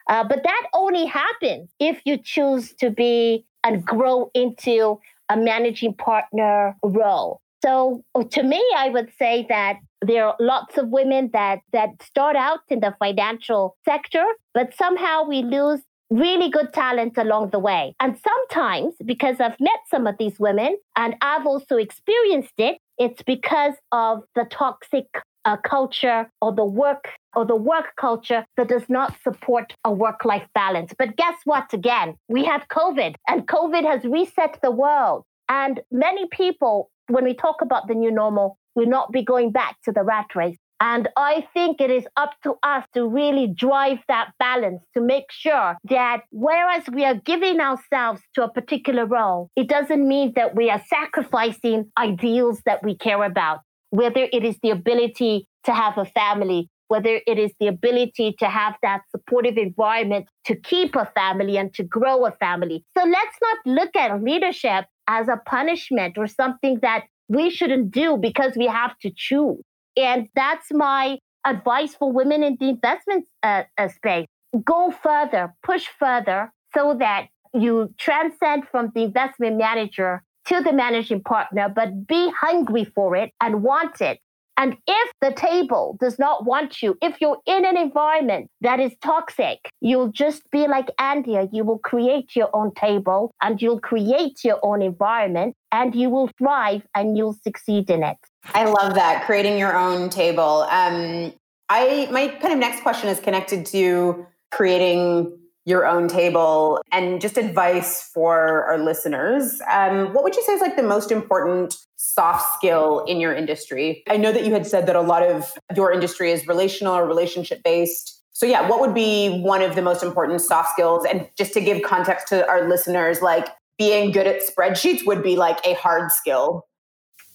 Uh, 0.09 0.25
but 0.25 0.43
that 0.43 0.63
only 0.73 1.05
happens 1.05 1.69
if 1.79 2.01
you 2.03 2.17
choose 2.21 2.73
to 2.73 2.89
be 2.89 3.45
and 3.63 3.85
grow 3.85 4.29
into 4.33 4.99
a 5.29 5.37
managing 5.37 5.93
partner 5.93 6.75
role. 6.83 7.39
So 7.63 8.03
to 8.31 8.43
me, 8.43 8.61
I 8.77 8.89
would 8.89 9.11
say 9.17 9.45
that 9.47 9.77
there 10.05 10.27
are 10.27 10.35
lots 10.41 10.77
of 10.77 10.89
women 10.89 11.29
that 11.31 11.59
that 11.71 11.91
start 12.03 12.35
out 12.35 12.59
in 12.67 12.81
the 12.81 12.93
financial 12.99 13.77
sector, 13.85 14.25
but 14.53 14.73
somehow 14.75 15.23
we 15.23 15.43
lose 15.43 15.79
really 16.09 16.49
good 16.49 16.73
talent 16.73 17.17
along 17.17 17.49
the 17.49 17.59
way. 17.59 17.95
And 17.99 18.17
sometimes, 18.23 18.93
because 19.05 19.39
I've 19.39 19.59
met 19.59 19.79
some 19.89 20.07
of 20.07 20.15
these 20.17 20.39
women 20.39 20.77
and 20.95 21.15
I've 21.21 21.45
also 21.45 21.77
experienced 21.77 22.53
it, 22.57 22.77
it's 22.97 23.23
because 23.23 23.73
of 23.91 24.23
the 24.35 24.45
toxic 24.49 25.05
uh, 25.45 25.57
culture 25.57 26.29
or 26.41 26.53
the 26.53 26.65
work 26.65 27.09
or 27.35 27.45
the 27.45 27.55
work 27.55 27.95
culture 27.99 28.45
that 28.57 28.69
does 28.69 28.87
not 28.89 29.15
support 29.23 29.73
a 29.83 29.91
work 29.91 30.23
life 30.23 30.47
balance. 30.53 30.93
But 30.97 31.17
guess 31.17 31.35
what? 31.45 31.73
Again, 31.73 32.15
we 32.29 32.45
have 32.45 32.67
COVID 32.69 33.15
and 33.27 33.47
COVID 33.47 33.83
has 33.83 34.03
reset 34.05 34.59
the 34.61 34.71
world. 34.71 35.23
And 35.49 35.81
many 35.91 36.27
people, 36.31 36.89
when 37.09 37.25
we 37.25 37.33
talk 37.33 37.61
about 37.61 37.87
the 37.87 37.95
new 37.95 38.11
normal, 38.11 38.57
will 38.75 38.87
not 38.87 39.11
be 39.11 39.23
going 39.23 39.51
back 39.51 39.75
to 39.83 39.91
the 39.91 40.03
rat 40.03 40.27
race. 40.35 40.57
And 40.83 41.07
I 41.15 41.47
think 41.53 41.79
it 41.79 41.89
is 41.89 42.05
up 42.17 42.31
to 42.43 42.55
us 42.61 42.83
to 42.93 43.07
really 43.07 43.47
drive 43.47 43.99
that 44.09 44.31
balance 44.37 44.83
to 44.93 44.99
make 44.99 45.31
sure 45.31 45.77
that 45.85 46.23
whereas 46.29 46.83
we 46.91 47.05
are 47.05 47.15
giving 47.15 47.61
ourselves 47.61 48.21
to 48.35 48.43
a 48.43 48.51
particular 48.51 49.05
role, 49.05 49.49
it 49.55 49.69
doesn't 49.69 50.05
mean 50.05 50.33
that 50.35 50.57
we 50.57 50.69
are 50.69 50.83
sacrificing 50.89 51.89
ideals 51.97 52.61
that 52.65 52.83
we 52.83 52.97
care 52.97 53.23
about, 53.23 53.61
whether 53.91 54.27
it 54.33 54.43
is 54.43 54.57
the 54.61 54.71
ability 54.71 55.47
to 55.63 55.73
have 55.73 55.97
a 55.97 56.03
family, 56.03 56.69
whether 56.89 57.21
it 57.25 57.39
is 57.39 57.53
the 57.61 57.67
ability 57.67 58.35
to 58.39 58.47
have 58.47 58.75
that 58.83 59.03
supportive 59.09 59.55
environment 59.55 60.27
to 60.43 60.53
keep 60.53 60.97
a 60.97 61.09
family 61.15 61.55
and 61.55 61.73
to 61.75 61.83
grow 61.83 62.25
a 62.25 62.31
family. 62.31 62.83
So 62.97 63.05
let's 63.05 63.37
not 63.41 63.57
look 63.65 63.95
at 63.95 64.21
leadership 64.21 64.87
as 65.07 65.29
a 65.29 65.39
punishment 65.45 66.17
or 66.17 66.27
something 66.27 66.79
that 66.81 67.05
we 67.29 67.49
shouldn't 67.51 67.91
do 67.91 68.17
because 68.17 68.57
we 68.57 68.67
have 68.67 68.99
to 68.99 69.11
choose. 69.15 69.63
And 69.97 70.27
that's 70.35 70.67
my 70.71 71.19
advice 71.45 71.95
for 71.95 72.11
women 72.11 72.43
in 72.43 72.57
the 72.59 72.69
investment 72.69 73.25
uh, 73.43 73.63
uh, 73.77 73.87
space. 73.89 74.27
Go 74.63 74.91
further, 74.91 75.53
push 75.63 75.87
further 75.99 76.51
so 76.75 76.95
that 76.99 77.27
you 77.53 77.93
transcend 77.97 78.67
from 78.71 78.91
the 78.95 79.03
investment 79.03 79.57
manager 79.57 80.23
to 80.45 80.61
the 80.61 80.73
managing 80.73 81.21
partner, 81.21 81.71
but 81.73 82.07
be 82.07 82.31
hungry 82.39 82.83
for 82.83 83.15
it 83.15 83.31
and 83.41 83.63
want 83.63 84.01
it 84.01 84.19
and 84.57 84.77
if 84.87 85.11
the 85.21 85.31
table 85.31 85.97
does 85.99 86.19
not 86.19 86.45
want 86.45 86.81
you, 86.81 86.97
if 87.01 87.19
you're 87.19 87.39
in 87.45 87.65
an 87.65 87.77
environment 87.77 88.49
that 88.61 88.79
is 88.79 88.91
toxic, 89.01 89.59
you'll 89.81 90.11
just 90.11 90.43
be 90.51 90.67
like 90.67 90.89
Andia. 90.99 91.49
You 91.51 91.63
will 91.63 91.79
create 91.79 92.35
your 92.35 92.49
own 92.53 92.73
table 92.73 93.33
and 93.41 93.61
you'll 93.61 93.79
create 93.79 94.43
your 94.43 94.59
own 94.63 94.81
environment 94.81 95.55
and 95.71 95.95
you 95.95 96.09
will 96.09 96.29
thrive 96.37 96.83
and 96.93 97.17
you'll 97.17 97.37
succeed 97.43 97.89
in 97.89 98.03
it. 98.03 98.17
I 98.53 98.65
love 98.65 98.93
that, 98.95 99.25
creating 99.25 99.57
your 99.57 99.75
own 99.75 100.09
table. 100.09 100.67
Um, 100.69 101.33
I 101.69 102.07
my 102.11 102.27
kind 102.27 102.53
of 102.53 102.59
next 102.59 102.81
question 102.83 103.09
is 103.09 103.19
connected 103.19 103.65
to 103.67 104.27
creating 104.51 105.37
your 105.65 105.85
own 105.85 106.07
table 106.07 106.81
and 106.91 107.21
just 107.21 107.37
advice 107.37 108.09
for 108.13 108.65
our 108.65 108.77
listeners. 108.77 109.61
Um, 109.71 110.13
what 110.13 110.23
would 110.23 110.35
you 110.35 110.43
say 110.43 110.53
is 110.53 110.61
like 110.61 110.75
the 110.75 110.83
most 110.83 111.11
important 111.11 111.75
soft 111.95 112.53
skill 112.55 113.05
in 113.05 113.19
your 113.19 113.33
industry? 113.33 114.03
I 114.09 114.17
know 114.17 114.31
that 114.33 114.45
you 114.45 114.53
had 114.53 114.67
said 114.67 114.87
that 114.87 114.95
a 114.95 115.01
lot 115.01 115.23
of 115.23 115.53
your 115.75 115.91
industry 115.91 116.31
is 116.31 116.45
relational 116.47 116.93
or 116.93 117.07
relationship 117.07 117.63
based. 117.63 118.21
So, 118.33 118.45
yeah, 118.45 118.67
what 118.67 118.81
would 118.81 118.93
be 118.93 119.39
one 119.41 119.61
of 119.61 119.75
the 119.75 119.81
most 119.81 120.03
important 120.03 120.41
soft 120.41 120.71
skills? 120.71 121.05
And 121.05 121.29
just 121.37 121.53
to 121.53 121.61
give 121.61 121.81
context 121.83 122.27
to 122.29 122.47
our 122.47 122.67
listeners, 122.67 123.21
like 123.21 123.47
being 123.77 124.11
good 124.11 124.27
at 124.27 124.41
spreadsheets 124.41 125.05
would 125.05 125.23
be 125.23 125.35
like 125.35 125.59
a 125.65 125.75
hard 125.75 126.11
skill. 126.11 126.65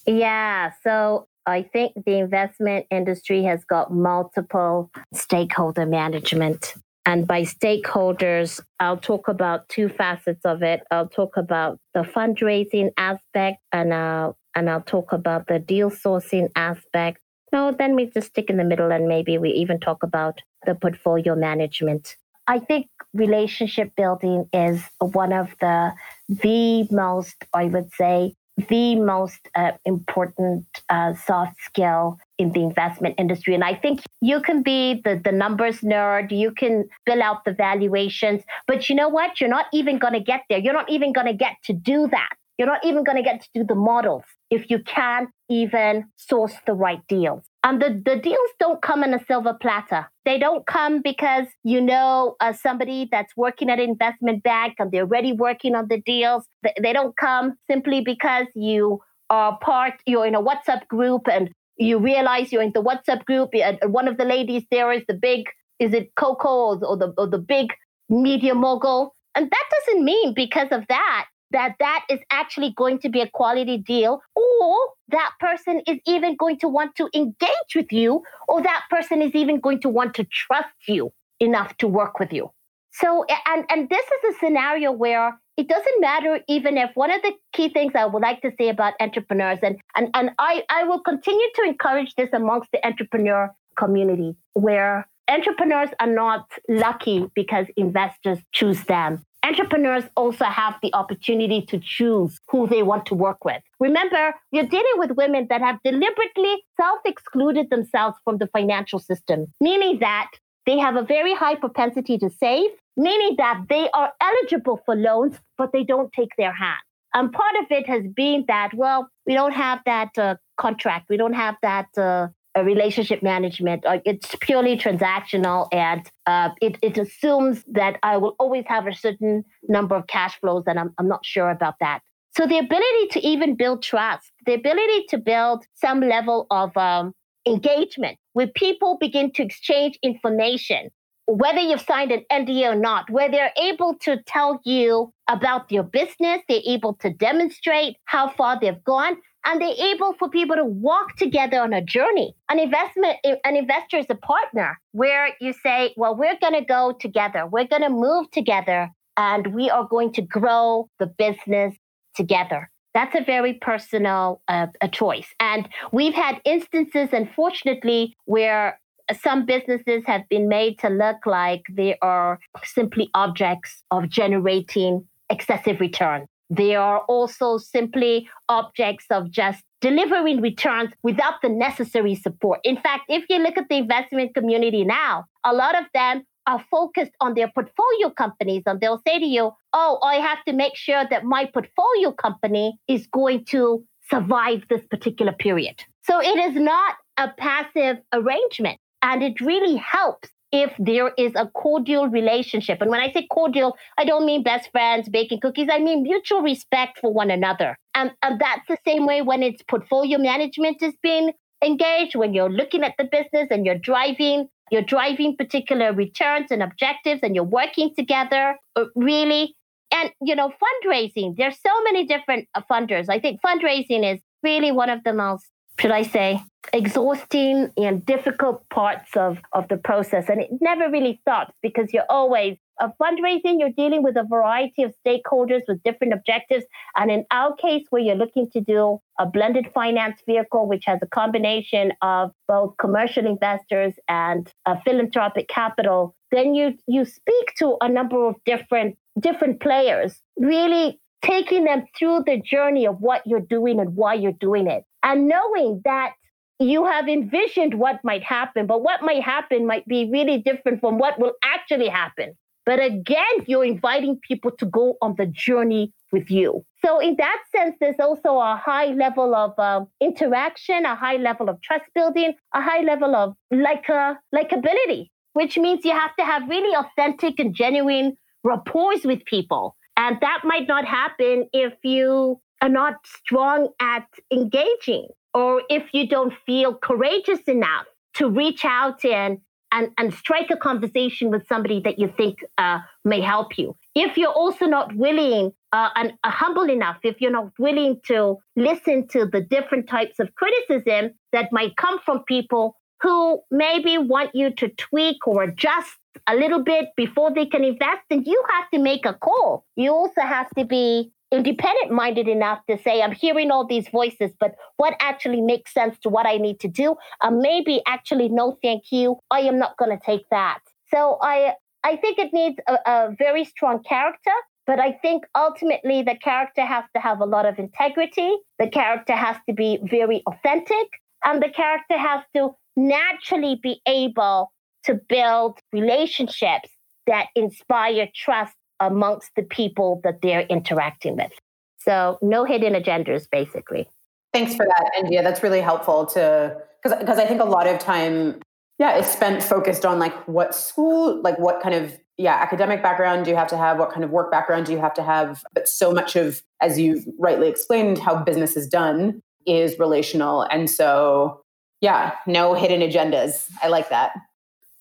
Yeah. 0.06 0.72
So, 0.82 1.28
I 1.46 1.62
think 1.62 1.94
the 2.04 2.18
investment 2.18 2.84
industry 2.90 3.42
has 3.44 3.64
got 3.64 3.90
multiple 3.90 4.90
stakeholder 5.14 5.86
management. 5.86 6.74
And 7.08 7.26
by 7.26 7.40
stakeholders, 7.44 8.60
I'll 8.80 8.98
talk 8.98 9.28
about 9.28 9.66
two 9.70 9.88
facets 9.88 10.44
of 10.44 10.62
it. 10.62 10.82
I'll 10.90 11.08
talk 11.08 11.38
about 11.38 11.80
the 11.94 12.02
fundraising 12.02 12.90
aspect 12.98 13.62
and 13.72 13.94
I'll, 13.94 14.36
and 14.54 14.68
I'll 14.68 14.82
talk 14.82 15.12
about 15.12 15.46
the 15.46 15.58
deal 15.58 15.90
sourcing 15.90 16.50
aspect. 16.54 17.20
No, 17.50 17.72
then 17.72 17.96
we 17.96 18.10
just 18.10 18.28
stick 18.28 18.50
in 18.50 18.58
the 18.58 18.64
middle 18.64 18.92
and 18.92 19.08
maybe 19.08 19.38
we 19.38 19.48
even 19.52 19.80
talk 19.80 20.02
about 20.02 20.42
the 20.66 20.74
portfolio 20.74 21.34
management. 21.34 22.14
I 22.46 22.58
think 22.58 22.88
relationship 23.14 23.96
building 23.96 24.46
is 24.52 24.82
one 25.00 25.32
of 25.32 25.48
the 25.62 25.94
the 26.28 26.86
most, 26.90 27.42
I 27.54 27.64
would 27.64 27.90
say, 27.94 28.34
the 28.68 28.96
most 28.96 29.48
uh, 29.54 29.72
important 29.86 30.66
uh, 30.90 31.14
soft 31.14 31.58
skill 31.62 32.18
in 32.38 32.52
the 32.52 32.62
investment 32.62 33.14
industry. 33.18 33.54
And 33.54 33.64
I 33.64 33.74
think 33.74 34.00
you 34.20 34.40
can 34.40 34.62
be 34.62 35.00
the, 35.04 35.20
the 35.22 35.32
numbers 35.32 35.80
nerd, 35.80 36.30
you 36.30 36.52
can 36.52 36.88
fill 37.06 37.22
out 37.22 37.44
the 37.44 37.52
valuations, 37.52 38.42
but 38.66 38.88
you 38.88 38.94
know 38.94 39.08
what? 39.08 39.40
You're 39.40 39.50
not 39.50 39.66
even 39.72 39.98
going 39.98 40.14
to 40.14 40.20
get 40.20 40.42
there. 40.48 40.58
You're 40.58 40.72
not 40.72 40.90
even 40.90 41.12
going 41.12 41.26
to 41.26 41.34
get 41.34 41.56
to 41.64 41.72
do 41.72 42.08
that. 42.08 42.30
You're 42.58 42.66
not 42.66 42.84
even 42.84 43.04
going 43.04 43.16
to 43.16 43.22
get 43.22 43.40
to 43.42 43.48
do 43.54 43.64
the 43.64 43.76
models 43.76 44.24
if 44.50 44.68
you 44.68 44.80
can't 44.80 45.28
even 45.48 46.06
source 46.16 46.54
the 46.66 46.72
right 46.72 47.00
deals. 47.08 47.44
And 47.62 47.80
the, 47.80 48.02
the 48.04 48.16
deals 48.20 48.50
don't 48.58 48.82
come 48.82 49.04
in 49.04 49.14
a 49.14 49.24
silver 49.26 49.54
platter. 49.54 50.10
They 50.24 50.38
don't 50.38 50.66
come 50.66 51.00
because 51.00 51.46
you 51.62 51.80
know 51.80 52.34
uh, 52.40 52.52
somebody 52.52 53.08
that's 53.12 53.36
working 53.36 53.70
at 53.70 53.78
an 53.78 53.90
investment 53.90 54.42
bank 54.42 54.74
and 54.80 54.90
they're 54.90 55.02
already 55.02 55.32
working 55.32 55.76
on 55.76 55.86
the 55.88 56.00
deals. 56.00 56.44
They, 56.64 56.74
they 56.82 56.92
don't 56.92 57.16
come 57.16 57.54
simply 57.70 58.00
because 58.00 58.46
you 58.56 59.00
are 59.30 59.58
part, 59.58 59.94
you're 60.06 60.26
in 60.26 60.34
a 60.34 60.42
WhatsApp 60.42 60.86
group 60.88 61.28
and 61.30 61.50
you 61.78 61.98
realize 61.98 62.52
you're 62.52 62.62
in 62.62 62.72
the 62.72 62.82
WhatsApp 62.82 63.24
group. 63.24 63.50
And 63.54 63.78
one 63.92 64.08
of 64.08 64.18
the 64.18 64.24
ladies 64.24 64.64
there 64.70 64.92
is 64.92 65.02
the 65.08 65.14
big, 65.14 65.46
is 65.78 65.94
it 65.94 66.14
Coco 66.16 66.48
or, 66.48 66.84
or 66.84 66.96
the, 66.96 67.14
or 67.16 67.26
the 67.26 67.38
big 67.38 67.68
media 68.08 68.54
mogul? 68.54 69.14
And 69.34 69.50
that 69.50 69.64
doesn't 69.70 70.04
mean 70.04 70.34
because 70.34 70.68
of 70.70 70.86
that 70.88 71.26
that 71.50 71.74
that 71.78 72.04
is 72.10 72.20
actually 72.30 72.74
going 72.76 72.98
to 73.00 73.08
be 73.08 73.20
a 73.20 73.28
quality 73.28 73.78
deal 73.78 74.20
or 74.36 74.76
that 75.08 75.30
person 75.40 75.80
is 75.86 75.98
even 76.06 76.36
going 76.36 76.58
to 76.58 76.68
want 76.68 76.94
to 76.96 77.08
engage 77.14 77.74
with 77.74 77.90
you 77.90 78.22
or 78.48 78.62
that 78.62 78.82
person 78.90 79.22
is 79.22 79.34
even 79.34 79.60
going 79.60 79.80
to 79.80 79.88
want 79.88 80.14
to 80.14 80.24
trust 80.24 80.74
you 80.86 81.10
enough 81.40 81.76
to 81.78 81.88
work 81.88 82.18
with 82.18 82.32
you 82.32 82.50
so 82.92 83.24
and 83.46 83.64
and 83.70 83.88
this 83.88 84.04
is 84.04 84.34
a 84.34 84.38
scenario 84.38 84.92
where 84.92 85.38
it 85.58 85.68
doesn't 85.68 86.00
matter 86.00 86.40
even 86.48 86.78
if 86.78 86.90
one 86.94 87.10
of 87.10 87.20
the 87.22 87.32
key 87.52 87.68
things 87.68 87.92
i 87.94 88.06
would 88.06 88.22
like 88.22 88.40
to 88.40 88.50
say 88.58 88.68
about 88.70 88.94
entrepreneurs 89.00 89.58
and 89.62 89.76
and, 89.96 90.08
and 90.14 90.30
i 90.38 90.62
i 90.70 90.84
will 90.84 91.00
continue 91.00 91.48
to 91.56 91.62
encourage 91.62 92.14
this 92.14 92.30
amongst 92.32 92.70
the 92.72 92.86
entrepreneur 92.86 93.52
community 93.76 94.34
where 94.54 95.06
entrepreneurs 95.28 95.90
are 96.00 96.12
not 96.24 96.50
lucky 96.68 97.30
because 97.34 97.66
investors 97.76 98.38
choose 98.52 98.84
them 98.84 99.22
entrepreneurs 99.44 100.04
also 100.16 100.44
have 100.44 100.74
the 100.82 100.92
opportunity 100.94 101.62
to 101.62 101.78
choose 101.78 102.38
who 102.48 102.66
they 102.66 102.82
want 102.82 103.06
to 103.06 103.14
work 103.14 103.44
with. 103.44 103.62
Remember, 103.78 104.34
you're 104.50 104.66
dealing 104.66 104.96
with 104.96 105.12
women 105.12 105.46
that 105.48 105.60
have 105.60 105.78
deliberately 105.84 106.56
self 106.76 106.98
excluded 107.04 107.70
themselves 107.70 108.16
from 108.24 108.38
the 108.38 108.48
financial 108.48 108.98
system, 108.98 109.46
meaning 109.60 110.00
that 110.00 110.30
they 110.66 110.76
have 110.76 110.96
a 110.96 111.02
very 111.02 111.34
high 111.34 111.54
propensity 111.54 112.18
to 112.18 112.28
save, 112.28 112.70
meaning 112.98 113.36
that 113.38 113.62
they 113.68 113.88
are 113.94 114.12
eligible 114.20 114.82
for 114.84 114.94
loans, 114.94 115.36
but 115.56 115.72
they 115.72 115.84
don't 115.84 116.12
take 116.12 116.30
their 116.36 116.52
hand. 116.52 116.80
And 117.14 117.32
part 117.32 117.54
of 117.60 117.66
it 117.70 117.86
has 117.86 118.02
been 118.14 118.44
that, 118.48 118.74
well, 118.74 119.08
we 119.26 119.32
don't 119.32 119.54
have 119.54 119.80
that 119.86 120.10
uh, 120.18 120.34
contract, 120.58 121.06
we 121.08 121.16
don't 121.16 121.32
have 121.32 121.54
that 121.62 121.86
uh, 121.96 122.28
relationship 122.62 123.22
management. 123.22 123.86
Uh, 123.86 124.00
it's 124.04 124.34
purely 124.40 124.76
transactional 124.76 125.68
and 125.72 126.10
uh, 126.26 126.50
it, 126.60 126.76
it 126.82 126.98
assumes 126.98 127.64
that 127.72 127.98
I 128.02 128.16
will 128.16 128.34
always 128.38 128.64
have 128.66 128.86
a 128.86 128.94
certain 128.94 129.44
number 129.68 129.94
of 129.94 130.06
cash 130.08 130.38
flows, 130.40 130.64
and 130.66 130.78
I'm, 130.78 130.92
I'm 130.98 131.08
not 131.08 131.24
sure 131.24 131.50
about 131.50 131.74
that. 131.80 132.00
So, 132.36 132.46
the 132.46 132.58
ability 132.58 133.08
to 133.12 133.26
even 133.26 133.56
build 133.56 133.82
trust, 133.82 134.30
the 134.44 134.54
ability 134.54 135.06
to 135.08 135.18
build 135.18 135.64
some 135.74 136.00
level 136.00 136.46
of 136.50 136.76
um, 136.76 137.14
engagement 137.46 138.18
where 138.34 138.46
people 138.46 138.98
begin 139.00 139.32
to 139.32 139.42
exchange 139.42 139.98
information, 140.02 140.90
whether 141.28 141.60
you've 141.60 141.82
signed 141.82 142.10
an 142.10 142.24
NDA 142.32 142.72
or 142.72 142.74
not, 142.74 143.10
where 143.10 143.30
they're 143.30 143.52
able 143.60 143.94
to 144.00 144.16
tell 144.26 144.60
you 144.64 145.12
about 145.28 145.70
your 145.70 145.82
business, 145.82 146.40
they're 146.48 146.62
able 146.66 146.94
to 146.94 147.10
demonstrate 147.10 147.96
how 148.06 148.30
far 148.30 148.58
they've 148.58 148.82
gone, 148.84 149.18
and 149.44 149.60
they're 149.60 149.92
able 149.92 150.14
for 150.18 150.30
people 150.30 150.56
to 150.56 150.64
walk 150.64 151.16
together 151.16 151.60
on 151.60 151.74
a 151.74 151.82
journey. 151.82 152.34
An 152.50 152.58
investment, 152.58 153.18
an 153.24 153.56
investor 153.56 153.98
is 153.98 154.06
a 154.08 154.14
partner 154.14 154.78
where 154.92 155.28
you 155.38 155.52
say, 155.52 155.92
well, 155.98 156.16
we're 156.16 156.38
going 156.40 156.54
to 156.54 156.64
go 156.64 156.96
together. 156.98 157.46
We're 157.46 157.66
going 157.66 157.82
to 157.82 157.90
move 157.90 158.30
together 158.30 158.90
and 159.18 159.54
we 159.54 159.68
are 159.68 159.86
going 159.86 160.12
to 160.14 160.22
grow 160.22 160.88
the 160.98 161.06
business 161.06 161.74
together. 162.14 162.70
That's 162.94 163.14
a 163.14 163.22
very 163.22 163.54
personal 163.54 164.40
uh, 164.48 164.68
a 164.80 164.88
choice. 164.88 165.28
And 165.40 165.68
we've 165.92 166.14
had 166.14 166.40
instances, 166.44 167.10
unfortunately, 167.12 168.16
where 168.24 168.80
some 169.22 169.46
businesses 169.46 170.04
have 170.06 170.28
been 170.28 170.48
made 170.48 170.78
to 170.80 170.88
look 170.88 171.26
like 171.26 171.62
they 171.70 171.96
are 172.02 172.38
simply 172.64 173.10
objects 173.14 173.82
of 173.90 174.08
generating 174.08 175.06
excessive 175.30 175.80
return. 175.80 176.26
They 176.50 176.76
are 176.76 177.00
also 177.00 177.58
simply 177.58 178.28
objects 178.48 179.06
of 179.10 179.30
just 179.30 179.62
delivering 179.80 180.40
returns 180.40 180.90
without 181.02 181.34
the 181.42 181.48
necessary 181.48 182.14
support. 182.14 182.60
In 182.64 182.76
fact, 182.76 183.04
if 183.08 183.24
you 183.28 183.38
look 183.38 183.58
at 183.58 183.68
the 183.68 183.76
investment 183.76 184.34
community 184.34 184.84
now, 184.84 185.26
a 185.44 185.52
lot 185.52 185.78
of 185.78 185.84
them 185.92 186.24
are 186.46 186.64
focused 186.70 187.12
on 187.20 187.34
their 187.34 187.50
portfolio 187.54 188.10
companies 188.10 188.62
and 188.64 188.80
they'll 188.80 189.02
say 189.06 189.18
to 189.18 189.26
you, 189.26 189.52
Oh, 189.74 189.98
I 190.02 190.14
have 190.16 190.42
to 190.46 190.54
make 190.54 190.74
sure 190.74 191.04
that 191.10 191.24
my 191.24 191.44
portfolio 191.44 192.12
company 192.12 192.78
is 192.88 193.06
going 193.06 193.44
to 193.46 193.84
survive 194.10 194.64
this 194.70 194.86
particular 194.86 195.32
period. 195.32 195.84
So 196.02 196.20
it 196.20 196.38
is 196.38 196.54
not 196.54 196.96
a 197.18 197.28
passive 197.36 197.98
arrangement. 198.14 198.78
And 199.02 199.22
it 199.22 199.40
really 199.40 199.76
helps 199.76 200.28
if 200.50 200.72
there 200.78 201.12
is 201.18 201.32
a 201.36 201.46
cordial 201.48 202.08
relationship. 202.08 202.80
And 202.80 202.90
when 202.90 203.00
I 203.00 203.12
say 203.12 203.26
cordial, 203.30 203.76
I 203.98 204.04
don't 204.04 204.24
mean 204.24 204.42
best 204.42 204.70
friends 204.72 205.08
baking 205.08 205.40
cookies. 205.40 205.68
I 205.70 205.78
mean 205.78 206.02
mutual 206.02 206.40
respect 206.40 206.98
for 207.00 207.12
one 207.12 207.30
another. 207.30 207.76
And, 207.94 208.12
and 208.22 208.40
that's 208.40 208.66
the 208.68 208.78
same 208.86 209.06
way 209.06 209.20
when 209.22 209.42
it's 209.42 209.62
portfolio 209.62 210.18
management 210.18 210.82
is 210.82 210.94
being 211.02 211.32
engaged, 211.62 212.14
when 212.14 212.32
you're 212.32 212.50
looking 212.50 212.82
at 212.82 212.94
the 212.98 213.04
business 213.04 213.48
and 213.50 213.66
you're 213.66 213.78
driving, 213.78 214.48
you're 214.70 214.82
driving 214.82 215.36
particular 215.36 215.92
returns 215.92 216.50
and 216.50 216.62
objectives 216.62 217.20
and 217.22 217.34
you're 217.34 217.44
working 217.44 217.92
together 217.96 218.56
uh, 218.76 218.84
really. 218.94 219.54
And, 219.90 220.10
you 220.22 220.34
know, 220.34 220.50
fundraising, 220.50 221.36
there's 221.36 221.58
so 221.60 221.82
many 221.84 222.06
different 222.06 222.46
uh, 222.54 222.62
funders. 222.70 223.06
I 223.08 223.20
think 223.20 223.40
fundraising 223.44 224.14
is 224.14 224.20
really 224.42 224.70
one 224.70 224.90
of 224.90 225.02
the 225.04 225.12
most 225.12 225.46
should 225.80 225.90
I 225.90 226.02
say, 226.02 226.40
exhausting 226.72 227.70
and 227.76 228.04
difficult 228.04 228.68
parts 228.68 229.16
of, 229.16 229.38
of 229.52 229.68
the 229.68 229.76
process. 229.76 230.28
And 230.28 230.40
it 230.40 230.50
never 230.60 230.90
really 230.90 231.18
stops 231.22 231.54
because 231.62 231.92
you're 231.92 232.10
always 232.10 232.56
a 232.80 232.92
fundraising, 233.00 233.58
you're 233.58 233.70
dealing 233.70 234.02
with 234.02 234.16
a 234.16 234.24
variety 234.24 234.82
of 234.82 234.94
stakeholders 235.04 235.62
with 235.66 235.82
different 235.82 236.12
objectives. 236.12 236.64
And 236.96 237.10
in 237.10 237.24
our 237.30 237.54
case, 237.56 237.84
where 237.90 238.02
you're 238.02 238.14
looking 238.16 238.50
to 238.50 238.60
do 238.60 239.00
a 239.18 239.26
blended 239.26 239.66
finance 239.72 240.20
vehicle, 240.26 240.68
which 240.68 240.84
has 240.86 241.00
a 241.02 241.06
combination 241.06 241.92
of 242.02 242.32
both 242.46 242.76
commercial 242.78 243.26
investors 243.26 243.94
and 244.08 244.52
philanthropic 244.84 245.48
capital, 245.48 246.14
then 246.30 246.54
you 246.54 246.74
you 246.86 247.04
speak 247.04 247.54
to 247.58 247.76
a 247.80 247.88
number 247.88 248.28
of 248.28 248.36
different 248.44 248.96
different 249.18 249.60
players, 249.60 250.20
really 250.36 251.00
taking 251.22 251.64
them 251.64 251.84
through 251.98 252.22
the 252.26 252.40
journey 252.40 252.86
of 252.86 253.00
what 253.00 253.22
you're 253.26 253.40
doing 253.40 253.80
and 253.80 253.96
why 253.96 254.14
you're 254.14 254.32
doing 254.32 254.66
it. 254.66 254.84
And 255.02 255.28
knowing 255.28 255.82
that 255.84 256.12
you 256.58 256.84
have 256.86 257.08
envisioned 257.08 257.74
what 257.74 258.00
might 258.02 258.22
happen, 258.22 258.66
but 258.66 258.82
what 258.82 259.02
might 259.02 259.22
happen 259.22 259.66
might 259.66 259.86
be 259.86 260.08
really 260.10 260.38
different 260.38 260.80
from 260.80 260.98
what 260.98 261.18
will 261.18 261.32
actually 261.42 261.88
happen. 261.88 262.34
But 262.66 262.82
again, 262.82 263.44
you're 263.46 263.64
inviting 263.64 264.18
people 264.26 264.50
to 264.58 264.66
go 264.66 264.94
on 265.00 265.14
the 265.16 265.26
journey 265.26 265.92
with 266.12 266.30
you. 266.30 266.64
So, 266.84 266.98
in 266.98 267.16
that 267.16 267.38
sense, 267.56 267.76
there's 267.80 267.96
also 267.98 268.38
a 268.38 268.60
high 268.62 268.86
level 268.86 269.34
of 269.34 269.58
um, 269.58 269.86
interaction, 270.02 270.84
a 270.84 270.94
high 270.94 271.16
level 271.16 271.48
of 271.48 271.62
trust 271.62 271.86
building, 271.94 272.34
a 272.54 272.60
high 272.60 272.82
level 272.82 273.14
of 273.16 273.34
like 273.50 273.88
uh, 273.88 274.14
likability 274.34 275.08
which 275.38 275.56
means 275.56 275.84
you 275.84 275.92
have 275.92 276.14
to 276.18 276.24
have 276.24 276.48
really 276.48 276.74
authentic 276.74 277.38
and 277.38 277.54
genuine 277.54 278.16
rapport 278.42 278.94
with 279.04 279.24
people. 279.24 279.76
And 279.98 280.16
that 280.20 280.42
might 280.44 280.68
not 280.68 280.84
happen 280.86 281.48
if 281.52 281.74
you 281.82 282.40
are 282.62 282.68
not 282.68 282.94
strong 283.04 283.68
at 283.80 284.06
engaging 284.32 285.08
or 285.34 285.62
if 285.68 285.92
you 285.92 286.08
don't 286.08 286.32
feel 286.46 286.74
courageous 286.74 287.40
enough 287.40 287.86
to 288.14 288.30
reach 288.30 288.64
out 288.64 289.04
and 289.04 289.38
and, 289.70 289.90
and 289.98 290.14
strike 290.14 290.50
a 290.50 290.56
conversation 290.56 291.30
with 291.30 291.46
somebody 291.46 291.78
that 291.80 291.98
you 291.98 292.10
think 292.16 292.38
uh, 292.56 292.78
may 293.04 293.20
help 293.20 293.58
you. 293.58 293.76
If 293.94 294.16
you're 294.16 294.32
also 294.32 294.64
not 294.64 294.94
willing 294.96 295.52
uh, 295.72 295.90
and 295.94 296.14
uh, 296.24 296.30
humble 296.30 296.70
enough, 296.70 296.96
if 297.02 297.20
you're 297.20 297.30
not 297.30 297.50
willing 297.58 298.00
to 298.06 298.38
listen 298.56 299.06
to 299.08 299.26
the 299.26 299.42
different 299.42 299.86
types 299.86 300.18
of 300.20 300.34
criticism 300.36 301.10
that 301.32 301.52
might 301.52 301.76
come 301.76 301.98
from 301.98 302.24
people 302.24 302.76
who 303.02 303.42
maybe 303.50 303.98
want 303.98 304.30
you 304.34 304.54
to 304.54 304.68
tweak 304.68 305.26
or 305.26 305.42
adjust 305.42 305.96
a 306.26 306.34
little 306.34 306.62
bit 306.62 306.86
before 306.96 307.32
they 307.32 307.46
can 307.46 307.64
invest, 307.64 308.00
then 308.10 308.22
you 308.24 308.42
have 308.54 308.70
to 308.70 308.78
make 308.78 309.06
a 309.06 309.14
call. 309.14 309.64
You 309.76 309.92
also 309.92 310.20
have 310.22 310.48
to 310.56 310.64
be 310.64 311.12
independent 311.30 311.90
minded 311.90 312.26
enough 312.26 312.60
to 312.68 312.78
say, 312.82 313.02
I'm 313.02 313.12
hearing 313.12 313.50
all 313.50 313.66
these 313.66 313.88
voices, 313.88 314.30
but 314.40 314.54
what 314.78 314.94
actually 315.00 315.40
makes 315.42 315.74
sense 315.74 315.98
to 316.00 316.08
what 316.08 316.26
I 316.26 316.36
need 316.36 316.58
to 316.60 316.68
do? 316.68 316.96
Uh, 317.20 317.30
maybe 317.30 317.82
actually, 317.86 318.28
no, 318.28 318.58
thank 318.62 318.84
you. 318.90 319.16
I 319.30 319.40
am 319.40 319.58
not 319.58 319.76
going 319.76 319.90
to 319.90 320.04
take 320.04 320.24
that. 320.30 320.60
So 320.92 321.18
I, 321.22 321.54
I 321.84 321.96
think 321.96 322.18
it 322.18 322.32
needs 322.32 322.56
a, 322.66 322.78
a 322.86 323.14
very 323.18 323.44
strong 323.44 323.82
character. 323.82 324.32
But 324.66 324.80
I 324.80 324.92
think 324.92 325.24
ultimately 325.34 326.02
the 326.02 326.16
character 326.22 326.62
has 326.62 326.84
to 326.94 327.00
have 327.00 327.20
a 327.20 327.24
lot 327.24 327.46
of 327.46 327.58
integrity. 327.58 328.36
The 328.58 328.68
character 328.68 329.14
has 329.14 329.36
to 329.48 329.54
be 329.54 329.78
very 329.82 330.22
authentic. 330.26 330.88
And 331.24 331.42
the 331.42 331.48
character 331.48 331.96
has 331.96 332.22
to 332.36 332.50
naturally 332.76 333.58
be 333.62 333.80
able 333.86 334.52
to 334.88 334.94
build 335.08 335.58
relationships 335.72 336.70
that 337.06 337.26
inspire 337.36 338.08
trust 338.14 338.54
amongst 338.80 339.30
the 339.36 339.42
people 339.42 340.00
that 340.02 340.20
they're 340.22 340.46
interacting 340.48 341.16
with. 341.16 341.32
So 341.78 342.18
no 342.22 342.44
hidden 342.44 342.74
agendas, 342.74 343.28
basically. 343.30 343.88
Thanks 344.32 344.54
for 344.54 344.66
that, 344.66 344.90
Andia. 344.98 345.22
That's 345.22 345.42
really 345.42 345.60
helpful 345.60 346.06
to 346.06 346.56
because 346.82 346.98
because 346.98 347.18
I 347.18 347.26
think 347.26 347.40
a 347.40 347.44
lot 347.44 347.66
of 347.66 347.78
time, 347.78 348.40
yeah, 348.78 348.96
is 348.96 349.06
spent 349.06 349.42
focused 349.42 349.84
on 349.84 349.98
like 349.98 350.14
what 350.26 350.54
school, 350.54 351.20
like 351.22 351.38
what 351.38 351.62
kind 351.62 351.74
of 351.74 351.98
yeah 352.16 352.34
academic 352.34 352.82
background 352.82 353.24
do 353.24 353.30
you 353.30 353.36
have 353.36 353.48
to 353.48 353.56
have, 353.56 353.78
what 353.78 353.90
kind 353.90 354.04
of 354.04 354.10
work 354.10 354.30
background 354.30 354.66
do 354.66 354.72
you 354.72 354.78
have 354.78 354.94
to 354.94 355.02
have. 355.02 355.42
But 355.54 355.68
so 355.68 355.92
much 355.92 356.16
of, 356.16 356.42
as 356.60 356.78
you've 356.78 357.04
rightly 357.18 357.48
explained, 357.48 357.98
how 357.98 358.22
business 358.22 358.56
is 358.56 358.66
done 358.66 359.22
is 359.46 359.78
relational, 359.78 360.42
and 360.42 360.68
so 360.68 361.42
yeah, 361.80 362.14
no 362.26 362.54
hidden 362.54 362.80
agendas. 362.80 363.48
I 363.62 363.68
like 363.68 363.88
that. 363.88 364.12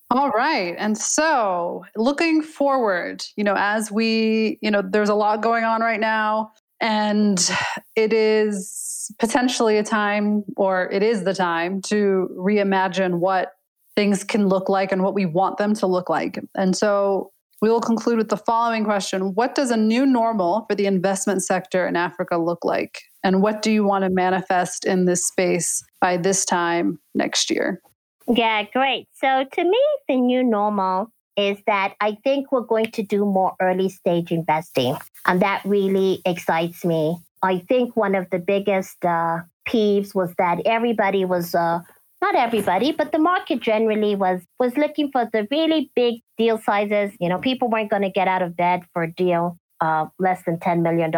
All 0.09 0.29
right. 0.29 0.73
And 0.77 0.97
so, 0.97 1.83
looking 1.97 2.41
forward, 2.41 3.25
you 3.35 3.43
know, 3.43 3.55
as 3.57 3.91
we, 3.91 4.57
you 4.61 4.71
know, 4.71 4.81
there's 4.81 5.09
a 5.09 5.15
lot 5.15 5.41
going 5.41 5.65
on 5.65 5.81
right 5.81 5.99
now, 5.99 6.51
and 6.79 7.51
it 7.95 8.13
is 8.13 9.11
potentially 9.19 9.77
a 9.77 9.83
time, 9.83 10.45
or 10.55 10.89
it 10.91 11.03
is 11.03 11.25
the 11.25 11.33
time 11.33 11.81
to 11.83 12.29
reimagine 12.37 13.19
what 13.19 13.51
things 13.97 14.23
can 14.23 14.47
look 14.47 14.69
like 14.69 14.93
and 14.93 15.03
what 15.03 15.13
we 15.13 15.25
want 15.25 15.57
them 15.57 15.73
to 15.73 15.87
look 15.87 16.09
like. 16.09 16.39
And 16.55 16.75
so, 16.75 17.31
we 17.61 17.69
will 17.69 17.81
conclude 17.81 18.17
with 18.17 18.29
the 18.29 18.37
following 18.37 18.85
question 18.85 19.33
What 19.33 19.55
does 19.55 19.71
a 19.71 19.77
new 19.77 20.05
normal 20.05 20.65
for 20.69 20.75
the 20.75 20.85
investment 20.85 21.43
sector 21.43 21.85
in 21.85 21.97
Africa 21.97 22.37
look 22.37 22.63
like? 22.63 23.01
And 23.25 23.41
what 23.41 23.61
do 23.61 23.71
you 23.71 23.83
want 23.83 24.05
to 24.05 24.09
manifest 24.09 24.85
in 24.85 25.03
this 25.03 25.27
space 25.27 25.83
by 25.99 26.15
this 26.15 26.45
time 26.45 26.97
next 27.13 27.49
year? 27.49 27.81
Yeah, 28.27 28.63
great. 28.73 29.07
So 29.13 29.45
to 29.51 29.63
me, 29.63 29.79
the 30.07 30.17
new 30.17 30.43
normal 30.43 31.11
is 31.37 31.57
that 31.67 31.93
I 32.01 32.17
think 32.23 32.51
we're 32.51 32.61
going 32.61 32.91
to 32.91 33.03
do 33.03 33.23
more 33.23 33.53
early 33.61 33.89
stage 33.89 34.31
investing. 34.31 34.97
And 35.25 35.41
that 35.41 35.61
really 35.63 36.21
excites 36.25 36.83
me. 36.83 37.17
I 37.43 37.59
think 37.59 37.95
one 37.95 38.15
of 38.15 38.29
the 38.31 38.39
biggest 38.39 39.05
uh, 39.05 39.41
peeves 39.69 40.15
was 40.15 40.33
that 40.39 40.61
everybody 40.65 41.23
was, 41.25 41.53
uh, 41.53 41.79
not 42.21 42.35
everybody, 42.35 42.91
but 42.91 43.11
the 43.11 43.19
market 43.19 43.61
generally 43.61 44.15
was, 44.15 44.41
was 44.59 44.75
looking 44.75 45.11
for 45.11 45.29
the 45.31 45.47
really 45.51 45.91
big 45.95 46.15
deal 46.37 46.57
sizes. 46.57 47.11
You 47.19 47.29
know, 47.29 47.37
people 47.37 47.69
weren't 47.69 47.91
going 47.91 48.01
to 48.01 48.09
get 48.09 48.27
out 48.27 48.41
of 48.41 48.57
bed 48.57 48.83
for 48.91 49.03
a 49.03 49.13
deal 49.13 49.57
uh, 49.79 50.07
less 50.17 50.43
than 50.45 50.57
$10 50.57 50.81
million. 50.81 51.13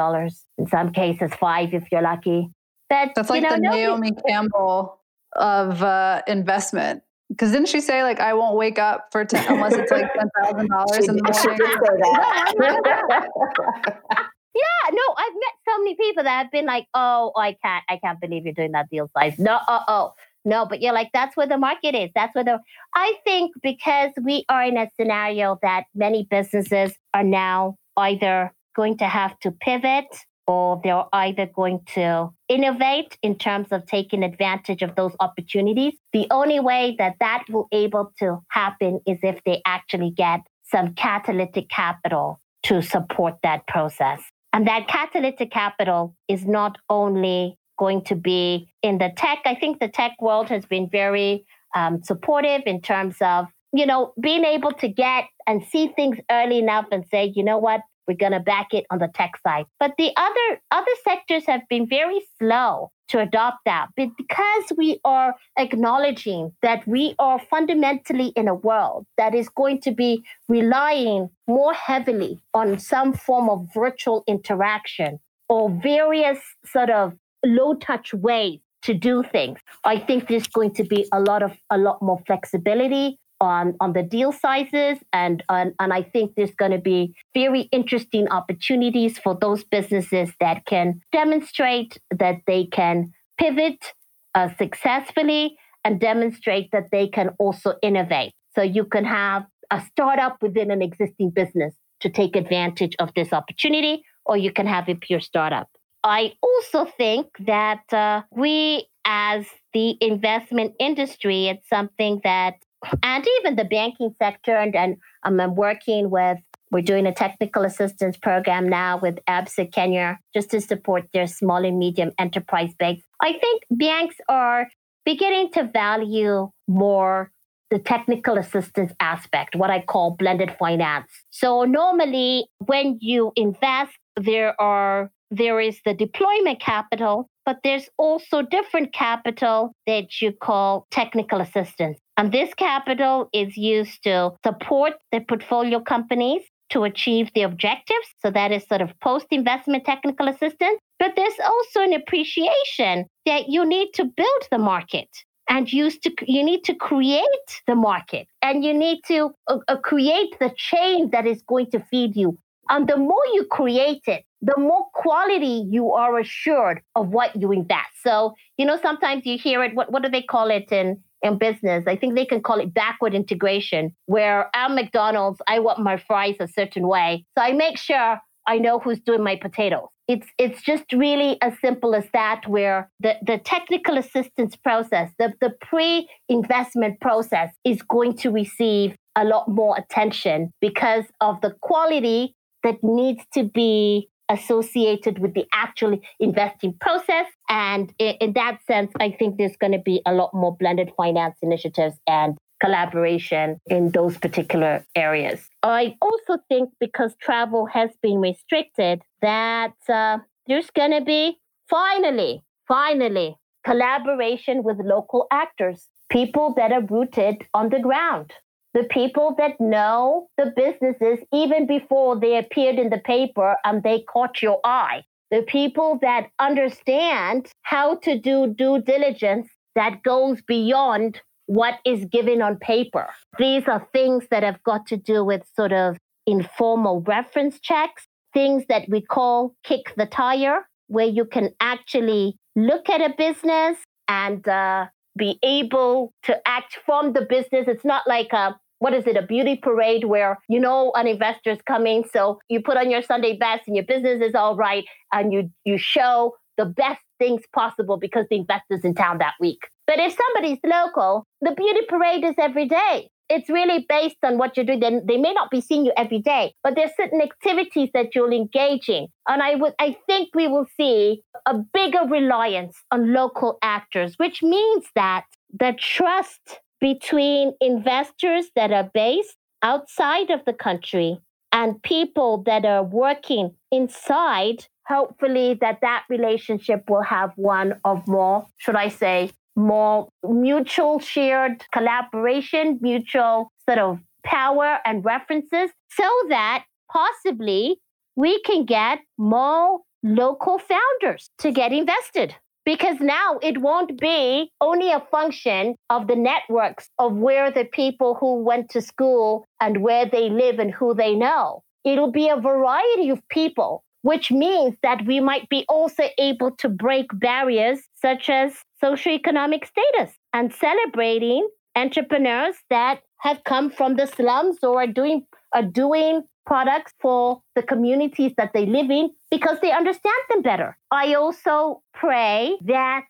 In 0.57 0.67
some 0.67 0.91
cases, 0.91 1.31
five 1.39 1.73
if 1.73 1.85
you're 1.91 2.01
lucky. 2.01 2.49
But, 2.89 3.11
That's 3.15 3.29
like 3.29 3.43
you 3.43 3.49
know, 3.49 3.55
the 3.55 3.61
Naomi 3.61 4.11
Campbell 4.27 4.98
of 5.33 5.83
uh, 5.83 6.21
investment. 6.27 7.03
Because 7.29 7.51
didn't 7.51 7.67
she 7.67 7.79
say 7.79 8.01
like 8.03 8.19
I 8.19 8.33
won't 8.33 8.57
wake 8.57 8.79
up 8.79 9.09
for 9.11 9.23
ten, 9.23 9.45
unless 9.53 9.75
it's 9.75 9.91
like 9.91 10.11
ten 10.17 10.29
thousand 10.41 10.69
dollars 10.69 11.07
in 11.07 11.15
the 11.15 11.23
morning? 11.23 11.59
yeah, 14.55 14.91
no, 14.91 15.01
I've 15.17 15.33
met 15.33 15.53
so 15.67 15.77
many 15.77 15.95
people 15.95 16.23
that 16.23 16.43
have 16.43 16.51
been 16.51 16.65
like, 16.65 16.87
"Oh, 16.95 17.31
I 17.35 17.55
can't, 17.63 17.83
I 17.87 17.97
can't 17.97 18.19
believe 18.19 18.45
you're 18.45 18.53
doing 18.53 18.71
that 18.71 18.89
deal 18.89 19.09
size." 19.15 19.37
No, 19.37 19.59
uh, 19.67 19.83
oh, 19.87 20.13
no, 20.43 20.65
but 20.65 20.81
you're 20.81 20.93
like, 20.93 21.11
that's 21.13 21.37
where 21.37 21.47
the 21.47 21.57
market 21.57 21.93
is. 21.93 22.09
That's 22.15 22.33
where 22.33 22.43
the. 22.43 22.59
I 22.95 23.13
think 23.23 23.51
because 23.61 24.11
we 24.23 24.45
are 24.49 24.63
in 24.63 24.77
a 24.77 24.89
scenario 24.99 25.59
that 25.61 25.83
many 25.93 26.27
businesses 26.29 26.93
are 27.13 27.23
now 27.23 27.75
either 27.97 28.51
going 28.75 28.97
to 28.97 29.05
have 29.05 29.37
to 29.41 29.51
pivot 29.51 30.07
or 30.49 30.81
they're 30.83 31.03
either 31.13 31.45
going 31.45 31.79
to 31.85 32.27
innovate 32.47 33.15
in 33.21 33.37
terms 33.37 33.67
of 33.69 33.85
taking 33.85 34.23
advantage 34.23 34.81
of 34.81 34.95
those 34.95 35.15
opportunities. 35.19 35.93
The 36.11 36.25
only 36.31 36.59
way 36.59 36.95
that 36.97 37.17
that 37.19 37.43
will 37.49 37.67
able 37.71 38.11
to 38.17 38.39
happen 38.49 38.99
is 39.05 39.19
if 39.21 39.43
they 39.45 39.61
actually 39.63 40.09
get 40.09 40.39
some 40.63 40.95
catalytic 40.95 41.69
capital 41.69 42.39
to 42.63 42.81
support 42.81 43.35
that 43.43 43.67
process. 43.67 44.23
And 44.51 44.67
that 44.67 44.87
catalytic 44.87 45.51
capital 45.51 46.15
is 46.27 46.47
not 46.47 46.79
only 46.89 47.59
going 47.77 48.03
to 48.05 48.15
be 48.15 48.73
in 48.81 48.97
the 48.97 49.11
tech. 49.15 49.41
I 49.45 49.53
think 49.53 49.79
the 49.79 49.87
tech 49.87 50.13
world 50.19 50.49
has 50.49 50.65
been 50.65 50.89
very 50.91 51.45
um, 51.75 52.01
supportive 52.01 52.63
in 52.65 52.81
terms 52.81 53.17
of, 53.21 53.45
you 53.71 53.85
know, 53.85 54.13
being 54.19 54.45
able 54.45 54.71
to 54.71 54.87
get 54.87 55.25
and 55.45 55.63
see 55.63 55.89
things 55.95 56.17
early 56.31 56.57
enough 56.57 56.87
and 56.91 57.05
say, 57.11 57.31
you 57.35 57.43
know 57.43 57.59
what, 57.59 57.81
we're 58.09 58.17
going 58.17 58.31
to 58.31 58.39
back 58.39 58.73
it 58.73 58.85
on 58.89 58.97
the 58.97 59.07
tech 59.13 59.33
side. 59.45 59.65
But 59.79 59.93
the 59.97 60.11
other 60.17 60.61
other 60.71 60.91
sectors 61.03 61.45
have 61.45 61.61
been 61.69 61.87
very 61.87 62.21
slow 62.39 62.91
to 63.09 63.19
adopt 63.19 63.59
that. 63.65 63.87
Because 63.95 64.65
we 64.75 64.99
are 65.05 65.35
acknowledging 65.57 66.51
that 66.61 66.87
we 66.87 67.15
are 67.19 67.39
fundamentally 67.39 68.33
in 68.35 68.47
a 68.47 68.55
world 68.55 69.05
that 69.17 69.35
is 69.35 69.47
going 69.49 69.81
to 69.81 69.91
be 69.91 70.23
relying 70.47 71.29
more 71.47 71.73
heavily 71.73 72.39
on 72.53 72.79
some 72.79 73.13
form 73.13 73.49
of 73.49 73.67
virtual 73.73 74.23
interaction 74.27 75.19
or 75.47 75.69
various 75.69 76.39
sort 76.65 76.89
of 76.89 77.13
low 77.45 77.75
touch 77.75 78.13
ways 78.13 78.59
to 78.81 78.93
do 78.93 79.23
things. 79.23 79.59
I 79.83 79.99
think 79.99 80.27
there's 80.27 80.47
going 80.47 80.73
to 80.75 80.83
be 80.83 81.07
a 81.11 81.19
lot 81.19 81.43
of 81.43 81.57
a 81.69 81.77
lot 81.77 82.01
more 82.01 82.19
flexibility, 82.25 83.19
on, 83.41 83.75
on 83.79 83.93
the 83.93 84.03
deal 84.03 84.31
sizes. 84.31 84.97
And, 85.13 85.43
and, 85.49 85.73
and 85.79 85.93
I 85.93 86.03
think 86.03 86.33
there's 86.35 86.55
going 86.55 86.71
to 86.71 86.79
be 86.79 87.13
very 87.33 87.61
interesting 87.71 88.27
opportunities 88.29 89.17
for 89.17 89.37
those 89.39 89.63
businesses 89.63 90.31
that 90.39 90.65
can 90.65 91.01
demonstrate 91.11 91.97
that 92.11 92.37
they 92.47 92.65
can 92.65 93.11
pivot 93.39 93.93
uh, 94.35 94.49
successfully 94.57 95.57
and 95.83 95.99
demonstrate 95.99 96.69
that 96.71 96.89
they 96.91 97.07
can 97.07 97.29
also 97.39 97.75
innovate. 97.81 98.33
So 98.55 98.61
you 98.61 98.83
can 98.85 99.05
have 99.05 99.45
a 99.71 99.81
startup 99.91 100.37
within 100.41 100.71
an 100.71 100.81
existing 100.81 101.31
business 101.31 101.73
to 102.01 102.09
take 102.09 102.35
advantage 102.35 102.95
of 102.99 103.13
this 103.15 103.33
opportunity, 103.33 104.03
or 104.25 104.37
you 104.37 104.51
can 104.51 104.67
have 104.67 104.89
a 104.89 104.95
pure 104.95 105.19
startup. 105.19 105.69
I 106.03 106.33
also 106.41 106.85
think 106.97 107.27
that 107.45 107.83
uh, 107.91 108.21
we, 108.31 108.87
as 109.05 109.45
the 109.73 109.97
investment 110.01 110.73
industry, 110.79 111.47
it's 111.47 111.67
something 111.67 112.21
that 112.23 112.55
and 113.03 113.27
even 113.39 113.55
the 113.55 113.65
banking 113.65 114.13
sector. 114.17 114.55
And, 114.55 114.75
and 114.75 114.97
um, 115.23 115.39
I'm 115.39 115.55
working 115.55 116.09
with, 116.09 116.37
we're 116.71 116.81
doing 116.81 117.07
a 117.07 117.13
technical 117.13 117.63
assistance 117.63 118.17
program 118.17 118.69
now 118.69 118.99
with 118.99 119.19
ABSA 119.27 119.73
Kenya 119.73 120.19
just 120.33 120.51
to 120.51 120.61
support 120.61 121.07
their 121.13 121.27
small 121.27 121.65
and 121.65 121.79
medium 121.79 122.11
enterprise 122.19 122.73
banks. 122.77 123.03
I 123.21 123.33
think 123.33 123.63
banks 123.71 124.15
are 124.29 124.67
beginning 125.05 125.51
to 125.53 125.63
value 125.63 126.51
more 126.67 127.31
the 127.69 127.79
technical 127.79 128.37
assistance 128.37 128.91
aspect, 128.99 129.55
what 129.55 129.69
I 129.69 129.81
call 129.81 130.15
blended 130.17 130.55
finance. 130.57 131.11
So 131.29 131.63
normally 131.65 132.47
when 132.65 132.97
you 132.99 133.31
invest, 133.35 133.93
there 134.15 134.59
are 134.59 135.11
there 135.31 135.59
is 135.59 135.79
the 135.85 135.93
deployment 135.93 136.59
capital, 136.59 137.29
but 137.49 137.61
there's 137.63 137.89
also 137.97 138.43
different 138.43 138.93
capital 138.93 139.73
that 139.87 140.21
you 140.21 140.31
call 140.31 140.85
technical 140.91 141.41
assistance. 141.41 141.97
And 142.15 142.31
this 142.31 142.53
capital 142.53 143.27
is 143.33 143.57
used 143.57 144.03
to 144.03 144.33
support 144.45 144.93
the 145.11 145.21
portfolio 145.21 145.79
companies 145.79 146.43
to 146.69 146.83
achieve 146.83 147.31
the 147.33 147.41
objectives. 147.41 148.07
So 148.19 148.29
that 148.29 148.51
is 148.51 148.67
sort 148.67 148.81
of 148.81 148.91
post 148.99 149.25
investment 149.31 149.83
technical 149.83 150.27
assistance. 150.27 150.79
But 150.99 151.13
there's 151.15 151.39
also 151.43 151.81
an 151.81 151.93
appreciation 151.93 153.07
that 153.25 153.49
you 153.49 153.65
need 153.65 153.93
to 153.95 154.03
build 154.05 154.43
the 154.51 154.59
market. 154.59 155.09
and 155.49 155.67
to 155.67 156.11
you 156.27 156.43
need 156.43 156.63
to 156.65 156.75
create 156.75 157.47
the 157.65 157.73
market 157.73 158.27
and 158.43 158.63
you 158.63 158.73
need 158.85 158.99
to 159.07 159.31
uh, 159.47 159.57
uh, 159.67 159.77
create 159.77 160.31
the 160.39 160.51
chain 160.55 161.09
that 161.13 161.25
is 161.25 161.41
going 161.53 161.69
to 161.71 161.79
feed 161.89 162.15
you 162.15 162.37
and 162.69 162.87
the 162.87 162.97
more 162.97 163.25
you 163.33 163.45
create 163.45 164.03
it 164.07 164.23
the 164.41 164.57
more 164.57 164.85
quality 164.93 165.65
you 165.69 165.91
are 165.91 166.17
assured 166.17 166.81
of 166.95 167.09
what 167.09 167.35
you 167.35 167.51
invest. 167.51 167.89
So 168.03 168.33
you 168.57 168.65
know 168.65 168.79
sometimes 168.81 169.25
you 169.25 169.37
hear 169.37 169.63
it 169.63 169.75
what, 169.75 169.91
what 169.91 170.03
do 170.03 170.09
they 170.09 170.21
call 170.21 170.49
it 170.49 170.71
in 170.71 171.01
in 171.21 171.37
business? 171.37 171.83
I 171.87 171.97
think 171.97 172.15
they 172.15 172.25
can 172.25 172.41
call 172.41 172.59
it 172.59 172.73
backward 172.73 173.13
integration 173.13 173.93
where 174.05 174.49
at 174.55 174.71
mcdonald's 174.71 175.41
i 175.47 175.59
want 175.59 175.79
my 175.79 175.97
fries 175.97 176.35
a 176.39 176.47
certain 176.47 176.87
way. 176.87 177.25
So 177.37 177.43
i 177.43 177.51
make 177.51 177.77
sure 177.77 178.19
i 178.47 178.57
know 178.57 178.79
who's 178.79 178.99
doing 178.99 179.23
my 179.23 179.35
potatoes. 179.35 179.89
It's 180.07 180.27
it's 180.37 180.61
just 180.61 180.91
really 180.93 181.37
as 181.41 181.53
simple 181.59 181.93
as 181.93 182.05
that 182.13 182.47
where 182.47 182.89
the, 182.99 183.15
the 183.21 183.37
technical 183.39 183.97
assistance 183.97 184.55
process 184.55 185.11
the, 185.19 185.33
the 185.41 185.51
pre-investment 185.61 187.01
process 187.01 187.49
is 187.65 187.81
going 187.81 188.15
to 188.17 188.31
receive 188.31 188.95
a 189.15 189.25
lot 189.25 189.49
more 189.49 189.77
attention 189.77 190.51
because 190.61 191.03
of 191.19 191.41
the 191.41 191.53
quality 191.61 192.35
that 192.63 192.83
needs 192.83 193.23
to 193.33 193.43
be 193.43 194.09
associated 194.29 195.17
with 195.19 195.33
the 195.33 195.45
actual 195.53 195.99
investing 196.19 196.73
process 196.79 197.25
and 197.49 197.91
in, 197.97 198.15
in 198.21 198.33
that 198.33 198.59
sense 198.67 198.91
i 198.99 199.09
think 199.09 199.37
there's 199.37 199.57
going 199.57 199.71
to 199.71 199.79
be 199.79 200.01
a 200.05 200.13
lot 200.13 200.31
more 200.33 200.55
blended 200.55 200.91
finance 200.95 201.35
initiatives 201.41 201.95
and 202.05 202.37
collaboration 202.59 203.59
in 203.67 203.91
those 203.91 204.17
particular 204.17 204.85
areas. 204.95 205.47
I 205.63 205.95
also 206.01 206.41
think 206.49 206.69
because 206.79 207.15
travel 207.21 207.65
has 207.67 207.91
been 208.01 208.19
restricted, 208.19 209.01
that 209.21 209.73
uh, 209.87 210.19
there's 210.47 210.69
going 210.71 210.91
to 210.91 211.01
be 211.01 211.37
finally, 211.69 212.43
finally, 212.67 213.35
collaboration 213.65 214.63
with 214.63 214.77
local 214.83 215.27
actors, 215.31 215.87
people 216.09 216.53
that 216.57 216.71
are 216.71 216.83
rooted 216.83 217.45
on 217.53 217.69
the 217.69 217.79
ground. 217.79 218.33
The 218.73 218.83
people 218.83 219.35
that 219.37 219.59
know 219.59 220.27
the 220.37 220.53
businesses 220.55 221.25
even 221.33 221.65
before 221.65 222.19
they 222.19 222.37
appeared 222.37 222.77
in 222.77 222.89
the 222.89 222.99
paper 222.99 223.55
and 223.63 223.81
they 223.81 224.01
caught 224.01 224.41
your 224.41 224.59
eye. 224.63 225.03
The 225.31 225.43
people 225.43 225.99
that 226.01 226.27
understand 226.39 227.51
how 227.63 227.95
to 227.97 228.19
do 228.19 228.53
due 228.55 228.81
diligence 228.81 229.47
that 229.75 230.03
goes 230.03 230.41
beyond 230.41 231.21
what 231.45 231.75
is 231.85 232.05
given 232.05 232.41
on 232.41 232.57
paper. 232.57 233.07
These 233.39 233.67
are 233.67 233.87
things 233.91 234.25
that 234.29 234.43
have 234.43 234.61
got 234.63 234.85
to 234.87 234.97
do 234.97 235.23
with 235.23 235.43
sort 235.55 235.73
of 235.73 235.97
informal 236.27 237.01
reference 237.01 237.59
checks, 237.59 238.05
things 238.33 238.63
that 238.69 238.87
we 238.87 239.01
call 239.01 239.55
kick 239.63 239.93
the 239.97 240.05
tire, 240.05 240.67
where 240.87 241.07
you 241.07 241.25
can 241.25 241.49
actually 241.59 242.35
look 242.55 242.89
at 242.89 243.01
a 243.01 243.13
business 243.17 243.77
and 244.07 244.47
uh, 244.47 244.87
be 245.19 245.37
able 245.43 246.13
to 246.23 246.35
act 246.47 246.79
from 246.85 247.13
the 247.13 247.21
business. 247.21 247.67
It's 247.67 247.85
not 247.85 248.07
like 248.07 248.33
a 248.33 248.59
what 248.79 248.93
is 248.93 249.05
it, 249.07 249.17
a 249.17 249.21
beauty 249.21 249.57
parade 249.57 250.05
where 250.05 250.39
you 250.47 250.59
know 250.59 250.91
an 250.95 251.05
investor's 251.05 251.59
coming. 251.67 252.05
So 252.11 252.39
you 252.47 252.61
put 252.61 252.77
on 252.77 252.89
your 252.89 253.01
Sunday 253.01 253.35
best 253.37 253.63
and 253.67 253.75
your 253.75 253.85
business 253.85 254.21
is 254.21 254.33
all 254.33 254.55
right 254.55 254.85
and 255.13 255.31
you 255.33 255.51
you 255.65 255.77
show 255.77 256.35
the 256.57 256.65
best 256.65 257.01
things 257.19 257.41
possible 257.53 257.97
because 257.97 258.25
the 258.29 258.37
investor's 258.37 258.83
in 258.83 258.95
town 258.95 259.19
that 259.19 259.33
week. 259.39 259.59
But 259.85 259.99
if 259.99 260.15
somebody's 260.15 260.59
local, 260.63 261.25
the 261.41 261.53
beauty 261.55 261.81
parade 261.87 262.23
is 262.23 262.35
every 262.39 262.67
day. 262.67 263.09
It's 263.29 263.49
really 263.49 263.85
based 263.87 264.17
on 264.23 264.37
what 264.37 264.57
you're 264.57 264.65
doing. 264.65 264.79
Then 264.79 265.05
they 265.05 265.17
may 265.17 265.33
not 265.33 265.51
be 265.51 265.61
seeing 265.61 265.85
you 265.85 265.93
every 265.95 266.19
day, 266.19 266.53
but 266.63 266.75
there's 266.75 266.95
certain 266.97 267.21
activities 267.21 267.89
that 267.93 268.15
you'll 268.15 268.33
engage 268.33 268.89
in. 268.89 269.07
And 269.27 269.41
I 269.41 269.55
would 269.55 269.73
I 269.79 269.97
think 270.07 270.29
we 270.33 270.47
will 270.47 270.65
see 270.75 271.21
a 271.45 271.53
bigger 271.53 272.05
reliance 272.09 272.75
on 272.91 273.13
local 273.13 273.57
actors, 273.61 274.15
which 274.17 274.41
means 274.41 274.85
that 274.95 275.25
the 275.57 275.75
trust 275.79 276.59
between 276.79 277.53
investors 277.61 278.47
that 278.55 278.71
are 278.71 278.89
based 278.93 279.35
outside 279.61 280.29
of 280.29 280.43
the 280.45 280.53
country 280.53 281.19
and 281.51 281.81
people 281.83 282.43
that 282.43 282.65
are 282.65 282.83
working 282.83 283.51
inside 283.71 284.65
hopefully 284.87 285.57
that 285.61 285.79
that 285.81 286.03
relationship 286.09 286.89
will 286.89 287.03
have 287.03 287.31
one 287.35 287.79
of 287.83 288.07
more 288.07 288.45
should 288.57 288.75
i 288.75 288.87
say 288.87 289.29
more 289.55 290.09
mutual 290.27 290.99
shared 290.99 291.63
collaboration, 291.73 292.79
mutual 292.81 293.51
sort 293.67 293.79
of 293.79 293.99
power 294.23 294.79
and 294.85 295.03
references 295.05 295.69
so 295.89 296.09
that 296.29 296.63
possibly 296.91 297.77
we 298.15 298.41
can 298.41 298.65
get 298.65 298.99
more 299.17 299.79
local 300.03 300.59
founders 300.59 301.29
to 301.39 301.51
get 301.51 301.71
invested. 301.71 302.35
Because 302.65 302.97
now 302.99 303.39
it 303.41 303.59
won't 303.61 303.99
be 303.99 304.51
only 304.61 304.91
a 304.91 305.03
function 305.09 305.75
of 305.89 306.07
the 306.07 306.15
networks 306.15 306.89
of 306.99 307.13
where 307.13 307.49
the 307.49 307.65
people 307.65 308.15
who 308.19 308.43
went 308.43 308.69
to 308.71 308.81
school 308.81 309.45
and 309.59 309.81
where 309.81 310.05
they 310.05 310.29
live 310.29 310.59
and 310.59 310.71
who 310.71 310.93
they 310.93 311.15
know. 311.15 311.63
It'll 311.83 312.11
be 312.11 312.29
a 312.29 312.39
variety 312.39 313.09
of 313.09 313.27
people 313.29 313.83
which 314.01 314.31
means 314.31 314.75
that 314.81 315.05
we 315.05 315.19
might 315.19 315.47
be 315.49 315.65
also 315.67 316.03
able 316.17 316.51
to 316.51 316.69
break 316.69 317.07
barriers 317.13 317.79
such 317.93 318.29
as 318.29 318.53
socioeconomic 318.81 319.65
status 319.65 320.13
and 320.33 320.53
celebrating 320.53 321.47
entrepreneurs 321.75 322.55
that 322.69 323.01
have 323.17 323.43
come 323.43 323.69
from 323.69 323.95
the 323.95 324.07
slums 324.07 324.57
or 324.63 324.81
are 324.81 324.87
doing 324.87 325.25
are 325.53 325.63
doing 325.63 326.23
products 326.45 326.93
for 326.99 327.41
the 327.55 327.61
communities 327.61 328.33
that 328.37 328.51
they 328.53 328.65
live 328.65 328.89
in 328.89 329.11
because 329.29 329.57
they 329.61 329.71
understand 329.71 330.15
them 330.29 330.41
better. 330.41 330.77
I 330.91 331.13
also 331.13 331.83
pray 331.93 332.57
that 332.65 333.05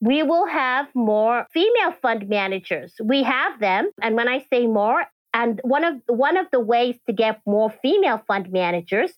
we 0.00 0.22
will 0.22 0.46
have 0.46 0.86
more 0.94 1.46
female 1.52 1.92
fund 2.02 2.28
managers. 2.28 2.92
We 3.02 3.22
have 3.22 3.58
them, 3.58 3.90
and 4.02 4.14
when 4.14 4.28
I 4.28 4.44
say 4.52 4.66
more, 4.66 5.04
and 5.32 5.60
one 5.64 5.84
of 5.84 5.94
one 6.06 6.36
of 6.36 6.46
the 6.52 6.60
ways 6.60 6.96
to 7.06 7.12
get 7.12 7.40
more 7.46 7.70
female 7.82 8.22
fund 8.28 8.52
managers 8.52 9.12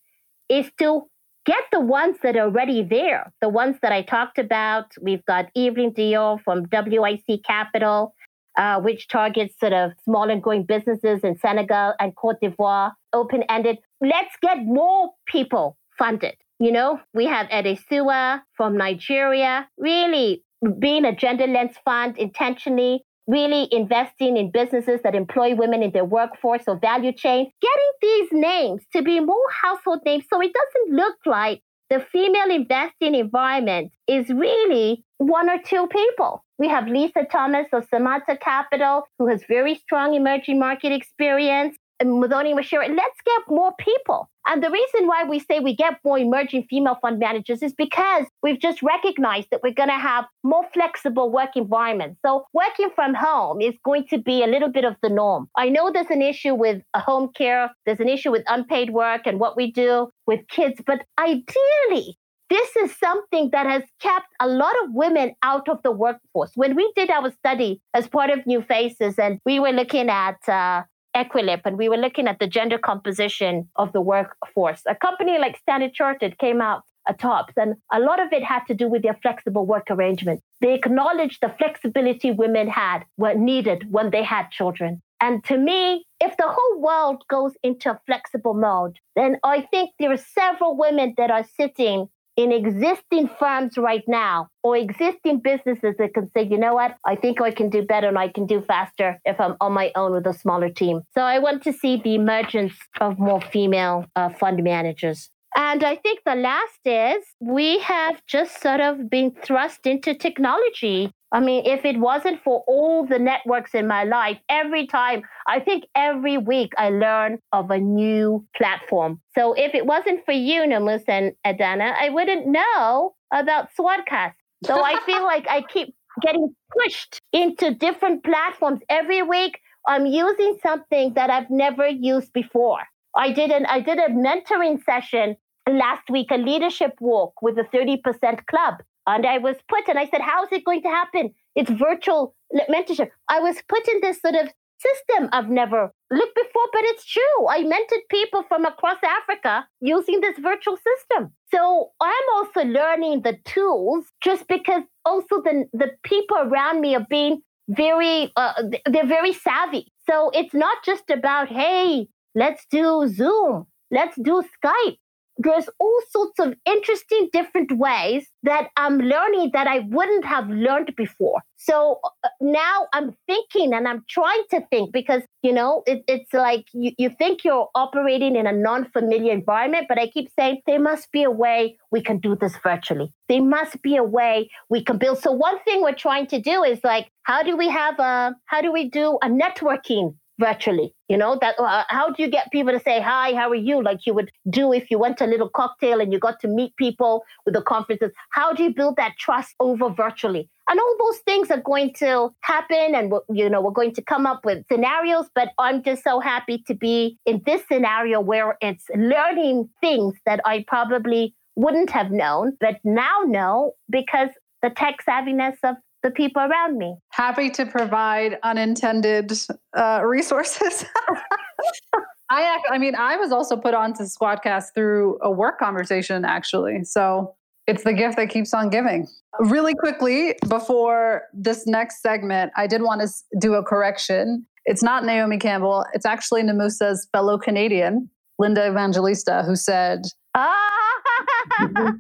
is 0.49 0.71
to 0.79 1.03
get 1.47 1.65
the 1.73 1.81
ones 1.81 2.17
that 2.23 2.37
are 2.37 2.47
already 2.47 2.83
there, 2.83 3.33
the 3.41 3.49
ones 3.49 3.77
that 3.81 3.93
I 3.93 4.03
talked 4.03 4.39
about. 4.39 4.93
We've 5.01 5.25
got 5.25 5.47
Evelyne 5.57 5.95
Dioh 5.95 6.41
from 6.43 6.67
WIC 6.71 7.45
Capital, 7.45 8.15
uh, 8.59 8.81
which 8.81 9.09
targets 9.09 9.55
sort 9.59 9.73
of 9.73 9.93
small 10.05 10.29
and 10.29 10.43
growing 10.43 10.65
businesses 10.65 11.21
in 11.23 11.39
Senegal 11.39 11.95
and 12.01 12.15
Cote 12.17 12.41
d'Ivoire, 12.43 12.93
open 13.13 13.45
ended. 13.49 13.79
Let's 14.01 14.35
get 14.43 14.59
more 14.65 15.11
people 15.27 15.77
funded. 15.99 16.35
You 16.59 16.73
know, 16.73 17.01
we 17.15 17.27
have 17.27 17.49
Adesuwa 17.49 18.41
from 18.57 18.77
Nigeria, 18.77 19.69
really 19.79 20.43
being 20.79 21.05
a 21.05 21.15
gender 21.15 21.47
lens 21.47 21.77
fund 21.85 22.17
intentionally 22.19 23.05
really 23.27 23.69
investing 23.73 24.37
in 24.37 24.51
businesses 24.51 25.01
that 25.03 25.15
employ 25.15 25.55
women 25.55 25.83
in 25.83 25.93
their 25.93 26.05
workforce 26.05 26.63
or 26.67 26.79
value 26.79 27.13
chain, 27.13 27.51
getting 27.61 27.93
these 28.01 28.29
names 28.33 28.83
to 28.93 29.03
be 29.03 29.21
more 29.21 29.51
household 29.63 30.01
names 30.05 30.25
so 30.33 30.41
it 30.41 30.53
doesn't 30.53 30.97
look 30.97 31.17
like 31.27 31.63
the 31.89 32.05
female 32.13 32.51
investing 32.51 33.15
environment 33.15 33.93
is 34.09 34.29
really 34.29 35.05
one 35.19 35.49
or 35.49 35.59
two 35.65 35.87
people. 35.87 36.45
We 36.59 36.69
have 36.69 36.89
Lisa 36.89 37.25
Thomas 37.31 37.67
of 37.73 37.87
Samantha 37.89 38.37
Capital, 38.37 39.05
who 39.19 39.29
has 39.29 39.43
very 39.49 39.77
strong 39.77 40.15
emerging 40.15 40.59
market 40.59 40.93
experience. 40.93 41.77
Muthoni 42.03 42.55
Wachira, 42.55 42.89
let's 42.89 43.21
get 43.25 43.43
more 43.49 43.73
people. 43.79 44.29
And 44.49 44.63
the 44.63 44.71
reason 44.71 45.07
why 45.09 45.25
we 45.25 45.41
say 45.41 45.61
we 45.61 45.75
get 45.75 45.95
more 46.05 46.19
emerging 46.19 46.67
female 46.71 46.99
fund 47.01 47.19
managers 47.19 47.63
is 47.63 47.73
because 47.73 48.27
we've 48.43 48.61
just 48.61 48.83
recognized 48.83 49.49
that 49.51 49.61
we're 49.63 49.75
going 49.75 49.89
to 49.89 49.99
have 49.99 50.25
more 50.45 50.65
flexible 50.73 51.33
work 51.33 51.51
environments. 51.57 52.21
So 52.25 52.45
working 52.53 52.91
from 52.95 53.15
home 53.15 53.61
is 53.61 53.75
going 53.85 54.07
to 54.11 54.19
be 54.19 54.45
a 54.45 54.47
little 54.47 54.71
bit 54.71 54.85
of 54.85 54.97
the 55.03 55.09
norm. 55.09 55.49
I 55.57 55.69
know 55.69 55.91
there's 55.91 56.11
an 56.11 56.23
issue 56.23 56.55
with 56.55 56.83
home 56.95 57.31
care, 57.35 57.71
there's 57.87 58.01
an 58.01 58.09
issue 58.09 58.31
with 58.31 58.45
unpaid 58.47 58.91
work 58.91 59.23
and 59.27 59.41
what 59.41 59.57
we 59.57 59.73
do 59.73 60.11
with 60.27 60.47
kids, 60.49 60.81
but 60.87 61.05
ideally, 61.19 62.17
this 62.49 62.77
is 62.77 62.97
something 62.97 63.51
that 63.51 63.67
has 63.67 63.83
kept 64.01 64.27
a 64.41 64.47
lot 64.47 64.73
of 64.85 64.91
women 64.93 65.35
out 65.43 65.69
of 65.69 65.83
the 65.83 65.91
workforce. 65.91 66.53
When 66.55 66.77
we 66.77 66.93
did 66.95 67.11
our 67.11 67.33
study 67.33 67.81
as 67.93 68.07
part 68.07 68.31
of 68.31 68.47
New 68.47 68.63
Faces, 68.63 69.19
and 69.19 69.41
we 69.45 69.59
were 69.59 69.73
looking 69.73 70.09
at 70.09 70.37
uh, 70.49 70.85
Equileap, 71.17 71.63
and 71.65 71.79
we 71.79 71.89
were 71.89 71.97
looking 71.97 72.29
at 72.29 72.39
the 72.39 72.47
gender 72.47 72.77
composition 72.77 73.69
of 73.77 73.93
the 73.93 74.03
workforce. 74.03 74.83
A 74.87 74.95
company 74.95 75.39
like 75.39 75.57
Standard 75.57 75.95
Chartered 75.95 76.39
came 76.39 76.61
out 76.61 76.83
atop, 77.09 77.51
and 77.57 77.75
a 77.93 78.01
lot 78.01 78.21
of 78.21 78.33
it 78.33 78.45
had 78.45 78.65
to 78.67 78.75
do 78.75 78.87
with 78.89 79.03
their 79.03 79.19
flexible 79.23 79.65
work 79.65 79.87
arrangement. 79.91 80.43
They 80.61 80.75
acknowledged 80.75 81.39
the 81.41 81.55
flexibility 81.59 82.33
women 82.33 82.69
had, 82.69 83.05
were 83.17 83.35
needed 83.35 83.91
when 83.91 84.11
they 84.11 84.23
had 84.23 84.51
children. 84.51 85.01
And 85.21 85.43
to 85.45 85.57
me, 85.57 86.05
if 86.21 86.37
the 86.37 86.47
whole 86.47 86.81
world 86.83 87.25
goes 87.31 87.53
into 87.63 87.91
a 87.91 88.01
flexible 88.05 88.53
mode, 88.53 88.99
then 89.15 89.39
I 89.43 89.63
think 89.63 89.91
there 89.99 90.13
are 90.13 90.19
several 90.19 90.77
women 90.77 91.15
that 91.17 91.31
are 91.31 91.47
sitting 91.57 92.09
in 92.37 92.53
existing 92.53 93.31
firms 93.39 93.79
right 93.79 94.05
now 94.07 94.49
or 94.63 94.77
existing 94.77 95.41
businesses 95.41 95.95
that 95.99 96.13
can 96.15 96.31
say, 96.37 96.43
you 96.43 96.59
know 96.59 96.75
what, 96.75 96.97
I 97.05 97.17
think 97.17 97.41
I 97.41 97.51
can 97.51 97.71
do 97.71 97.83
better 97.83 98.09
and 98.09 98.19
I 98.19 98.29
can 98.29 98.47
do 98.47 98.61
faster 98.61 99.19
if 99.25 99.41
I'm 99.41 99.57
on 99.61 99.73
my 99.73 99.91
own 99.97 100.13
with 100.13 100.27
a 100.27 100.35
smaller 100.35 100.69
team. 100.69 101.01
So 101.15 101.23
I 101.23 101.39
want 101.39 101.63
to 101.65 101.73
see 101.73 102.01
the 102.03 102.15
emergence 102.15 102.75
of 103.01 103.19
more 103.19 103.41
female 103.41 104.05
uh, 104.15 104.29
fund 104.29 104.63
managers. 104.63 105.31
And 105.59 105.83
I 105.83 105.97
think 105.97 106.21
the 106.27 106.35
last 106.35 106.81
is 106.85 107.25
we 107.41 107.79
have 107.79 108.21
just 108.27 108.61
sort 108.61 108.81
of 108.81 109.09
been 109.09 109.31
thrust 109.43 109.87
into 109.87 110.15
technology. 110.15 111.11
I 111.33 111.41
mean, 111.41 111.65
if 111.65 111.87
it 111.87 111.99
wasn't 111.99 112.43
for 112.45 112.63
all 112.69 113.07
the 113.07 113.19
networks 113.19 113.75
in 113.75 113.87
my 113.87 114.05
life, 114.05 114.39
every 114.51 114.87
time, 114.87 115.23
I 115.49 115.61
think 115.61 115.85
every 115.95 116.37
week 116.37 116.73
I 116.77 116.91
learn 116.91 117.39
of 117.53 117.71
a 117.71 117.79
new 117.79 118.47
platform. 118.55 119.23
So 119.35 119.55
if 119.55 119.75
it 119.75 119.87
wasn't 119.87 120.27
for 120.27 120.33
you, 120.33 120.61
Namusa 120.61 121.09
and 121.09 121.33
Adana, 121.43 121.95
I 121.99 122.11
wouldn't 122.11 122.47
know 122.47 123.15
about 123.33 123.71
Swodcast. 123.75 124.35
So 124.67 124.85
I 124.85 125.01
feel 125.07 125.23
like 125.33 125.47
I 125.49 125.63
keep 125.63 125.95
getting 126.21 126.55
pushed 126.79 127.23
into 127.33 127.75
different 127.75 128.25
platforms 128.25 128.81
every 128.91 129.23
week. 129.23 129.59
I'm 129.89 130.05
using 130.05 130.59
something 130.63 131.15
that 131.15 131.31
I've 131.31 131.51
never 131.51 131.89
used 131.89 132.35
before. 132.35 132.81
I 133.17 133.33
did 133.33 133.51
an 133.51 133.65
I 133.65 133.81
did 133.81 133.99
a 133.99 134.09
mentoring 134.11 134.85
session 134.85 135.37
last 135.69 136.09
week, 136.11 136.29
a 136.31 136.37
leadership 136.37 136.93
walk 137.01 137.43
with 137.43 137.57
the 137.57 137.65
30% 137.65 138.47
club. 138.47 138.83
And 139.07 139.25
I 139.25 139.39
was 139.39 139.57
put, 139.69 139.89
and 139.89 139.99
I 139.99 140.07
said, 140.07 140.21
How 140.21 140.45
is 140.45 140.49
it 140.53 140.65
going 140.65 140.83
to 140.83 140.89
happen? 140.89 141.33
It's 141.55 141.71
virtual 141.71 142.35
mentorship. 142.69 143.11
I 143.29 143.41
was 143.41 143.57
put 143.69 143.87
in 143.89 144.01
this 144.01 144.21
sort 144.21 144.35
of 144.35 144.49
system 144.79 145.29
I've 145.33 145.49
never 145.49 145.91
looked 146.11 146.35
before, 146.35 146.67
but 146.73 146.83
it's 146.85 147.05
true. 147.05 147.49
I 147.49 147.63
mentored 147.63 148.09
people 148.11 148.43
from 148.49 148.65
across 148.65 148.99
Africa 149.05 149.67
using 149.81 150.21
this 150.21 150.39
virtual 150.39 150.77
system. 150.77 151.33
So 151.53 151.91
I'm 152.01 152.25
also 152.35 152.63
learning 152.65 153.23
the 153.23 153.39
tools 153.45 154.07
just 154.21 154.47
because 154.49 154.83
also 155.05 155.41
the, 155.43 155.65
the 155.73 155.93
people 156.03 156.37
around 156.37 156.81
me 156.81 156.95
are 156.95 157.07
being 157.09 157.43
very, 157.69 158.33
uh, 158.37 158.63
they're 158.87 159.07
very 159.07 159.33
savvy. 159.33 159.93
So 160.09 160.31
it's 160.35 160.55
not 160.55 160.79
just 160.85 161.11
about, 161.11 161.49
hey, 161.49 162.09
let's 162.35 162.67
do 162.71 163.09
Zoom, 163.09 163.67
let's 163.91 164.17
do 164.17 164.43
Skype 164.63 164.99
there's 165.39 165.69
all 165.79 166.01
sorts 166.11 166.39
of 166.41 166.55
interesting 166.65 167.29
different 167.33 167.73
ways 167.73 168.27
that 168.43 168.69
I'm 168.77 168.99
learning 168.99 169.51
that 169.53 169.67
I 169.67 169.81
wouldn't 169.81 170.25
have 170.25 170.49
learned 170.49 170.95
before. 170.97 171.43
So 171.57 172.01
uh, 172.05 172.29
now 172.41 172.87
I'm 172.93 173.17
thinking 173.27 173.75
and 173.75 173.89
I'm 173.89 174.05
trying 174.09 174.43
to 174.51 174.61
think 174.71 174.93
because, 174.93 175.23
you 175.43 175.53
know, 175.53 175.83
it, 175.87 176.05
it's 176.07 176.33
like 176.33 176.67
you, 176.73 176.93
you 176.97 177.11
think 177.11 177.45
you're 177.45 177.69
operating 177.75 178.37
in 178.37 178.47
a 178.47 178.53
non 178.53 178.87
familiar 178.91 179.33
environment, 179.33 179.87
but 179.89 179.99
I 179.99 180.09
keep 180.09 180.31
saying 180.39 180.63
there 180.67 180.81
must 180.81 181.11
be 181.13 181.23
a 181.23 181.31
way 181.31 181.77
we 181.91 182.03
can 182.03 182.19
do 182.19 182.37
this 182.37 182.57
virtually. 182.63 183.13
There 183.29 183.43
must 183.43 183.83
be 183.83 183.97
a 183.97 184.05
way 184.05 184.51
we 184.69 184.83
can 184.83 184.99
build. 184.99 185.19
So, 185.19 185.33
one 185.33 185.59
thing 185.65 185.83
we're 185.83 185.95
trying 185.95 186.27
to 186.29 186.41
do 186.41 186.63
is 186.63 186.81
like, 186.85 187.11
how 187.25 187.43
do 187.43 187.57
we 187.57 187.69
have 187.69 187.99
a, 187.99 188.37
how 188.47 188.61
do 188.61 188.73
we 188.73 188.89
do 188.89 189.19
a 189.23 189.29
networking 189.29 190.15
virtually 190.39 190.95
you 191.09 191.17
know 191.17 191.39
that 191.41 191.55
uh, 191.59 191.85
how 191.89 192.11
do 192.11 192.23
you 192.23 192.29
get 192.29 192.51
people 192.53 192.73
to 192.73 192.81
say 192.81 193.01
hi 193.01 193.35
how 193.35 193.51
are 193.51 193.55
you? 193.55 193.83
Like 193.83 194.07
you 194.07 194.15
would 194.15 194.31
do 194.49 194.73
if 194.73 194.91
you 194.91 194.99
went 194.99 195.19
to 195.19 195.27
a 195.27 195.27
little 195.27 195.49
cocktail 195.49 196.01
and 196.01 196.13
you 196.13 196.19
got 196.19 196.41
to 196.41 196.49
meet 196.49 196.75
people 196.77 197.25
with 197.45 197.55
the 197.55 197.63
conferences. 197.63 198.11
How 198.31 198.53
do 198.53 198.63
you 198.63 198.75
build 198.75 198.97
that 198.97 199.17
trust 199.19 199.55
over 199.61 199.91
virtually? 199.91 200.49
And 200.69 200.81
all 200.81 200.97
those 200.99 201.19
things 201.19 201.51
are 201.51 201.61
going 201.61 201.93
to 201.95 202.31
happen 202.41 202.95
and 202.95 203.13
you 203.31 203.49
know 203.49 203.61
we're 203.61 203.71
going 203.71 203.95
to 203.95 204.03
come 204.03 204.27
up 204.27 204.45
with 204.45 204.67
scenarios 204.71 205.27
but 205.33 205.51
i'm 205.59 205.81
just 205.81 206.03
so 206.03 206.19
happy 206.19 206.59
to 206.67 206.75
be 206.75 207.19
in 207.25 207.41
this 207.47 207.63
scenario 207.71 208.21
where 208.21 208.57
it's 208.61 208.85
learning 208.97 209.69
things 209.81 210.15
that 210.27 210.41
i 210.45 210.65
probably 210.67 211.33
wouldn't 211.55 211.91
have 211.91 212.11
known 212.11 212.57
but 212.59 212.81
now 212.83 213.21
know 213.27 213.75
because 213.91 214.31
the 214.63 214.71
tech 214.71 214.97
savviness 215.09 215.57
of 215.63 215.77
the 216.07 216.13
people 216.13 216.41
around 216.41 216.79
me. 216.79 216.97
Happy 217.11 217.51
to 217.51 217.67
provide 217.67 218.39
unintended 218.45 219.33
uh, 219.77 220.03
resources. 220.05 220.85
I 222.31 222.59
I 222.71 222.79
mean, 222.79 222.95
I 222.95 223.17
was 223.17 223.33
also 223.33 223.57
put 223.57 223.75
onto 223.75 224.05
Swodcast 224.05 224.67
through 224.75 225.19
a 225.21 225.31
work 225.31 225.59
conversation, 225.59 226.25
actually. 226.25 226.85
So 226.85 227.35
it's 227.67 227.83
the 227.83 227.93
gift 227.93 228.17
that 228.19 228.31
keeps 228.31 228.55
on 228.55 228.71
giving. 228.71 229.09
Really 229.41 229.75
quickly, 229.75 230.37
before 230.49 231.23
this 231.35 231.67
next 231.67 232.03
segment, 232.03 232.53
I 232.57 232.69
did 232.69 232.83
want 232.83 233.01
to 233.01 233.09
do 233.41 233.55
a 233.55 233.63
correction. 233.65 234.47
It's 234.65 234.83
not 234.83 235.05
Naomi 235.05 235.39
Campbell. 235.39 235.85
It's 235.93 236.07
actually 236.07 236.43
Namusa's 236.45 237.09
fellow 237.13 237.37
Canadian, 237.37 238.09
Linda 238.39 238.69
Evangelista, 238.69 239.43
who 239.45 239.57
said, 239.57 240.03
ah! 240.37 240.76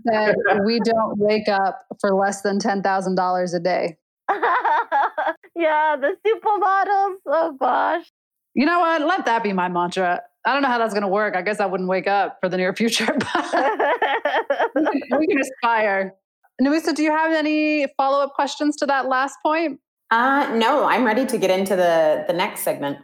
Said 0.08 0.34
we 0.64 0.80
don't 0.80 1.18
wake 1.18 1.48
up 1.48 1.86
for 2.00 2.14
less 2.14 2.42
than 2.42 2.58
ten 2.58 2.82
thousand 2.82 3.14
dollars 3.14 3.54
a 3.54 3.60
day. 3.60 3.96
yeah, 4.30 5.96
the 5.96 6.16
supermodels. 6.26 7.16
Oh 7.26 7.56
gosh. 7.58 8.10
You 8.54 8.64
know 8.66 8.80
what? 8.80 9.02
Let 9.02 9.26
that 9.26 9.42
be 9.42 9.52
my 9.52 9.68
mantra. 9.68 10.22
I 10.46 10.52
don't 10.52 10.62
know 10.62 10.68
how 10.68 10.78
that's 10.78 10.94
going 10.94 11.02
to 11.02 11.08
work. 11.08 11.36
I 11.36 11.42
guess 11.42 11.60
I 11.60 11.66
wouldn't 11.66 11.88
wake 11.88 12.06
up 12.06 12.38
for 12.40 12.48
the 12.48 12.56
near 12.56 12.72
future, 12.76 13.06
but 13.06 13.54
we 15.18 15.26
can 15.26 15.40
aspire. 15.40 16.14
Namusa, 16.62 16.94
do 16.94 17.02
you 17.02 17.10
have 17.10 17.32
any 17.32 17.86
follow 17.96 18.22
up 18.22 18.32
questions 18.34 18.76
to 18.76 18.86
that 18.86 19.08
last 19.08 19.36
point? 19.44 19.80
Uh, 20.10 20.50
no, 20.54 20.84
I'm 20.84 21.04
ready 21.04 21.26
to 21.26 21.36
get 21.36 21.50
into 21.50 21.76
the 21.76 22.24
the 22.26 22.32
next 22.32 22.60
segment. 22.60 22.98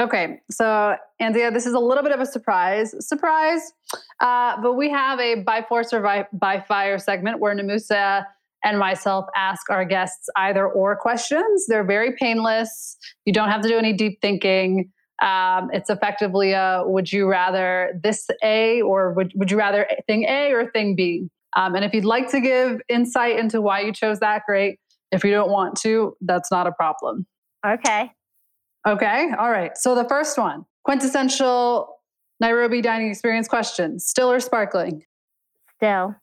Okay, 0.00 0.40
so 0.50 0.96
Andia, 1.20 1.52
this 1.52 1.66
is 1.66 1.74
a 1.74 1.78
little 1.78 2.02
bit 2.02 2.12
of 2.12 2.20
a 2.20 2.26
surprise. 2.26 2.94
Surprise! 3.06 3.72
Uh, 4.20 4.60
but 4.62 4.74
we 4.74 4.90
have 4.90 5.20
a 5.20 5.42
by 5.42 5.62
force 5.62 5.92
or 5.92 6.00
by, 6.00 6.26
by 6.32 6.60
fire 6.60 6.98
segment 6.98 7.40
where 7.40 7.54
Namusa 7.54 8.24
and 8.64 8.78
myself 8.78 9.26
ask 9.36 9.68
our 9.70 9.84
guests 9.84 10.28
either 10.36 10.66
or 10.66 10.96
questions. 10.96 11.66
They're 11.66 11.84
very 11.84 12.14
painless. 12.16 12.96
You 13.26 13.32
don't 13.32 13.48
have 13.48 13.60
to 13.62 13.68
do 13.68 13.76
any 13.76 13.92
deep 13.92 14.20
thinking. 14.22 14.90
Um, 15.22 15.68
it's 15.72 15.90
effectively 15.90 16.52
a 16.52 16.82
would 16.84 17.12
you 17.12 17.28
rather 17.28 17.92
this 18.02 18.28
A 18.42 18.80
or 18.82 19.12
would, 19.12 19.32
would 19.36 19.50
you 19.50 19.58
rather 19.58 19.86
thing 20.06 20.24
A 20.24 20.52
or 20.52 20.70
thing 20.70 20.96
B? 20.96 21.28
Um, 21.56 21.74
and 21.74 21.84
if 21.84 21.92
you'd 21.92 22.04
like 22.04 22.30
to 22.30 22.40
give 22.40 22.80
insight 22.88 23.38
into 23.38 23.60
why 23.60 23.80
you 23.80 23.92
chose 23.92 24.20
that, 24.20 24.42
great. 24.46 24.78
If 25.10 25.22
you 25.22 25.30
don't 25.32 25.50
want 25.50 25.78
to, 25.82 26.16
that's 26.22 26.50
not 26.50 26.66
a 26.66 26.72
problem. 26.72 27.26
Okay. 27.66 28.10
Okay. 28.86 29.30
All 29.38 29.50
right. 29.50 29.76
So 29.76 29.94
the 29.94 30.04
first 30.04 30.36
one 30.38 30.64
quintessential 30.84 31.98
Nairobi 32.40 32.80
dining 32.80 33.10
experience 33.10 33.46
question 33.46 34.00
still 34.00 34.30
or 34.30 34.40
sparkling? 34.40 35.04
Still. 35.76 36.16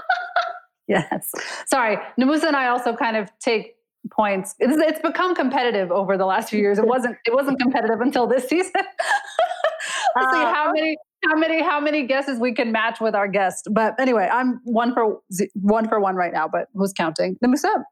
yes. 0.88 1.32
Sorry. 1.66 1.96
Namusa 2.20 2.44
and 2.44 2.56
I 2.56 2.68
also 2.68 2.94
kind 2.94 3.16
of 3.16 3.30
take 3.38 3.76
points. 4.10 4.54
It's, 4.58 4.76
it's 4.76 5.00
become 5.00 5.34
competitive 5.34 5.90
over 5.90 6.18
the 6.18 6.26
last 6.26 6.50
few 6.50 6.60
years. 6.60 6.78
It 6.78 6.86
wasn't 6.86 7.16
it 7.26 7.32
wasn't 7.32 7.60
competitive 7.60 8.00
until 8.00 8.26
this 8.26 8.48
season. 8.48 8.72
uh, 10.16 10.32
see 10.32 10.38
how 10.38 10.70
many 10.72 10.96
how 11.24 11.36
many 11.36 11.62
how 11.62 11.80
many 11.80 12.06
guesses 12.06 12.38
we 12.38 12.52
can 12.52 12.72
match 12.72 13.00
with 13.00 13.14
our 13.14 13.28
guest. 13.28 13.68
But 13.70 13.98
anyway, 13.98 14.28
I'm 14.30 14.60
one 14.64 14.92
for 14.92 15.20
one 15.54 15.88
for 15.88 16.00
one 16.00 16.16
right 16.16 16.32
now, 16.32 16.48
but 16.48 16.68
who's 16.74 16.92
counting? 16.92 17.36
Namusa. 17.44 17.84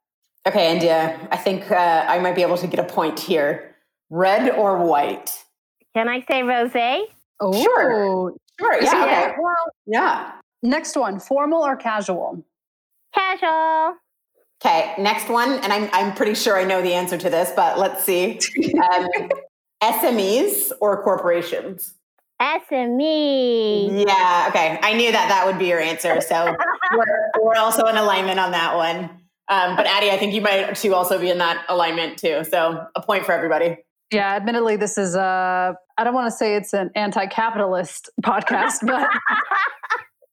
Okay, 0.47 0.75
Andia, 0.75 1.29
I 1.31 1.37
think 1.37 1.71
uh, 1.71 2.07
I 2.09 2.19
might 2.19 2.35
be 2.35 2.41
able 2.41 2.57
to 2.59 2.67
get 2.67 2.81
a 2.81 2.85
point 2.85 3.21
here. 3.21 3.70
Red 4.11 4.51
or 4.51 4.79
white? 4.79 5.45
Can 5.95 6.09
I 6.09 6.25
say 6.29 6.43
rose? 6.43 6.73
Oh, 7.41 7.63
sure. 7.63 8.35
Sure. 8.59 8.83
Yeah. 8.83 8.93
yeah. 8.93 9.05
Okay. 9.05 9.35
Well, 9.41 9.73
yeah. 9.87 10.33
Next 10.63 10.97
one, 10.97 11.19
formal 11.21 11.63
or 11.63 11.77
casual? 11.77 12.45
Casual. 13.15 13.97
Okay, 14.63 14.95
next 14.99 15.31
one, 15.31 15.53
and 15.61 15.73
I'm 15.73 15.89
I'm 15.93 16.15
pretty 16.15 16.35
sure 16.35 16.59
I 16.59 16.65
know 16.65 16.83
the 16.83 16.93
answer 16.93 17.17
to 17.17 17.31
this, 17.31 17.51
but 17.57 17.79
let's 17.79 18.05
see. 18.05 18.39
Um, 18.93 19.09
SMEs 19.83 20.71
or 20.83 21.03
corporations? 21.03 21.95
SME. 22.41 24.07
Yeah. 24.07 24.47
Okay. 24.49 24.79
I 24.83 24.93
knew 24.95 25.13
that 25.13 25.29
that 25.29 25.47
would 25.47 25.59
be 25.59 25.67
your 25.67 25.81
answer, 25.81 26.21
so 26.21 26.55
we're, 26.97 27.31
we're 27.43 27.57
also 27.57 27.87
in 27.87 27.97
alignment 27.97 28.39
on 28.39 28.51
that 28.53 28.77
one. 28.77 29.11
Um, 29.49 29.77
but 29.77 29.87
Addie, 29.87 30.11
I 30.11 30.19
think 30.19 30.35
you 30.35 30.43
might 30.43 30.75
too 30.77 30.95
also 30.95 31.19
be 31.19 31.31
in 31.31 31.39
that 31.39 31.65
alignment 31.69 32.19
too. 32.19 32.45
So 32.45 32.87
a 32.95 33.03
point 33.03 33.25
for 33.25 33.33
everybody. 33.33 33.79
Yeah, 34.11 34.35
admittedly, 34.35 34.77
this 34.77 34.99
is 34.99 35.15
a, 35.15 35.77
I 35.97 36.05
don't 36.05 36.15
want 36.15 36.27
to 36.27 36.37
say 36.37 36.57
it's 36.57 36.73
an 36.73 36.91
anti 36.97 37.27
capitalist 37.27 38.11
podcast, 38.23 38.79
but, 38.83 39.09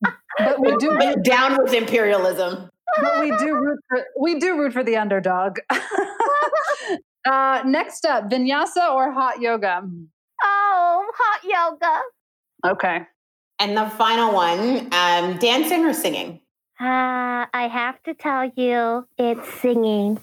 but 0.40 0.60
we 0.60 0.76
do. 0.78 0.92
Root, 0.92 1.24
down 1.24 1.58
with 1.62 1.74
imperialism. 1.74 2.70
But 3.02 3.20
we 3.20 3.30
do 3.38 3.56
root 3.56 3.80
for, 3.88 4.06
we 4.20 4.40
do 4.40 4.58
root 4.58 4.74
for 4.74 4.84
the 4.84 4.96
underdog. 4.96 5.60
uh, 5.70 7.62
next 7.66 8.06
up, 8.06 8.30
vinyasa 8.30 8.94
or 8.94 9.12
hot 9.12 9.42
yoga? 9.42 9.88
Oh, 10.44 11.12
hot 11.16 11.42
yoga. 11.44 12.02
Okay. 12.74 13.02
And 13.60 13.78
the 13.78 13.90
final 13.92 14.34
one, 14.34 14.90
um, 14.92 15.38
dancing 15.38 15.86
or 15.86 15.94
singing? 15.94 16.42
Uh, 16.80 17.46
I 17.54 17.70
have 17.72 18.02
to 18.04 18.14
tell 18.14 18.52
you, 18.56 19.08
it's 19.18 19.54
singing. 19.62 20.20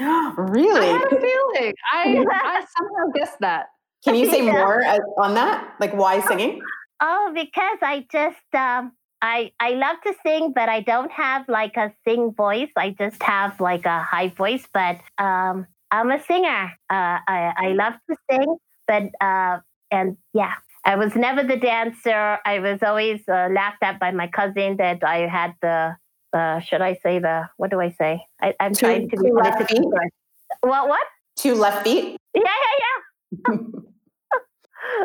Really? 0.00 0.88
I 0.88 0.98
had 0.98 1.12
a 1.12 1.20
feeling. 1.20 1.74
I, 1.92 2.24
I 2.30 2.64
somehow 2.76 3.12
guessed 3.14 3.38
that. 3.40 3.66
Can 4.04 4.14
you 4.14 4.30
say 4.30 4.44
yeah. 4.44 4.52
more 4.52 4.84
uh, 4.84 4.98
on 5.18 5.34
that? 5.34 5.74
Like 5.80 5.94
why 5.94 6.20
singing? 6.20 6.60
Oh, 7.00 7.30
because 7.34 7.78
I 7.82 8.06
just 8.10 8.54
um, 8.54 8.92
I 9.22 9.52
I 9.60 9.70
love 9.70 9.96
to 10.04 10.14
sing, 10.24 10.52
but 10.54 10.68
I 10.68 10.80
don't 10.80 11.10
have 11.10 11.48
like 11.48 11.76
a 11.76 11.92
sing 12.06 12.32
voice. 12.32 12.70
I 12.76 12.90
just 12.90 13.22
have 13.22 13.60
like 13.60 13.86
a 13.86 14.02
high 14.02 14.28
voice. 14.28 14.66
But 14.72 15.00
um, 15.18 15.66
I'm 15.90 16.10
a 16.10 16.22
singer. 16.24 16.72
Uh, 16.90 17.18
I 17.28 17.52
I 17.56 17.68
love 17.72 17.94
to 18.10 18.16
sing, 18.30 18.56
but 18.86 19.04
uh, 19.20 19.58
and 19.90 20.16
yeah, 20.34 20.54
I 20.84 20.96
was 20.96 21.14
never 21.14 21.42
the 21.42 21.56
dancer. 21.56 22.38
I 22.44 22.60
was 22.60 22.82
always 22.82 23.20
uh, 23.28 23.48
laughed 23.52 23.82
at 23.82 24.00
by 24.00 24.10
my 24.10 24.26
cousin 24.28 24.76
that 24.78 25.04
I 25.04 25.26
had 25.26 25.54
the, 25.60 25.96
uh, 26.32 26.60
should 26.60 26.80
I 26.82 26.94
say 27.02 27.18
the, 27.18 27.48
what 27.56 27.70
do 27.70 27.80
I 27.80 27.90
say? 27.90 28.20
I, 28.40 28.54
am 28.60 28.74
Two- 28.74 28.86
trying 28.86 29.08
to 29.10 29.16
be 29.16 29.28
two 29.28 29.34
left 29.34 29.56
politically 29.56 29.76
feet? 29.78 29.90
correct. 29.92 30.14
What, 30.60 30.88
what? 30.88 31.06
Two 31.36 31.54
left 31.54 31.84
feet. 31.84 32.16
Yeah, 32.34 32.42
yeah, 32.44 32.76
yeah. 32.80 33.56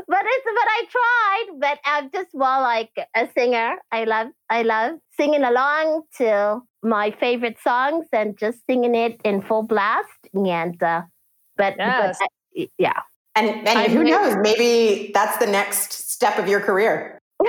but 0.08 0.24
it's 0.26 0.46
but 0.46 0.68
I 0.70 0.84
tried. 0.90 1.60
But 1.60 1.80
I'm 1.86 2.10
just 2.12 2.30
more 2.34 2.62
like 2.62 2.92
a 3.16 3.28
singer. 3.36 3.76
I 3.92 4.04
love 4.06 4.28
I 4.50 4.64
love 4.64 4.96
singing 5.18 5.44
along 5.44 6.04
to 6.18 6.62
my 6.82 7.12
favorite 7.12 7.58
songs 7.64 8.08
and 8.14 8.38
just 8.38 8.66
singing 8.66 8.96
it 8.96 9.20
in 9.24 9.42
full 9.42 9.64
blast. 9.64 10.08
And 10.34 10.82
uh, 10.82 11.04
but, 11.58 11.76
Yes. 11.78 12.18
but 12.20 12.28
I- 12.60 12.70
yeah. 12.78 13.00
And 13.36 13.68
and 13.68 13.92
who 13.92 14.04
knows? 14.04 14.36
Maybe 14.42 15.12
that's 15.14 15.38
the 15.38 15.48
next 15.48 16.10
step 16.12 16.38
of 16.40 16.48
your 16.48 16.60
career. 16.62 17.20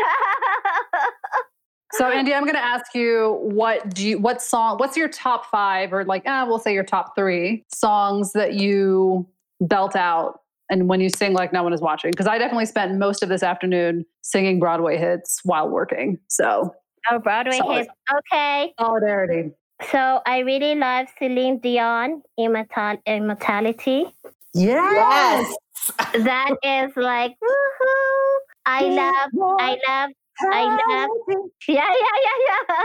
So 1.96 2.08
Andy, 2.08 2.34
I'm 2.34 2.42
going 2.42 2.54
to 2.54 2.64
ask 2.64 2.94
you 2.94 3.38
what 3.42 3.94
do 3.94 4.06
you 4.06 4.18
what 4.18 4.42
song 4.42 4.78
what's 4.78 4.96
your 4.96 5.08
top 5.08 5.46
5 5.50 5.92
or 5.92 6.04
like 6.04 6.22
ah 6.26 6.44
we'll 6.46 6.58
say 6.58 6.72
your 6.72 6.84
top 6.84 7.14
3 7.14 7.64
songs 7.72 8.32
that 8.32 8.54
you 8.54 9.26
belt 9.60 9.94
out 9.94 10.40
and 10.70 10.88
when 10.88 11.00
you 11.00 11.08
sing 11.08 11.32
like 11.32 11.52
no 11.52 11.62
one 11.62 11.72
is 11.72 11.80
watching 11.80 12.10
because 12.10 12.26
I 12.26 12.38
definitely 12.38 12.66
spent 12.66 12.98
most 12.98 13.22
of 13.22 13.28
this 13.28 13.42
afternoon 13.42 14.04
singing 14.22 14.58
Broadway 14.58 14.96
hits 14.96 15.40
while 15.44 15.68
working. 15.68 16.18
So, 16.28 16.74
oh, 17.10 17.18
Broadway 17.18 17.58
Solid. 17.58 17.76
hits. 17.78 17.90
Okay. 18.32 18.72
solidarity. 18.80 19.50
So 19.90 20.20
I 20.26 20.38
really 20.38 20.74
love 20.74 21.08
Celine 21.18 21.58
Dion, 21.58 22.22
Immortal- 22.38 23.02
Immortality. 23.06 24.06
Yes. 24.54 25.54
That 26.14 26.54
is 26.62 26.96
like 26.96 27.32
woohoo! 27.32 28.34
I 28.66 28.82
love, 28.84 29.56
I 29.60 29.76
love 29.86 30.10
I 30.40 30.64
love, 30.66 31.10
yeah, 31.68 31.74
yeah, 31.74 32.18
yeah, 32.24 32.64
yeah. 32.68 32.84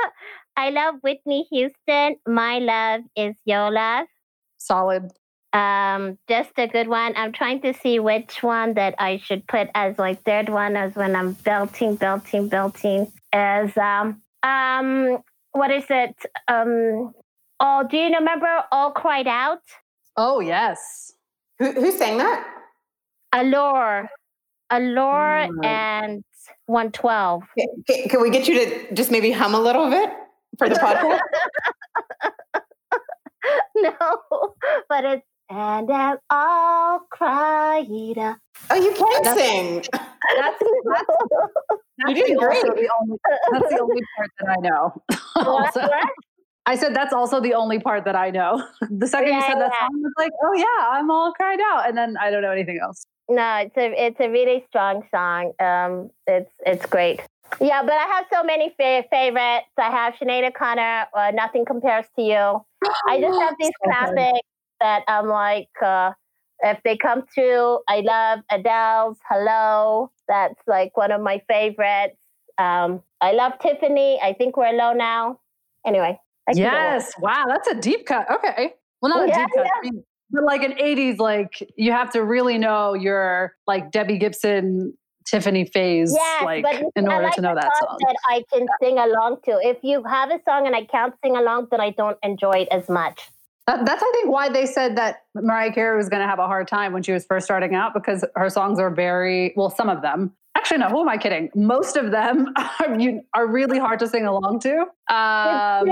I 0.58 0.70
love 0.72 0.96
Whitney 1.02 1.48
Houston. 1.52 2.16
My 2.28 2.60
love 2.60 3.02
is 3.16 3.36
your 3.46 3.72
love. 3.72 4.08
Solid. 4.58 5.12
Um, 5.54 6.18
just 6.28 6.52
a 6.58 6.68
good 6.68 6.88
one. 6.88 7.14
I'm 7.16 7.32
trying 7.32 7.62
to 7.62 7.74
see 7.74 7.98
which 8.00 8.44
one 8.44 8.76
that 8.76 8.94
I 9.00 9.18
should 9.18 9.48
put 9.48 9.68
as 9.74 9.98
like 9.98 10.22
third 10.24 10.50
one 10.50 10.76
as 10.76 10.96
when 10.96 11.16
I'm 11.16 11.34
belting, 11.34 11.96
belting, 11.96 12.50
belting. 12.50 13.12
As 13.34 13.76
um, 13.78 14.22
um, 14.44 15.18
what 15.52 15.72
is 15.72 15.86
it? 15.90 16.16
Um, 16.48 17.14
oh, 17.60 17.88
do 17.90 17.98
you 17.98 18.14
remember 18.14 18.64
All 18.72 18.92
Cried 18.92 19.28
Out? 19.28 19.62
Oh, 20.18 20.40
yes. 20.40 21.14
Who, 21.58 21.72
who 21.72 21.92
sang 21.92 22.18
that? 22.20 22.46
Allure, 23.34 24.10
Allure, 24.70 25.48
Mm. 25.50 25.66
and 25.66 26.24
112. 26.68 27.44
Can, 27.88 28.10
can 28.10 28.22
we 28.22 28.30
get 28.30 28.48
you 28.48 28.56
to 28.56 28.94
just 28.94 29.12
maybe 29.12 29.32
hum 29.32 29.54
a 29.56 29.60
little 29.60 29.90
bit 29.90 30.10
for 30.58 30.70
the 30.70 30.76
podcast? 30.76 31.20
no, 33.76 34.54
but 34.90 35.06
it's 35.06 35.26
and 35.52 35.90
I'm 35.92 36.18
all 36.30 37.00
cried 37.10 37.88
out. 38.20 38.36
oh, 38.70 38.76
you 38.76 38.92
can 38.94 39.24
That's- 39.24 39.36
sing. 39.38 39.84
That's, 40.38 40.60
that's, 40.86 41.06
You 42.08 42.14
did 42.14 42.36
the- 42.36 42.40
great. 42.40 42.62
the 42.62 42.90
only, 43.02 43.18
that's 43.52 43.70
the 43.74 43.80
only 43.82 44.02
part 44.16 44.30
that 44.40 44.50
I 44.50 44.56
know. 44.62 45.02
What, 45.34 45.48
Also- 45.48 45.80
what? 45.82 46.08
I 46.68 46.76
said 46.76 46.94
that's 46.96 47.14
also 47.14 47.40
the 47.40 47.56
only 47.56 47.80
part 47.80 48.06
that 48.06 48.16
I 48.16 48.30
know. 48.30 48.64
The 48.92 49.08
second 49.08 49.30
you 49.30 49.34
Yeah, 49.34 49.48
said 49.48 49.56
that 49.60 49.72
yeah. 49.74 49.80
song, 49.88 49.90
I 49.92 50.02
was 50.04 50.14
like, 50.20 50.32
oh 50.44 50.54
yeah, 50.54 50.88
I'm 50.92 51.10
all 51.10 51.32
cried 51.34 51.60
out, 51.72 51.88
and 51.88 51.98
then 51.98 52.16
I 52.22 52.30
don't 52.30 52.44
know 52.44 52.52
anything 52.52 52.80
else. 52.80 53.08
No, 53.30 53.58
it's 53.58 53.78
a 53.78 54.08
it's 54.08 54.20
a 54.20 54.30
really 54.30 54.66
strong 54.68 55.04
song. 55.14 55.54
Um, 55.60 56.10
it's 56.26 56.52
it's 56.66 56.86
great. 56.88 57.22
Yeah, 57.62 57.82
but 57.84 57.94
I 57.94 58.06
have 58.16 58.26
so 58.32 58.44
many 58.44 58.70
fa- 58.78 59.06
favorites. 59.10 59.68
I 59.78 59.90
have 59.92 60.14
Sinead 60.16 60.48
O'Connor. 60.48 61.08
Uh, 61.16 61.32
Nothing 61.34 61.66
compares 61.66 62.06
to 62.16 62.22
you. 62.22 62.66
I 63.08 63.20
just 63.22 63.40
have 63.40 63.56
these 63.60 63.72
So 63.84 63.90
classics 63.90 64.40
that 64.82 65.04
I'm 65.08 65.28
like, 65.28 65.70
uh, 65.84 66.12
if 66.62 66.80
they 66.84 66.98
come 66.98 67.24
true, 67.34 67.80
I 67.88 68.02
love 68.02 68.40
Adele's 68.52 69.18
"Hello." 69.30 70.12
That's 70.28 70.60
like 70.68 70.96
one 70.98 71.12
of 71.12 71.22
my 71.22 71.42
favorites. 71.48 72.18
Um, 72.58 73.02
I 73.22 73.32
love 73.34 73.54
Tiffany. 73.62 74.20
I 74.22 74.34
think 74.34 74.58
we're 74.58 74.74
alone 74.74 74.98
now. 74.98 75.40
Anyway. 75.86 76.20
Yes, 76.54 77.14
wow, 77.20 77.46
that's 77.48 77.68
a 77.68 77.76
deep 77.76 78.08
cut. 78.08 78.30
Okay, 78.32 78.74
well, 79.02 79.16
not 79.16 79.30
a 79.30 79.32
deep 79.32 79.48
cut, 79.56 79.68
I 79.68 79.82
mean, 79.84 80.04
but 80.32 80.44
like 80.44 80.64
an 80.64 80.74
'80s, 80.74 81.18
like 81.20 81.72
you 81.76 81.92
have 81.92 82.12
to 82.12 82.24
really 82.24 82.58
know 82.58 82.94
your 82.94 83.56
like 83.68 83.92
Debbie 83.92 84.18
Gibson, 84.18 84.94
Tiffany 85.26 85.66
phase, 85.66 86.14
Yes, 86.16 86.44
like 86.44 86.64
but 86.64 86.84
in 86.96 87.08
order 87.08 87.26
like 87.26 87.36
to 87.36 87.42
know 87.42 87.56
that 87.56 87.72
song. 87.80 87.98
that 88.00 88.16
I 88.28 88.44
can 88.52 88.68
sing 88.82 88.98
along 88.98 89.38
to. 89.46 89.60
If 89.62 89.78
you 89.84 90.04
have 90.04 90.30
a 90.30 90.40
song 90.48 90.66
and 90.66 90.76
I 90.76 90.86
can't 90.86 91.14
sing 91.24 91.36
along, 91.36 91.68
then 91.72 91.82
I 91.82 91.92
don't 91.92 92.18
enjoy 92.24 92.62
it 92.62 92.68
as 92.72 92.90
much. 92.90 93.22
That, 93.68 93.86
that's, 93.86 94.02
I 94.02 94.12
think, 94.14 94.32
why 94.32 94.50
they 94.50 94.66
said 94.66 94.98
that 94.98 95.26
Mariah 95.36 95.72
Carey 95.72 95.96
was 95.96 96.10
going 96.10 96.22
to 96.24 96.28
have 96.28 96.40
a 96.40 96.48
hard 96.48 96.68
time 96.68 96.92
when 96.92 97.04
she 97.04 97.12
was 97.12 97.24
first 97.26 97.46
starting 97.46 97.76
out 97.76 97.94
because 97.94 98.26
her 98.36 98.50
songs 98.50 98.80
are 98.80 98.90
very 98.90 99.54
well. 99.56 99.70
Some 99.70 99.90
of 99.90 100.02
them, 100.02 100.34
actually, 100.60 100.80
no. 100.80 100.90
Who 100.90 101.02
am 101.02 101.10
I 101.10 101.18
kidding? 101.18 101.50
Most 101.56 101.96
of 101.96 102.12
them 102.12 102.54
are, 102.80 103.00
you, 103.00 103.22
are 103.34 103.48
really 103.48 103.80
hard 103.80 104.00
to 104.00 104.08
sing 104.08 104.26
along 104.26 104.60
to. 104.62 104.82
Um. 105.14 105.88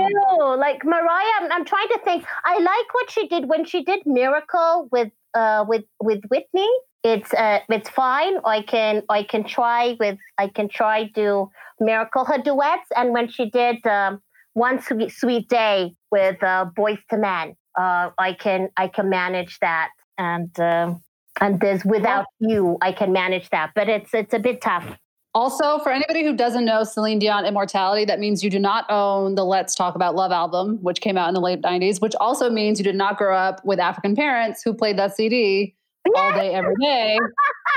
Like 0.58 0.84
Mariah, 0.84 1.36
I'm, 1.40 1.52
I'm 1.52 1.64
trying 1.64 1.88
to 1.88 2.00
think. 2.04 2.24
I 2.44 2.58
like 2.58 2.94
what 2.94 3.10
she 3.10 3.26
did 3.28 3.48
when 3.48 3.64
she 3.64 3.82
did 3.84 4.00
Miracle 4.06 4.88
with 4.92 5.10
uh 5.34 5.64
with 5.66 5.84
with 6.00 6.22
Whitney. 6.30 6.70
It's 7.04 7.32
uh 7.34 7.60
it's 7.68 7.88
fine. 7.88 8.34
I 8.44 8.62
can 8.62 9.02
I 9.08 9.22
can 9.22 9.44
try 9.44 9.96
with 9.98 10.18
I 10.38 10.48
can 10.48 10.68
try 10.68 11.10
do 11.14 11.50
Miracle 11.80 12.24
her 12.24 12.38
duets. 12.38 12.88
And 12.96 13.12
when 13.12 13.28
she 13.28 13.50
did 13.50 13.84
um, 13.86 14.20
One 14.54 14.80
Sweet 14.80 15.12
Sweet 15.12 15.48
Day 15.48 15.94
with 16.10 16.42
uh, 16.42 16.66
Boyz 16.76 16.98
II 17.12 17.18
Men, 17.18 17.56
uh, 17.78 18.10
I 18.18 18.32
can 18.32 18.68
I 18.76 18.88
can 18.88 19.08
manage 19.08 19.58
that. 19.60 19.90
And 20.16 20.58
uh, 20.58 20.94
and 21.40 21.60
there's 21.60 21.84
Without 21.84 22.26
You, 22.40 22.78
I 22.82 22.92
can 22.92 23.12
manage 23.12 23.50
that. 23.50 23.72
But 23.74 23.88
it's 23.88 24.12
it's 24.14 24.34
a 24.34 24.38
bit 24.38 24.60
tough. 24.60 24.98
Also, 25.34 25.78
for 25.80 25.92
anybody 25.92 26.24
who 26.24 26.34
doesn't 26.34 26.64
know 26.64 26.82
Celine 26.84 27.18
Dion 27.18 27.44
Immortality, 27.44 28.04
that 28.06 28.18
means 28.18 28.42
you 28.42 28.50
do 28.50 28.58
not 28.58 28.86
own 28.90 29.34
the 29.34 29.44
Let's 29.44 29.74
Talk 29.74 29.94
About 29.94 30.14
Love 30.14 30.32
album, 30.32 30.78
which 30.82 31.00
came 31.00 31.16
out 31.16 31.28
in 31.28 31.34
the 31.34 31.40
late 31.40 31.60
90s, 31.60 32.00
which 32.00 32.14
also 32.16 32.50
means 32.50 32.80
you 32.80 32.84
did 32.84 32.96
not 32.96 33.18
grow 33.18 33.36
up 33.36 33.64
with 33.64 33.78
African 33.78 34.16
parents 34.16 34.62
who 34.64 34.72
played 34.72 34.98
that 34.98 35.14
CD 35.14 35.76
all 36.16 36.32
day, 36.32 36.54
every 36.54 36.74
day 36.80 37.18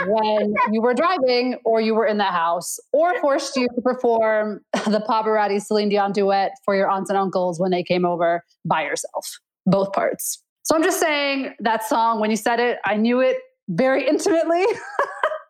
when 0.08 0.54
you 0.72 0.82
were 0.82 0.94
driving 0.94 1.56
or 1.66 1.82
you 1.82 1.94
were 1.94 2.06
in 2.06 2.18
the 2.18 2.24
house 2.24 2.80
or 2.94 3.20
forced 3.20 3.56
you 3.56 3.68
to 3.76 3.82
perform 3.82 4.62
the 4.86 5.04
Pavarotti 5.08 5.62
Celine 5.62 5.90
Dion 5.90 6.12
duet 6.12 6.54
for 6.64 6.76
your 6.76 6.90
aunts 6.90 7.10
and 7.10 7.18
uncles 7.18 7.60
when 7.60 7.72
they 7.72 7.84
came 7.84 8.06
over 8.06 8.44
by 8.66 8.84
yourself, 8.84 9.28
both 9.66 9.92
parts. 9.92 10.42
So 10.64 10.76
I'm 10.76 10.84
just 10.84 11.00
saying 11.00 11.54
that 11.60 11.84
song, 11.84 12.20
when 12.20 12.30
you 12.30 12.38
said 12.38 12.60
it, 12.60 12.80
I 12.86 12.96
knew 12.96 13.20
it 13.20 13.38
very 13.70 14.08
intimately 14.08 14.66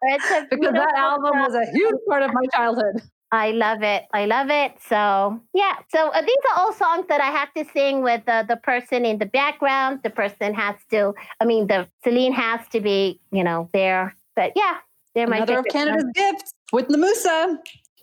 It's 0.04 0.32
a 0.32 0.48
because 0.50 0.74
that 0.74 0.96
album 0.98 1.32
song. 1.34 1.40
was 1.42 1.54
a 1.54 1.72
huge 1.72 1.96
part 2.10 2.24
of 2.24 2.32
my 2.34 2.42
childhood. 2.56 3.04
I 3.32 3.52
love 3.52 3.84
it. 3.84 4.04
I 4.14 4.26
love 4.26 4.50
it. 4.50 4.74
So 4.90 5.40
yeah. 5.54 5.76
So 5.90 6.10
uh, 6.10 6.22
these 6.22 6.44
are 6.52 6.60
all 6.60 6.74
songs 6.74 7.06
that 7.08 7.22
I 7.22 7.28
have 7.28 7.54
to 7.54 7.64
sing 7.72 8.02
with 8.02 8.24
uh, 8.28 8.42
the 8.44 8.58
person 8.58 9.06
in 9.06 9.20
the 9.20 9.28
background. 9.28 10.00
The 10.04 10.10
person 10.10 10.56
has 10.56 10.76
to. 10.90 11.14
I 11.40 11.46
mean, 11.46 11.68
the 11.68 11.88
Celine 12.04 12.34
has 12.34 12.68
to 12.70 12.82
be, 12.82 13.20
you 13.32 13.44
know, 13.44 13.70
there. 13.74 14.16
But 14.36 14.54
yeah, 14.56 14.78
they're 15.14 15.28
my 15.28 15.38
Another 15.38 15.60
of 15.60 15.66
favorite 15.66 15.72
Canada's 15.72 16.02
songs. 16.02 16.14
gifts 16.16 16.54
with 16.74 16.88
Namusa. 16.88 17.58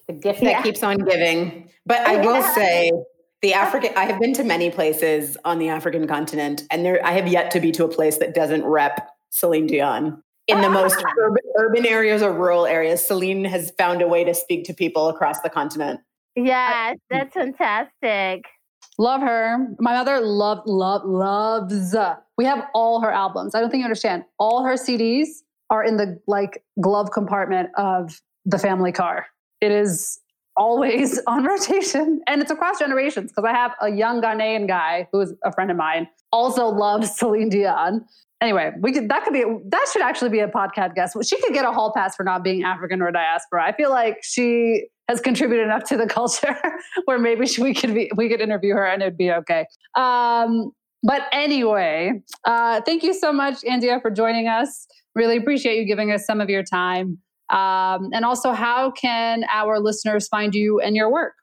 The 0.06 0.12
gift 0.14 0.40
Yeah. 0.40 0.52
that 0.52 0.62
keeps 0.62 0.84
on 0.84 0.98
giving. 0.98 1.68
But 1.84 2.00
I 2.06 2.16
will 2.24 2.42
say, 2.54 2.92
the 3.42 3.54
African. 3.54 3.90
I 3.96 4.04
have 4.04 4.20
been 4.20 4.34
to 4.34 4.44
many 4.44 4.70
places 4.70 5.36
on 5.44 5.58
the 5.58 5.68
African 5.68 6.06
continent, 6.06 6.62
and 6.70 6.84
there 6.84 7.04
I 7.04 7.10
have 7.12 7.26
yet 7.26 7.50
to 7.50 7.60
be 7.60 7.72
to 7.72 7.84
a 7.84 7.88
place 7.88 8.18
that 8.18 8.34
doesn't 8.36 8.64
rep 8.64 9.10
Celine 9.30 9.66
Dion. 9.66 10.22
In 10.46 10.62
the 10.62 10.70
most 10.70 10.96
Ah. 11.04 11.12
urban, 11.20 11.42
urban 11.58 11.86
areas 11.86 12.22
or 12.22 12.32
rural 12.32 12.64
areas, 12.64 13.06
Celine 13.06 13.44
has 13.44 13.70
found 13.72 14.00
a 14.00 14.08
way 14.08 14.24
to 14.24 14.32
speak 14.32 14.64
to 14.64 14.72
people 14.74 15.08
across 15.08 15.40
the 15.40 15.50
continent. 15.50 16.00
Yes, 16.36 16.96
that's 17.10 17.34
fantastic. 17.34 18.44
Love 18.98 19.20
her. 19.20 19.58
My 19.78 19.92
mother 19.92 20.20
loved, 20.20 20.66
love, 20.66 21.04
loves. 21.04 21.94
We 22.38 22.44
have 22.46 22.64
all 22.74 23.00
her 23.00 23.12
albums. 23.12 23.54
I 23.54 23.60
don't 23.60 23.70
think 23.70 23.80
you 23.80 23.84
understand. 23.84 24.24
All 24.38 24.64
her 24.64 24.74
CDs 24.74 25.28
are 25.70 25.84
in 25.84 25.98
the 25.98 26.18
like 26.26 26.64
glove 26.80 27.10
compartment 27.10 27.68
of 27.76 28.20
the 28.46 28.58
family 28.58 28.90
car. 28.90 29.26
It 29.60 29.70
is 29.70 30.18
always 30.56 31.20
on 31.26 31.44
rotation 31.44 32.20
and 32.26 32.40
it's 32.40 32.50
across 32.50 32.78
generations 32.78 33.30
because 33.30 33.44
I 33.44 33.52
have 33.52 33.72
a 33.82 33.90
young 33.90 34.22
Ghanaian 34.22 34.66
guy 34.66 35.08
who 35.12 35.20
is 35.20 35.34
a 35.44 35.52
friend 35.52 35.70
of 35.70 35.76
mine 35.76 36.08
also 36.32 36.66
loves 36.68 37.14
Celine 37.16 37.50
Dion. 37.50 38.04
Anyway, 38.40 38.70
we 38.80 38.92
could 38.92 39.08
that 39.08 39.24
could 39.24 39.32
be 39.32 39.44
that 39.68 39.86
should 39.92 40.02
actually 40.02 40.30
be 40.30 40.38
a 40.38 40.48
podcast 40.48 40.94
guest. 40.94 41.16
She 41.24 41.40
could 41.42 41.52
get 41.52 41.64
a 41.64 41.72
hall 41.72 41.92
pass 41.94 42.14
for 42.14 42.22
not 42.22 42.44
being 42.44 42.62
African 42.62 43.02
or 43.02 43.10
diaspora. 43.10 43.64
I 43.64 43.72
feel 43.72 43.90
like 43.90 44.18
she 44.22 44.86
has 45.08 45.20
contributed 45.20 45.64
enough 45.64 45.84
to 45.84 45.96
the 45.96 46.06
culture 46.18 46.56
where 47.06 47.18
maybe 47.18 47.46
she, 47.46 47.62
we 47.62 47.74
could 47.74 47.94
be 47.94 48.10
we 48.16 48.28
could 48.28 48.40
interview 48.40 48.74
her 48.74 48.86
and 48.86 49.02
it'd 49.02 49.16
be 49.16 49.32
okay. 49.32 49.66
Um, 49.96 50.70
but 51.02 51.22
anyway, 51.32 52.12
uh, 52.44 52.80
thank 52.82 53.02
you 53.02 53.14
so 53.14 53.32
much, 53.32 53.62
Andia, 53.62 54.00
for 54.02 54.10
joining 54.10 54.48
us. 54.48 54.86
Really 55.14 55.36
appreciate 55.36 55.78
you 55.78 55.84
giving 55.84 56.12
us 56.12 56.24
some 56.24 56.40
of 56.40 56.48
your 56.48 56.62
time. 56.62 57.18
Um, 57.50 58.10
and 58.12 58.24
also, 58.24 58.52
how 58.52 58.90
can 58.90 59.44
our 59.52 59.80
listeners 59.80 60.28
find 60.28 60.54
you 60.54 60.80
and 60.80 60.94
your 60.94 61.10
work? 61.10 61.34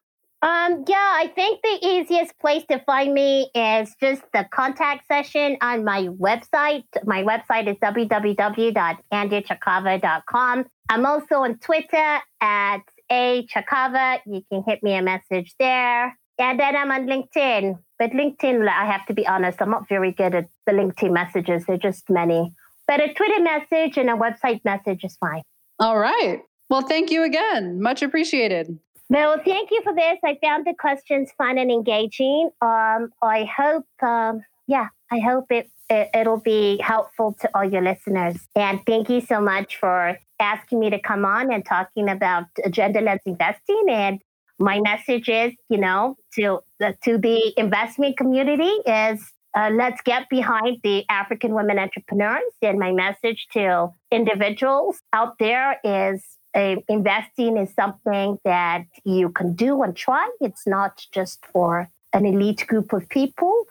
Um, 0.41 0.83
yeah, 0.87 0.95
I 0.95 1.31
think 1.33 1.61
the 1.63 1.79
easiest 1.81 2.37
place 2.39 2.63
to 2.69 2.79
find 2.85 3.13
me 3.13 3.49
is 3.55 3.95
just 3.99 4.21
the 4.33 4.45
contact 4.53 5.07
session 5.07 5.57
on 5.61 5.83
my 5.83 6.07
website. 6.07 6.83
My 7.03 7.23
website 7.23 7.67
is 7.67 7.75
www.andiachakava.com. 7.77 10.65
I'm 10.89 11.05
also 11.05 11.35
on 11.35 11.57
Twitter 11.59 12.19
at 12.41 12.81
a 13.11 13.47
Chakava. 13.47 14.19
You 14.25 14.41
can 14.51 14.63
hit 14.67 14.83
me 14.83 14.93
a 14.93 15.01
message 15.01 15.55
there. 15.57 16.17
And 16.37 16.59
then 16.59 16.75
I'm 16.75 16.91
on 16.91 17.07
LinkedIn. 17.07 17.79
But 17.97 18.11
LinkedIn, 18.11 18.67
I 18.67 18.85
have 18.85 19.05
to 19.07 19.13
be 19.13 19.25
honest, 19.25 19.61
I'm 19.61 19.71
not 19.71 19.87
very 19.87 20.11
good 20.11 20.35
at 20.35 20.49
the 20.65 20.73
LinkedIn 20.73 21.13
messages. 21.13 21.65
They're 21.65 21.77
just 21.77 22.09
many. 22.09 22.53
But 22.87 22.99
a 22.99 23.13
Twitter 23.13 23.41
message 23.41 23.97
and 23.97 24.09
a 24.09 24.13
website 24.13 24.63
message 24.63 25.03
is 25.03 25.17
fine. 25.17 25.41
All 25.79 25.97
right. 25.97 26.41
Well, 26.69 26.81
thank 26.81 27.09
you 27.09 27.23
again. 27.23 27.81
Much 27.81 28.01
appreciated. 28.01 28.77
Well, 29.09 29.39
thank 29.43 29.69
you 29.71 29.81
for 29.83 29.93
this. 29.93 30.17
I 30.23 30.37
found 30.41 30.65
the 30.65 30.73
questions 30.77 31.31
fun 31.37 31.57
and 31.57 31.69
engaging. 31.69 32.49
Um, 32.61 33.09
I 33.21 33.47
hope, 33.55 33.85
um, 34.01 34.41
yeah, 34.67 34.87
I 35.11 35.19
hope 35.19 35.45
it, 35.51 35.69
it 35.89 36.09
it'll 36.13 36.41
be 36.41 36.79
helpful 36.81 37.35
to 37.41 37.49
all 37.53 37.63
your 37.63 37.83
listeners. 37.83 38.37
And 38.55 38.79
thank 38.87 39.09
you 39.09 39.21
so 39.21 39.39
much 39.39 39.77
for 39.77 40.17
asking 40.39 40.79
me 40.79 40.89
to 40.89 40.99
come 40.99 41.23
on 41.23 41.53
and 41.53 41.63
talking 41.63 42.09
about 42.09 42.45
gender 42.71 43.01
lens 43.01 43.21
investing. 43.25 43.85
And 43.89 44.21
my 44.57 44.79
message 44.79 45.29
is, 45.29 45.53
you 45.69 45.77
know, 45.77 46.17
to 46.33 46.61
the, 46.79 46.95
to 47.03 47.19
the 47.19 47.53
investment 47.57 48.17
community 48.17 48.71
is 48.87 49.21
uh, 49.55 49.69
let's 49.71 50.01
get 50.01 50.27
behind 50.29 50.77
the 50.83 51.05
African 51.09 51.53
women 51.53 51.77
entrepreneurs. 51.77 52.41
And 52.61 52.79
my 52.79 52.91
message 52.91 53.47
to 53.53 53.89
individuals 54.11 54.99
out 55.13 55.35
there 55.39 55.79
is 55.83 56.23
uh, 56.55 56.77
investing 56.87 57.57
is 57.57 57.73
something 57.73 58.39
that 58.45 58.85
you 59.03 59.29
can 59.29 59.53
do 59.53 59.83
and 59.83 59.95
try. 59.95 60.27
It's 60.39 60.65
not 60.65 61.05
just 61.11 61.45
for 61.47 61.89
an 62.13 62.25
elite 62.25 62.65
group 62.67 62.93
of 62.93 63.07
people. 63.09 63.65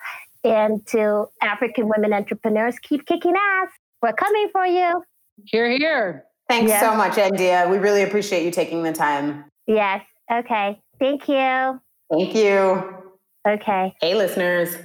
And 0.44 0.86
to 0.88 1.26
African 1.40 1.88
women 1.88 2.12
entrepreneurs, 2.12 2.78
keep 2.78 3.06
kicking 3.06 3.34
ass. 3.34 3.70
We're 4.02 4.12
coming 4.12 4.50
for 4.52 4.66
you. 4.66 5.02
Here, 5.46 5.70
here. 5.70 6.24
Thanks 6.48 6.68
yeah. 6.68 6.80
so 6.80 6.94
much, 6.94 7.14
Andia. 7.14 7.70
We 7.70 7.78
really 7.78 8.02
appreciate 8.02 8.44
you 8.44 8.50
taking 8.50 8.82
the 8.82 8.92
time. 8.92 9.46
Yes. 9.66 10.04
Okay. 10.30 10.78
Thank 10.98 11.26
you. 11.28 11.80
Thank 12.12 12.34
you. 12.34 12.82
Okay. 13.48 13.94
Hey, 14.00 14.14
listeners. 14.14 14.76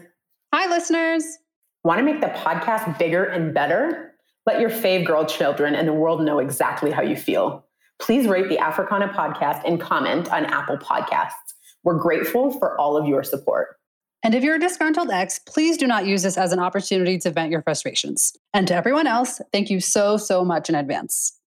Hi, 0.54 0.70
listeners. 0.70 1.26
Want 1.84 2.00
to 2.00 2.04
make 2.04 2.22
the 2.22 2.28
podcast 2.28 2.97
bigger 2.97 3.26
and 3.26 3.54
better? 3.54 4.16
Let 4.45 4.62
your 4.62 4.70
fave 4.70 5.06
girl 5.06 5.26
children 5.26 5.76
and 5.76 5.88
the 5.88 5.93
world 5.93 6.22
know 6.24 6.39
exactly 6.39 6.91
how 6.91 7.02
you 7.02 7.18
feel. 7.18 7.66
Please 8.02 8.28
rate 8.28 8.50
the 8.50 8.58
Africana 8.58 9.10
podcast 9.10 9.62
and 9.66 9.80
comment 9.80 10.32
on 10.32 10.45
Apple 10.45 10.78
Podcasts. 10.78 11.34
We're 11.84 11.97
grateful 11.97 12.52
for 12.58 12.80
all 12.80 12.97
of 12.97 13.08
your 13.08 13.24
support. 13.24 13.78
And 14.24 14.36
if 14.36 14.43
you're 14.43 14.56
a 14.56 14.60
disgruntled 14.60 15.12
ex, 15.12 15.39
please 15.39 15.78
do 15.78 15.88
not 15.88 16.06
use 16.06 16.24
this 16.24 16.38
as 16.38 16.52
an 16.52 16.60
opportunity 16.60 17.18
to 17.20 17.32
vent 17.32 17.52
your 17.52 17.62
frustrations. 17.62 18.34
And 18.54 18.68
to 18.68 18.76
everyone 18.76 19.08
else, 19.08 19.39
thank 19.54 19.70
you 19.70 19.80
so, 19.80 20.18
so 20.18 20.43
much 20.43 20.70
in 20.70 20.76
advance. 20.76 21.38